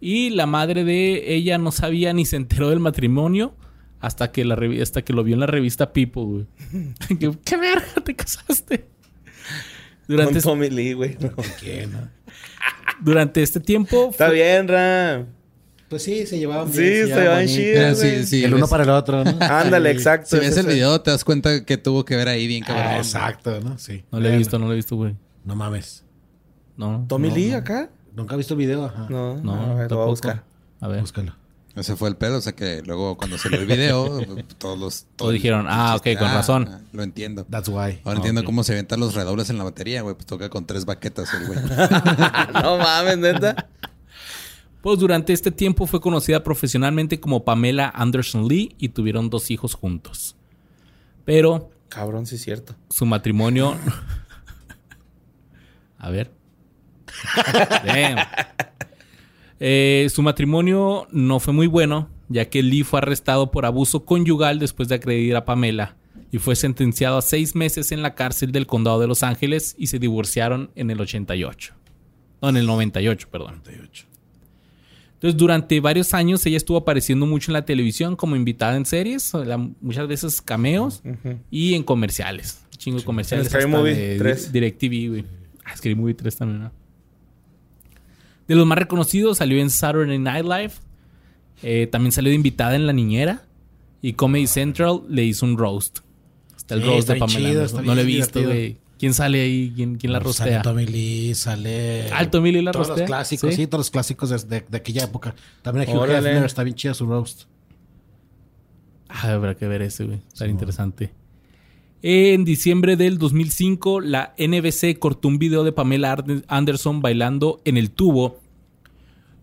[0.00, 3.54] y la madre de ella no sabía ni se enteró del matrimonio
[4.00, 6.46] hasta que, la hasta que lo vio en la revista People, güey.
[7.44, 8.86] ¿Qué verga te casaste?
[10.06, 11.16] Durante, Con es- Tommy Lee, güey.
[11.20, 11.32] No.
[11.60, 12.08] ¿Quién, no?
[13.00, 15.26] durante este tiempo Está bien, Ram.
[15.88, 17.06] Pues sí, se llevaban Sí, bien.
[17.08, 17.54] se llevaban bonito.
[17.56, 17.94] chido.
[17.94, 19.30] Sí, sí, el uno para el otro, ¿no?
[19.40, 20.28] Ándale, exacto.
[20.30, 22.84] Si ves es el video, te das cuenta que tuvo que ver ahí bien cabrón.
[22.88, 23.78] Ah, exacto, ¿no?
[23.78, 24.04] Sí.
[24.10, 25.14] No lo he visto, no lo he visto, güey.
[25.48, 26.04] No mames.
[26.76, 27.06] No.
[27.08, 27.56] ¿Tommy no, Lee no.
[27.56, 27.88] acá?
[28.14, 28.84] ¿Nunca has visto el video?
[28.84, 29.06] Ajá.
[29.08, 30.06] No, No, a ver, lo voy a tampoco.
[30.10, 30.44] buscar.
[30.78, 31.00] A ver.
[31.00, 31.34] Búscalo.
[31.74, 34.20] Ese fue el pedo, o sea que luego cuando salió el video,
[34.58, 35.06] todos los...
[35.16, 36.68] Todos dijeron, ah, ok, con razón.
[36.92, 37.46] Lo entiendo.
[37.48, 37.98] That's why.
[38.04, 38.44] Ahora entiendo ok.
[38.46, 40.14] cómo se aventan los redobles en la batería, güey.
[40.14, 41.58] Pues toca con tres baquetas el güey.
[42.62, 43.68] no mames, neta.
[44.82, 49.72] Pues durante este tiempo fue conocida profesionalmente como Pamela Anderson Lee y tuvieron dos hijos
[49.72, 50.36] juntos.
[51.24, 52.74] Pero Cabrón, sí es cierto.
[52.90, 53.74] su matrimonio.
[55.98, 56.30] A ver.
[59.60, 64.60] Eh, su matrimonio no fue muy bueno, ya que Lee fue arrestado por abuso conyugal
[64.60, 65.96] después de agredir a Pamela
[66.30, 69.88] y fue sentenciado a seis meses en la cárcel del condado de Los Ángeles y
[69.88, 71.74] se divorciaron en el 88.
[72.40, 73.62] No, en el 98, perdón.
[73.64, 74.06] 98.
[75.14, 79.32] Entonces, durante varios años ella estuvo apareciendo mucho en la televisión como invitada en series,
[79.80, 81.02] muchas veces cameos
[81.50, 82.64] y en comerciales.
[82.76, 83.52] Chingo de comerciales.
[83.52, 84.52] En hasta Movie de 3.
[84.52, 85.24] DirecTV, güey.
[85.68, 86.72] Ah, Scary Movie 3 también, ¿no?
[88.46, 90.72] De los más reconocidos, salió en Saturday Night Live.
[91.62, 93.42] Eh, también salió de invitada en La Niñera.
[94.00, 95.98] Y Comedy Central le hizo un roast.
[96.56, 97.38] Hasta el Sí, roast está de Pamela.
[97.50, 98.78] chido, está no lo he visto, güey.
[98.98, 99.72] ¿Quién sale ahí?
[99.76, 100.62] ¿Quién, quién la Sale rostea?
[100.62, 102.10] Tommy Lee, sale...
[102.12, 103.56] Ah, Tommy Lee la Todos rostea, los clásicos, sí.
[103.56, 103.66] sí.
[103.66, 105.34] todos los clásicos de, de- de aquella época.
[105.62, 106.04] También Hugh.
[106.10, 107.42] Hefner, está bien chida su roast.
[109.08, 110.20] Ah, habrá que ver ese, güey.
[110.32, 111.10] Está interesante.
[112.02, 117.90] En diciembre del 2005, la NBC cortó un video de Pamela Anderson bailando en el
[117.90, 118.38] tubo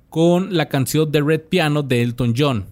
[0.09, 2.65] con la canción The Red Piano de Elton John.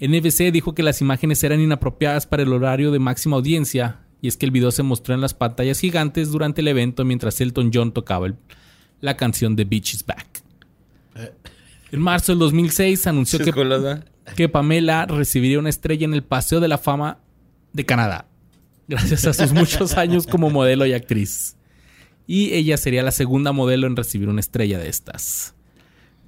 [0.00, 4.36] NBC dijo que las imágenes eran inapropiadas para el horario de máxima audiencia y es
[4.36, 7.92] que el video se mostró en las pantallas gigantes durante el evento mientras Elton John
[7.92, 8.36] tocaba el-
[9.00, 10.42] la canción The Beach is Back.
[11.92, 13.38] En marzo del 2006 anunció
[14.34, 17.18] que Pamela recibiría una estrella en el Paseo de la Fama
[17.72, 18.26] de Canadá,
[18.92, 21.56] gracias a sus muchos años como modelo y actriz.
[22.26, 25.54] Y ella sería la segunda modelo en recibir una estrella de estas.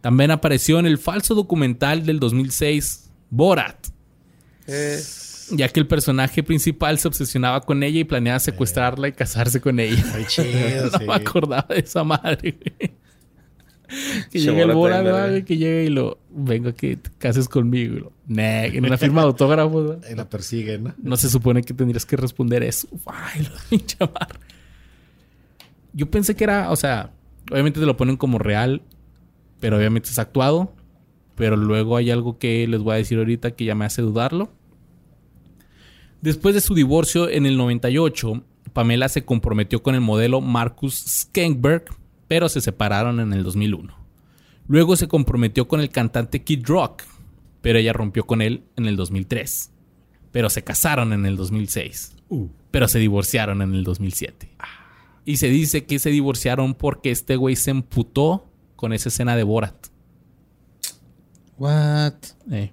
[0.01, 3.87] También apareció en el falso documental del 2006, Borat,
[4.67, 5.01] Eh,
[5.51, 9.79] ya que el personaje principal se obsesionaba con ella y planeaba secuestrarla y casarse con
[9.79, 10.05] ella.
[10.15, 10.47] Muy chido,
[10.93, 11.05] no sí.
[11.07, 12.93] me acordaba de esa madre, güey.
[14.31, 16.19] Que llegue el Borat, que llegue y lo...
[16.31, 17.97] Venga que te cases conmigo.
[17.97, 20.05] y lo, "Nah", en una firma de autógrafos, ¿verdad?
[20.09, 20.95] Ahí la persiguen, ¿no?
[21.03, 22.89] No se supone que tendrías que responder eso.
[23.07, 23.97] Ay, lo pinche.
[25.93, 27.13] Yo pensé que era, o sea,
[27.51, 28.83] obviamente te lo ponen como real,
[29.61, 30.73] pero obviamente es actuado.
[31.37, 34.51] Pero luego hay algo que les voy a decir ahorita que ya me hace dudarlo.
[36.21, 38.43] Después de su divorcio en el 98,
[38.73, 41.85] Pamela se comprometió con el modelo Marcus Skankberg,
[42.35, 43.97] pero se separaron en el 2001.
[44.67, 47.05] Luego se comprometió con el cantante Kid Rock,
[47.61, 49.71] pero ella rompió con él en el 2003.
[50.33, 52.17] Pero se casaron en el 2006.
[52.73, 54.51] Pero se divorciaron en el 2007.
[55.25, 59.45] Y se dice que se divorciaron porque este güey se emputó con esa escena de
[59.45, 59.87] Borat.
[61.57, 62.15] What?
[62.51, 62.73] Eh,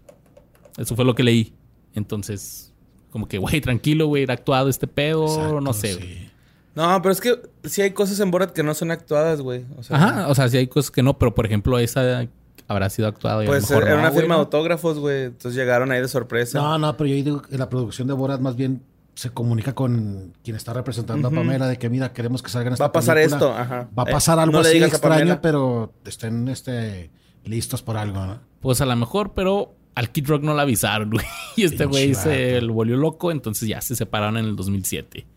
[0.76, 1.54] eso fue lo que leí.
[1.94, 2.74] Entonces,
[3.12, 5.94] como que, güey, tranquilo, güey, era actuado este pedo, Exacto, no sé.
[5.94, 6.31] sí.
[6.76, 9.66] No, pero es que sí hay cosas en Borat que no son actuadas, güey.
[9.78, 12.26] O sea, Ajá, o sea, sí hay cosas que no, pero por ejemplo, esa
[12.68, 13.44] habrá sido actuada.
[13.44, 15.24] y a lo Pues mejor era no, una güey, firma de autógrafos, güey.
[15.26, 16.58] Entonces llegaron ahí de sorpresa.
[16.60, 18.84] No, no, pero yo digo que la producción de Borat más bien
[19.16, 22.74] se comunica con quien está representando a Pamela de que mira, queremos que salga en
[22.74, 23.36] esta Va a pasar película.
[23.38, 23.90] esto, ajá.
[23.98, 27.12] Va a Eh, pasar algo no le así extraño, pero estén este,
[27.44, 28.40] listos por algo, ¿no?
[28.62, 31.26] Pues a lo mejor, pero al Kid Rock no le avisaron, güey.
[31.58, 35.28] Y este güey se lo volvió loco, entonces ya se separaron en el 2007.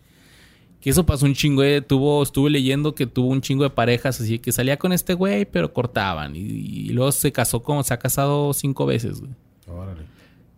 [0.85, 1.81] Que eso pasó un chingo, eh.
[1.81, 5.47] Tuvo, estuve leyendo que tuvo un chingo de parejas, así que salía con este güey,
[5.47, 6.37] pero cortaban.
[6.37, 9.33] Y, y luego se casó como se ha casado cinco veces, güey.
[9.67, 10.03] Órale.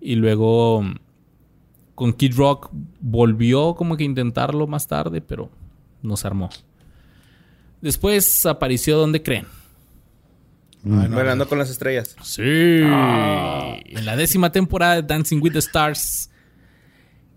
[0.00, 0.82] Y luego
[1.94, 5.48] con Kid Rock volvió como que a intentarlo más tarde, pero
[6.02, 6.50] no se armó.
[7.80, 9.46] Después apareció donde creen.
[10.84, 12.16] Ay, no, Bailando con las estrellas.
[12.24, 12.42] Sí.
[12.82, 16.32] En la décima temporada de Dancing with the Stars.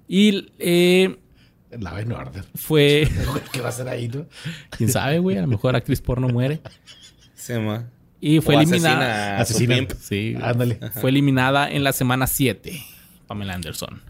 [0.07, 1.19] Y eh,
[1.71, 2.43] La en Order.
[2.55, 3.07] fue.
[3.51, 4.25] ¿Qué va a hacer ahí, no?
[4.71, 5.37] Quién sabe, güey.
[5.37, 6.61] A lo mejor actriz porno muere.
[7.35, 7.89] Se llama.
[8.21, 9.39] Y fue O eliminada.
[9.39, 9.75] asesina.
[10.01, 10.35] Sí.
[10.41, 10.79] Ándale.
[10.99, 12.81] Fue eliminada en la semana 7.
[13.27, 14.01] Pamela Anderson.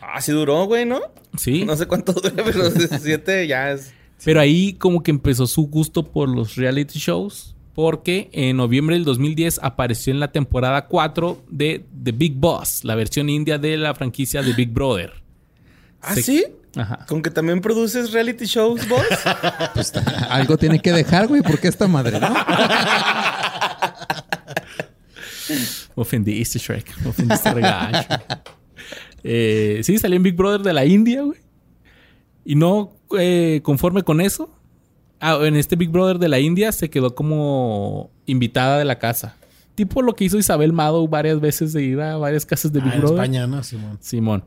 [0.00, 1.00] Ah, sí duró, güey, ¿no?
[1.36, 1.64] Sí.
[1.64, 3.92] No sé cuánto dura, pero siete ya es.
[4.24, 7.54] Pero ahí como que empezó su gusto por los reality shows.
[7.74, 12.94] Porque en noviembre del 2010 apareció en la temporada 4 de The Big Boss, la
[12.94, 15.12] versión india de la franquicia de Big Brother.
[16.00, 16.44] ¿Ah, Se- sí?
[16.76, 17.04] Ajá.
[17.08, 19.02] ¿Con que también produces reality shows, vos?
[19.74, 19.92] Pues
[20.28, 22.28] algo tiene que dejar, güey, porque esta madre, ¿no?
[25.96, 26.98] Me ofendiste, Shrek.
[27.02, 28.08] Me ofendiste regacho.
[29.22, 31.38] Eh, sí, salió en Big Brother de la India, güey.
[32.44, 34.50] Y no eh, conforme con eso.
[35.20, 39.36] ah, en este Big Brother de la India se quedó como invitada de la casa.
[39.74, 42.84] Tipo lo que hizo Isabel Mado varias veces de ir a varias casas de Ah,
[42.84, 43.18] Big en Brother.
[43.18, 43.62] España, ¿no?
[43.62, 43.98] Simón.
[44.00, 44.44] Simón.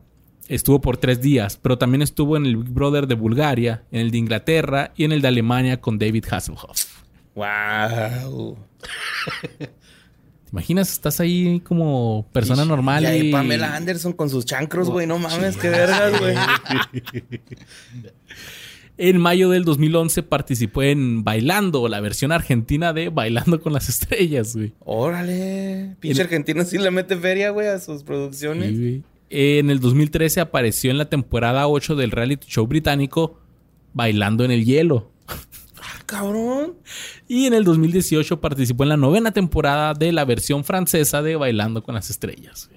[0.50, 4.12] Estuvo por tres días, pero también estuvo en el Big Brother de Bulgaria, en el
[4.12, 6.86] de Inglaterra y en el de Alemania con David Hasselhoff.
[7.36, 8.58] wow.
[9.60, 10.92] ¿Te imaginas?
[10.92, 13.32] Estás ahí como persona normal Y ahí.
[13.32, 15.06] Pamela Anderson con sus chancros, güey.
[15.06, 16.36] No mames, qué vergas, güey.
[19.02, 24.54] En mayo del 2011 participó en Bailando, la versión argentina de Bailando con las Estrellas,
[24.58, 24.74] güey.
[24.80, 25.96] Órale.
[26.02, 28.72] Pinche En- argentino sí le mete feria, güey, a sus producciones.
[28.72, 29.04] Sí, güey.
[29.30, 33.40] En el 2013 apareció en la temporada 8 del reality show británico
[33.94, 35.12] Bailando en el Hielo.
[35.82, 36.74] Ah, cabrón.
[37.26, 41.84] Y en el 2018 participó en la novena temporada de la versión francesa de Bailando
[41.84, 42.70] con las Estrellas.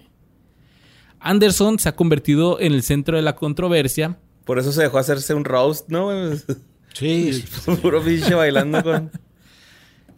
[1.19, 4.19] Anderson se ha convertido en el centro de la controversia.
[4.45, 6.11] Por eso se dejó hacerse un roast, ¿no?
[6.95, 7.45] Sí.
[7.83, 9.11] Puro pinche bailando con.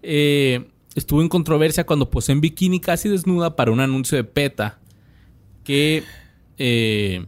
[0.03, 4.81] Eh, estuvo en controversia cuando posó en bikini casi desnuda para un anuncio de PETA
[5.63, 6.03] que,
[6.59, 7.27] eh,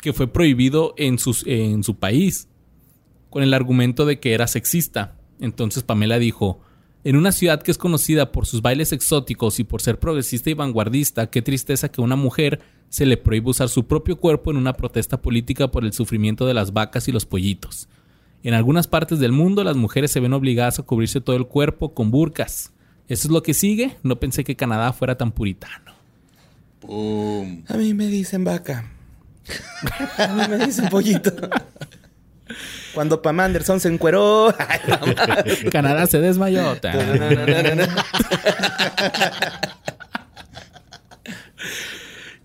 [0.00, 1.16] que fue prohibido en,
[1.46, 2.48] en su país
[3.30, 5.16] con el argumento de que era sexista.
[5.40, 6.60] Entonces Pamela dijo,
[7.04, 10.54] en una ciudad que es conocida por sus bailes exóticos y por ser progresista y
[10.54, 14.56] vanguardista, qué tristeza que a una mujer se le prohíba usar su propio cuerpo en
[14.56, 17.88] una protesta política por el sufrimiento de las vacas y los pollitos.
[18.42, 21.94] En algunas partes del mundo las mujeres se ven obligadas a cubrirse todo el cuerpo
[21.94, 22.72] con burkas.
[23.08, 23.96] ¿Eso es lo que sigue?
[24.02, 25.92] No pensé que Canadá fuera tan puritano.
[26.88, 27.64] Pum.
[27.68, 28.82] A mí me dicen vaca.
[30.16, 31.30] A mí me dicen pollito.
[32.94, 34.54] Cuando Pam Anderson se encueró.
[34.58, 35.68] Ay.
[35.70, 36.76] Canadá se desmayó.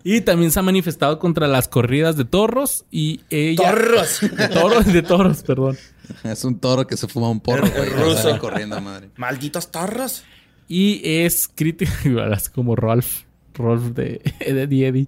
[0.02, 3.70] y también se ha manifestado contra las corridas de torros y ella...
[3.70, 4.20] ¡Torros!
[4.20, 5.78] De toros, de toros, perdón.
[6.22, 8.04] Es un toro que se fuma un porro, El- el güey.
[8.14, 8.38] ruso.
[8.38, 9.08] Corriendo, madre.
[9.16, 10.22] ¡Malditos torros!
[10.68, 11.92] Y es crítica,
[12.36, 13.22] es como Rolf,
[13.54, 15.06] Rolf de, de Eddie Eddie.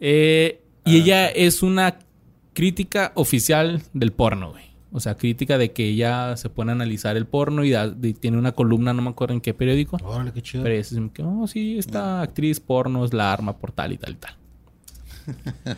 [0.00, 1.98] Eh, y ella es una
[2.52, 4.64] crítica oficial del porno, güey.
[4.92, 8.38] O sea, crítica de que ella se pone a analizar el porno y, da- tiene
[8.38, 9.98] una columna, no me acuerdo en qué periódico.
[10.02, 10.64] Órale, qué chido.
[10.64, 14.12] Pero es que, oh, sí, esta actriz porno es la arma por tal y tal
[14.12, 14.36] y tal.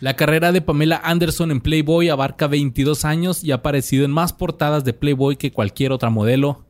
[0.00, 4.32] La carrera de Pamela Anderson en Playboy abarca 22 años y ha aparecido en más
[4.32, 6.64] portadas de Playboy que cualquier otra modelo.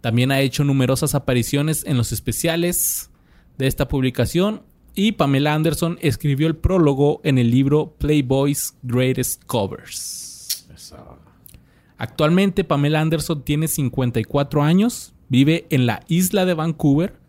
[0.00, 3.11] También ha hecho numerosas apariciones en los especiales
[3.62, 4.62] de esta publicación,
[4.96, 10.66] Y Pamela Anderson escribió el prólogo en el libro Playboy's Greatest Covers.
[11.96, 17.20] Actualmente Pamela Anderson tiene 54 años, vive en la isla de Vancouver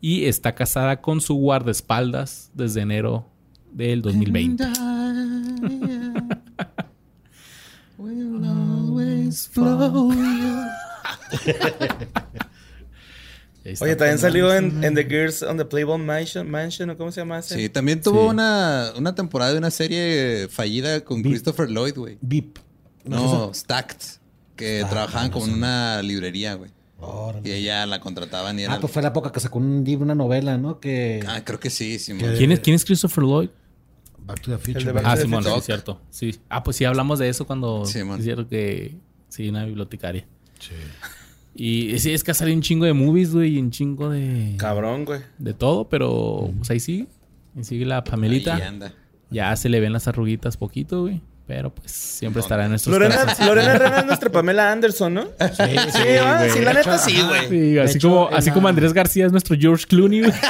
[0.00, 3.26] y está casada con su guardaespaldas desde enero
[3.72, 4.64] del 2020.
[13.80, 17.20] Oye, también salió en, en The Girls on the Playboy Mansion, Mansion, ¿o cómo se
[17.20, 17.54] llama ese?
[17.56, 18.28] Sí, también tuvo Sí.
[18.30, 22.18] una, una temporada de una serie fallida con Christopher Lloyd, güey.
[22.20, 22.58] VIP.
[23.04, 23.96] No, Stacked.
[24.56, 26.70] Que Stacked, trabajaban no como en una librería, güey.
[27.00, 27.48] Órale.
[27.48, 28.74] Y ella la contrataban y era...
[28.74, 30.80] Ah, pues fue la época que sacó un libro, una novela, ¿no?
[30.80, 31.22] Que...
[31.28, 32.16] Ah, creo que sí, sí.
[32.18, 33.48] Que- ¿Quién es, quién es Christopher Lloyd?
[34.18, 35.00] Back to the Future.
[35.04, 36.00] Ah, Simón, sí, es cierto.
[36.10, 36.40] Sí.
[36.48, 38.18] Ah, pues sí, hablamos de eso cuando Simón.
[38.20, 38.96] hicieron que...
[39.28, 40.26] Sí, una bibliotecaria.
[40.58, 40.72] Sí.
[41.60, 44.54] Y sí, es que ha salido un chingo de movies, güey, y un chingo de...
[44.58, 45.20] Cabrón, güey.
[45.38, 47.06] De todo, pero pues ahí sigue.
[47.56, 48.54] Ahí sigue la Pamelita.
[48.54, 48.92] Ahí anda.
[49.30, 51.20] Ya se le ven las arruguitas poquito, güey.
[51.48, 53.48] Pero pues siempre estará en nuestros Lorena, corazones.
[53.48, 55.22] Lorena Herrera es nuestra Pamela Anderson, ¿no?
[55.22, 57.48] Sí, Sí, sí, la neta sí, güey.
[57.48, 60.32] Sí, así hecho, como, así la- como Andrés García es nuestro George Clooney, güey.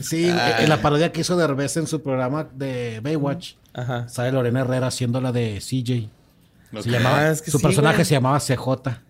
[0.00, 4.08] Sí, en la parodia que hizo Derbez en su programa de Baywatch, Ajá.
[4.08, 6.08] sale Lorena Herrera haciendo la de CJ.
[6.72, 6.82] Ok.
[6.82, 8.04] Se llamaba, Ah, es que su sí, personaje güey.
[8.04, 9.00] se llamaba CJ.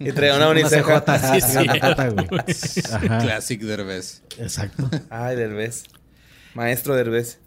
[0.00, 1.00] Y traía una uniceja.
[1.04, 1.68] CJ, Sí, sí, sí.
[2.12, 2.28] güey.
[3.08, 4.22] Ajá, Classic Derbez.
[4.38, 4.90] exacto.
[5.10, 5.84] Ay, Derbez.
[6.54, 7.38] Maestro Derbez.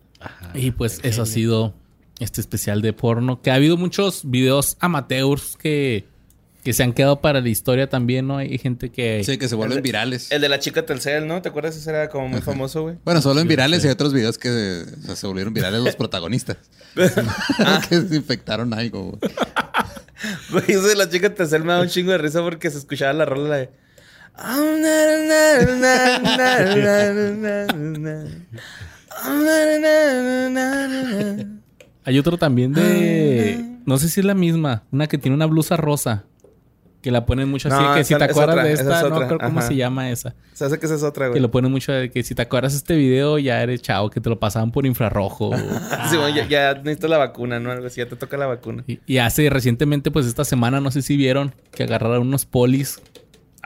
[0.54, 1.74] Y pues eso ha sido
[2.20, 3.42] este especial de porno.
[3.42, 6.08] Que ha habido muchos videos amateurs que,
[6.68, 8.40] que se han quedado para la historia también, ¿no?
[8.40, 9.24] Hay gente que...
[9.24, 10.30] Sí, que se vuelven virales.
[10.34, 11.42] El de la chica Telcel, ¿no?
[11.42, 11.78] ¿Te acuerdas?
[11.78, 12.98] Ese era como muy famoso, güey.
[13.06, 15.96] Bueno, se vuelven virales y hay otros videos que o sea, se volvieron virales los
[15.96, 16.58] protagonistas.
[16.94, 19.12] que se infectaron algo.
[19.12, 19.34] güey.
[20.52, 23.14] Güey, eso de la chica Telcel me da un chingo de risa porque se escuchaba
[23.14, 23.70] la rola de...
[32.04, 33.78] Hay otro también de...
[33.86, 34.84] No sé si es la misma.
[34.92, 36.26] Una que tiene una blusa rosa.
[37.08, 37.82] Que la ponen mucho así.
[37.82, 39.76] No, que si esa- te es acuerdas otra, de esta, es no creo cómo se
[39.78, 40.36] llama esa.
[40.52, 41.42] Se hace que esa es otra, Que güey.
[41.42, 44.20] lo ponen mucho de que si te acuerdas de este video ya eres chavo, que
[44.20, 45.52] te lo pasaban por infrarrojo.
[46.10, 47.72] Sí, güey, ya, ya necesitas la vacuna, ¿no?
[47.72, 48.84] Algo así, ya te toca la vacuna.
[48.88, 53.00] y, y hace recientemente, pues esta semana, no sé si vieron, que agarraron unos polis.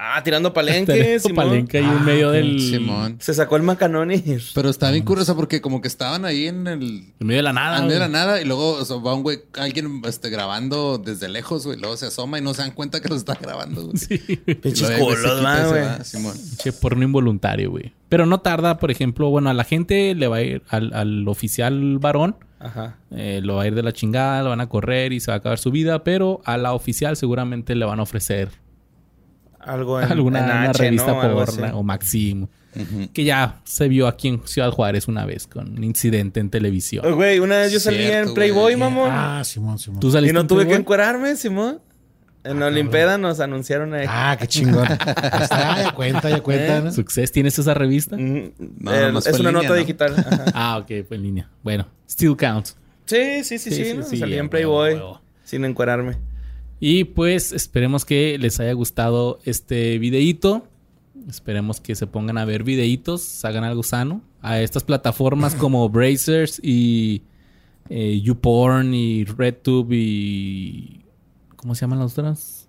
[0.04, 1.46] Ah, tirando palenque, Tenemos Simón.
[1.48, 2.60] palenque ahí en Ah, medio ok, del...
[2.60, 3.18] Simón.
[3.20, 4.24] Se sacó el macanón y...
[4.56, 7.14] Pero está bien curioso porque como que estaban ahí en el...
[7.20, 7.78] En medio de la nada.
[7.78, 10.98] en medio de la nada y luego o sea, va un güey, alguien este, grabando
[10.98, 11.80] desde lejos, güey.
[11.80, 13.98] Luego se asoma y no se dan cuenta que lo está grabando, güey.
[13.98, 14.18] Sí.
[14.18, 15.84] Pinches culos, man, güey.
[16.04, 16.36] Simón.
[16.58, 17.94] Che, porno involuntario, güey.
[18.10, 21.28] Pero no tarda, por ejemplo, bueno, a la gente le va a ir, al, al
[21.28, 22.98] oficial varón, Ajá.
[23.12, 25.36] eh, lo va a ir de la chingada, lo van a correr y se va
[25.36, 28.50] a acabar su vida, pero a la oficial seguramente le van a ofrecer
[29.64, 31.40] Algo en, alguna en una H, revista ¿no?
[31.42, 31.62] Así.
[31.74, 32.48] o Maxim,
[33.14, 37.06] que ya se vio aquí en Ciudad Juárez una vez con un incidente en televisión.
[37.06, 38.76] Oh, Güey, una vez yo salí Cierto, en Playboy, güey.
[38.78, 39.10] mamón.
[39.12, 40.00] Ah, Simón, Simón.
[40.00, 41.80] ¿Tú y no en tuve que encuerarme, Simón.
[42.44, 44.06] En la Olimpeda nos anunciaron ahí.
[44.10, 44.86] Ah, qué chingón.
[44.92, 46.82] Está, ya cuenta, ya cuenta.
[46.82, 46.92] ¿no?
[46.92, 48.18] Success, ¿tienes esa revista?
[48.18, 49.76] Mm, No, eh, es una línea, nota ¿no?
[49.76, 50.16] digital.
[50.18, 50.46] Ajá.
[50.56, 51.50] Ah, ok, fue en línea.
[51.64, 52.76] Bueno, still counts.
[53.06, 53.94] Sí, sí, sí, sí.
[53.96, 54.04] ¿no?
[54.04, 55.22] Salí en huevo, Playboy huevo.
[55.44, 56.18] sin encuerarme.
[56.84, 60.64] Y pues esperemos que les haya gustado este videíto.
[61.30, 64.22] Esperemos que se pongan a ver videitos, hagan algo sano.
[64.42, 67.22] A estas plataformas como Brazers y
[67.88, 71.02] eh, YouPorn y RedTube y...
[71.56, 72.61] ¿Cómo se llaman las otras?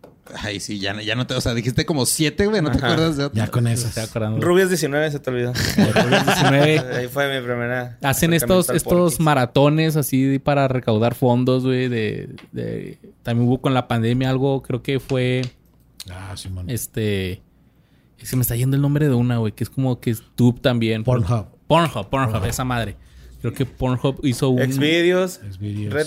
[0.42, 1.34] Ay, sí, ya, ya no te...
[1.34, 2.62] O sea, dijiste como siete, güey.
[2.62, 3.44] ¿No te acuerdas de otra?
[3.44, 3.88] Ya con ¿Se esas.
[3.88, 4.40] está acordando?
[4.40, 5.52] Rubias 19 se te olvidó.
[5.52, 6.78] Rubias 19.
[6.96, 7.98] Ahí fue mi primera.
[8.02, 11.88] Hacen estos, estos maratones así para recaudar fondos, güey.
[11.88, 15.42] De, de- También hubo con la pandemia algo, creo que fue
[16.10, 16.70] Ah, Simón.
[16.70, 17.42] este...
[18.22, 20.60] Se me está yendo el nombre de una, güey, que es como que es Tube
[20.60, 21.02] también.
[21.02, 21.46] Pornhub.
[21.66, 22.96] Pornhub, Pornhub, esa madre.
[23.42, 24.72] Creo que Pornhub hizo un...
[24.72, 25.40] Xvideos.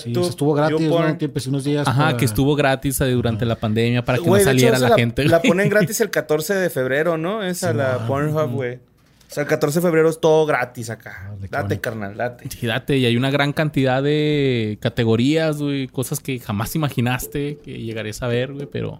[0.02, 1.18] Sí, estuvo gratis, ¿no?
[1.18, 1.88] Tiempo, unos días.
[1.88, 4.90] Ajá, para- que estuvo gratis eh, durante la pandemia para que no hecho, saliera esa
[4.90, 5.26] la gente.
[5.26, 7.44] La ponen gratis el 14 de febrero, ¿no?
[7.44, 8.08] Esa, Sí, la man.
[8.08, 8.76] Pornhub, güey.
[8.76, 11.30] O sea, el 14 de febrero es todo gratis acá.
[11.30, 12.48] Ah, Date, carnal, date.
[12.50, 17.80] Sí, date, y hay una gran cantidad de categorías, güey, cosas que jamás imaginaste que
[17.80, 19.00] llegarías a ver, güey, pero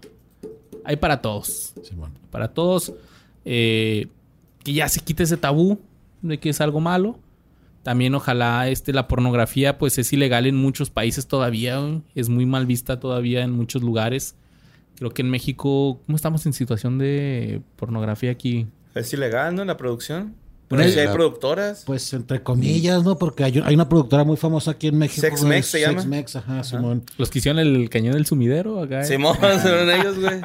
[0.84, 1.72] hay para todos.
[2.30, 2.92] Para todos.
[3.44, 4.08] eh,
[4.62, 5.78] que ya se quite ese tabú
[6.22, 7.18] de que es algo malo.
[7.86, 11.80] También ojalá este, la pornografía pues es ilegal en muchos países todavía.
[12.16, 14.34] Es muy mal vista todavía en muchos lugares.
[14.96, 18.66] Creo que en México, ¿cómo estamos en situación de pornografía aquí?
[18.96, 19.64] Es ilegal, ¿no?
[19.64, 20.34] La producción.
[20.68, 21.84] Bueno, Pero si hay productoras.
[21.86, 23.16] Pues entre comillas, ¿no?
[23.18, 25.20] Porque hay, hay una productora muy famosa aquí en México.
[25.20, 26.00] Sex Mex se llama.
[26.00, 27.04] Sex Mex, ajá, Simón.
[27.18, 29.02] Los que hicieron el cañón del sumidero acá.
[29.02, 29.04] ¿eh?
[29.04, 30.40] Simón, son ellos, güey.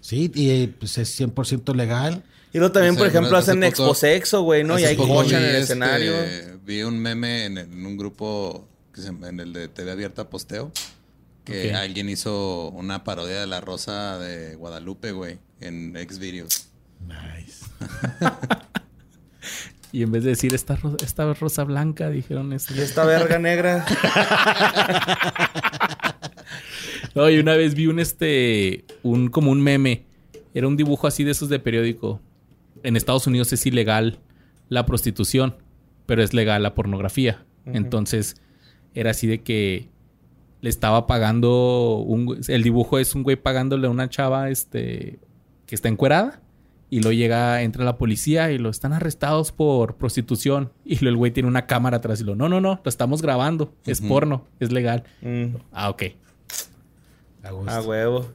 [0.00, 2.22] Sí, y pues es 100% legal.
[2.52, 4.78] Y luego también, por ejemplo, hace hacen exposexo, güey, ¿no?
[4.78, 6.14] Y hay cocha en el este, escenario.
[6.64, 10.70] Vi un meme en, en un grupo, que se- en el de TV Abierta Posteo,
[11.44, 16.68] que alguien hizo una parodia de la Rosa de Guadalupe, güey, en Xvideos.
[17.06, 17.64] Nice.
[19.94, 22.72] Y en vez de decir esta, ro- esta rosa blanca, dijeron esto.
[22.74, 23.84] Y esta verga negra.
[27.14, 28.84] No, y una vez vi un este.
[29.02, 30.06] un como un meme.
[30.54, 32.20] Era un dibujo así de esos de periódico.
[32.82, 34.18] En Estados Unidos es ilegal
[34.68, 35.56] la prostitución,
[36.06, 37.44] pero es legal la pornografía.
[37.66, 38.36] Entonces,
[38.94, 39.88] era así de que
[40.60, 45.18] le estaba pagando un el dibujo es un güey pagándole a una chava este
[45.66, 46.40] que está encuerada
[46.90, 51.16] y luego llega entra la policía y lo están arrestados por prostitución y luego el
[51.16, 54.46] güey tiene una cámara atrás y lo no no no lo estamos grabando es porno
[54.60, 56.02] es legal Mm, ah ok
[57.42, 57.70] A gusto.
[57.72, 58.30] a huevo.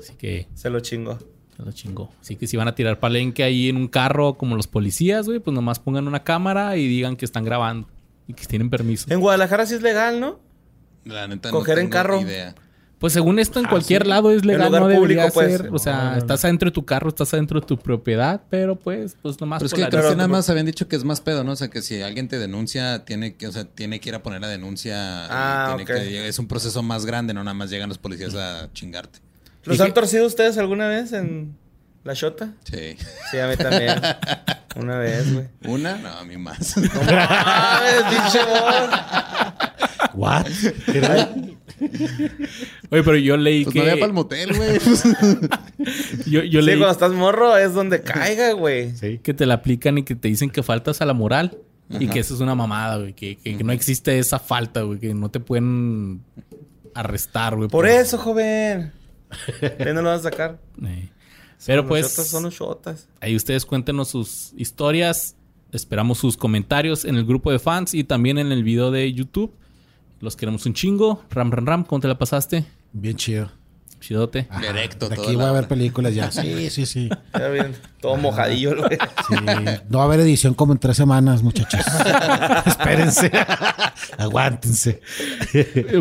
[0.00, 1.18] así que Se lo chingo.
[1.56, 4.56] Se lo chingó así que si van a tirar palenque ahí en un carro como
[4.56, 7.88] los policías güey pues nomás pongan una cámara y digan que están grabando
[8.26, 10.40] y que tienen permiso En Guadalajara sí es legal, ¿no?
[11.04, 12.20] La neta Coger en tengo carro.
[12.20, 12.54] idea.
[13.00, 14.08] Pues según esto, en Ah, cualquier sí.
[14.08, 15.56] lado es En legal, lugar no debería público, pues.
[15.62, 15.70] ser.
[15.72, 19.40] O sea, estás adentro de tu carro, estás adentro de tu propiedad, pero pues, pues
[19.40, 21.50] nomás Pero es que creo que nada más habían dicho que es más pedo, ¿no?
[21.50, 24.22] O sea, que si alguien te denuncia, tiene que, o sea, tiene que ir a
[24.22, 24.94] poner la denuncia.
[25.28, 25.98] Ah, tiene ok.
[26.00, 29.18] que- es un proceso más grande, no nada más llegan los policías a chingarte.
[29.64, 31.56] ¿Los ¿Y han torcido ustedes alguna vez en
[32.04, 32.52] la Shota?
[32.64, 32.96] Sí.
[33.30, 34.00] Sí, a mí también.
[34.76, 35.46] Una vez, güey.
[35.64, 36.76] Una, no, a mí más.
[36.78, 38.90] ¡Ay, pinche voz!
[40.14, 40.46] What?
[42.90, 43.78] Oye, pero yo leí Pues que.
[43.80, 44.78] no había para el motel, güey.
[46.26, 48.94] Yo yo Sí, leí cuando estás morro es donde caiga, güey.
[48.96, 49.18] Sí.
[49.18, 51.58] que te la aplican y que te dicen que faltas a la moral.
[51.90, 53.12] Y que eso es una mamada, güey.
[53.12, 54.98] Que, que- que no existe esa falta, güey.
[54.98, 56.22] Que no te pueden
[56.94, 57.68] arrestar, güey.
[57.68, 58.92] Por eso, joven.
[59.60, 60.58] ¿Qué no lo vas a sacar?
[61.66, 62.10] Pero pues.
[62.10, 63.08] shotas son los shotas.
[63.20, 65.36] Ahí ustedes cuéntenos sus historias.
[65.70, 69.54] Esperamos sus comentarios en el grupo de fans y también en el video de YouTube.
[70.20, 71.22] Los queremos un chingo.
[71.30, 71.84] Ram, ram, ram.
[71.84, 72.64] ¿Cómo te la pasaste?
[72.92, 73.61] Bien chido.
[74.02, 74.46] Chidote.
[74.50, 74.60] Ajá.
[74.60, 75.68] Directo De aquí voy la a ver hora.
[75.68, 76.30] películas ya.
[76.42, 77.08] Sí, sí, sí.
[77.38, 78.98] Ya bien, todo mojadillo, güey.
[79.28, 79.34] Sí.
[79.88, 81.80] No va a haber edición como en tres semanas, muchachos.
[82.66, 83.30] Espérense.
[84.18, 85.00] Aguántense.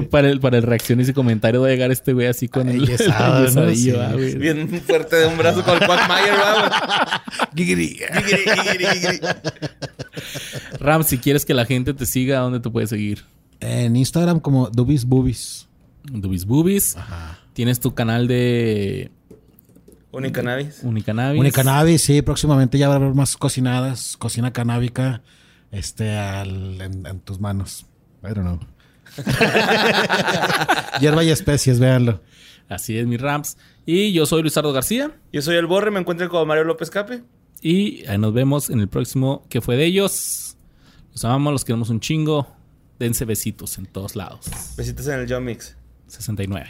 [0.10, 2.84] para, el, para el reacciones y comentarios va a llegar este güey así con el,
[2.84, 3.70] Enyesado, el ¿no?
[3.70, 4.00] yesadillo, Sí.
[4.02, 4.36] ah, güey.
[4.36, 6.00] Bien fuerte de un brazo con el güey.
[7.56, 7.88] Gigiri.
[7.98, 9.20] Gigiri, gigiri, gigiri.
[10.80, 13.24] Ram, si quieres que la gente te siga, ¿dónde te puede seguir?
[13.60, 15.68] En Instagram como Dubis Boobies.
[16.04, 16.98] Dubis Boobies.
[17.54, 19.12] Tienes tu canal de
[20.12, 20.82] Unicannabis.
[20.84, 21.40] Unicannabis.
[21.40, 25.22] Unicannabis, sí, próximamente ya va a haber más cocinadas, cocina canábica,
[25.72, 27.86] este, al- en, en tus manos.
[28.24, 28.60] I don't know.
[31.00, 32.22] Hierba y especies, véanlo.
[32.70, 33.58] Así es, mi Rams.
[33.86, 35.12] Y yo soy Luisardo García.
[35.34, 37.24] Yo soy el Borre, me encuentro con Mario López Cape.
[37.62, 40.56] Y ahí nos vemos en el próximo que fue de ellos.
[41.12, 42.48] Los amamos, los queremos un chingo.
[43.00, 44.46] Dense besitos en todos lados.
[44.78, 45.76] Besitos en el John Mix.
[46.08, 46.70] 69.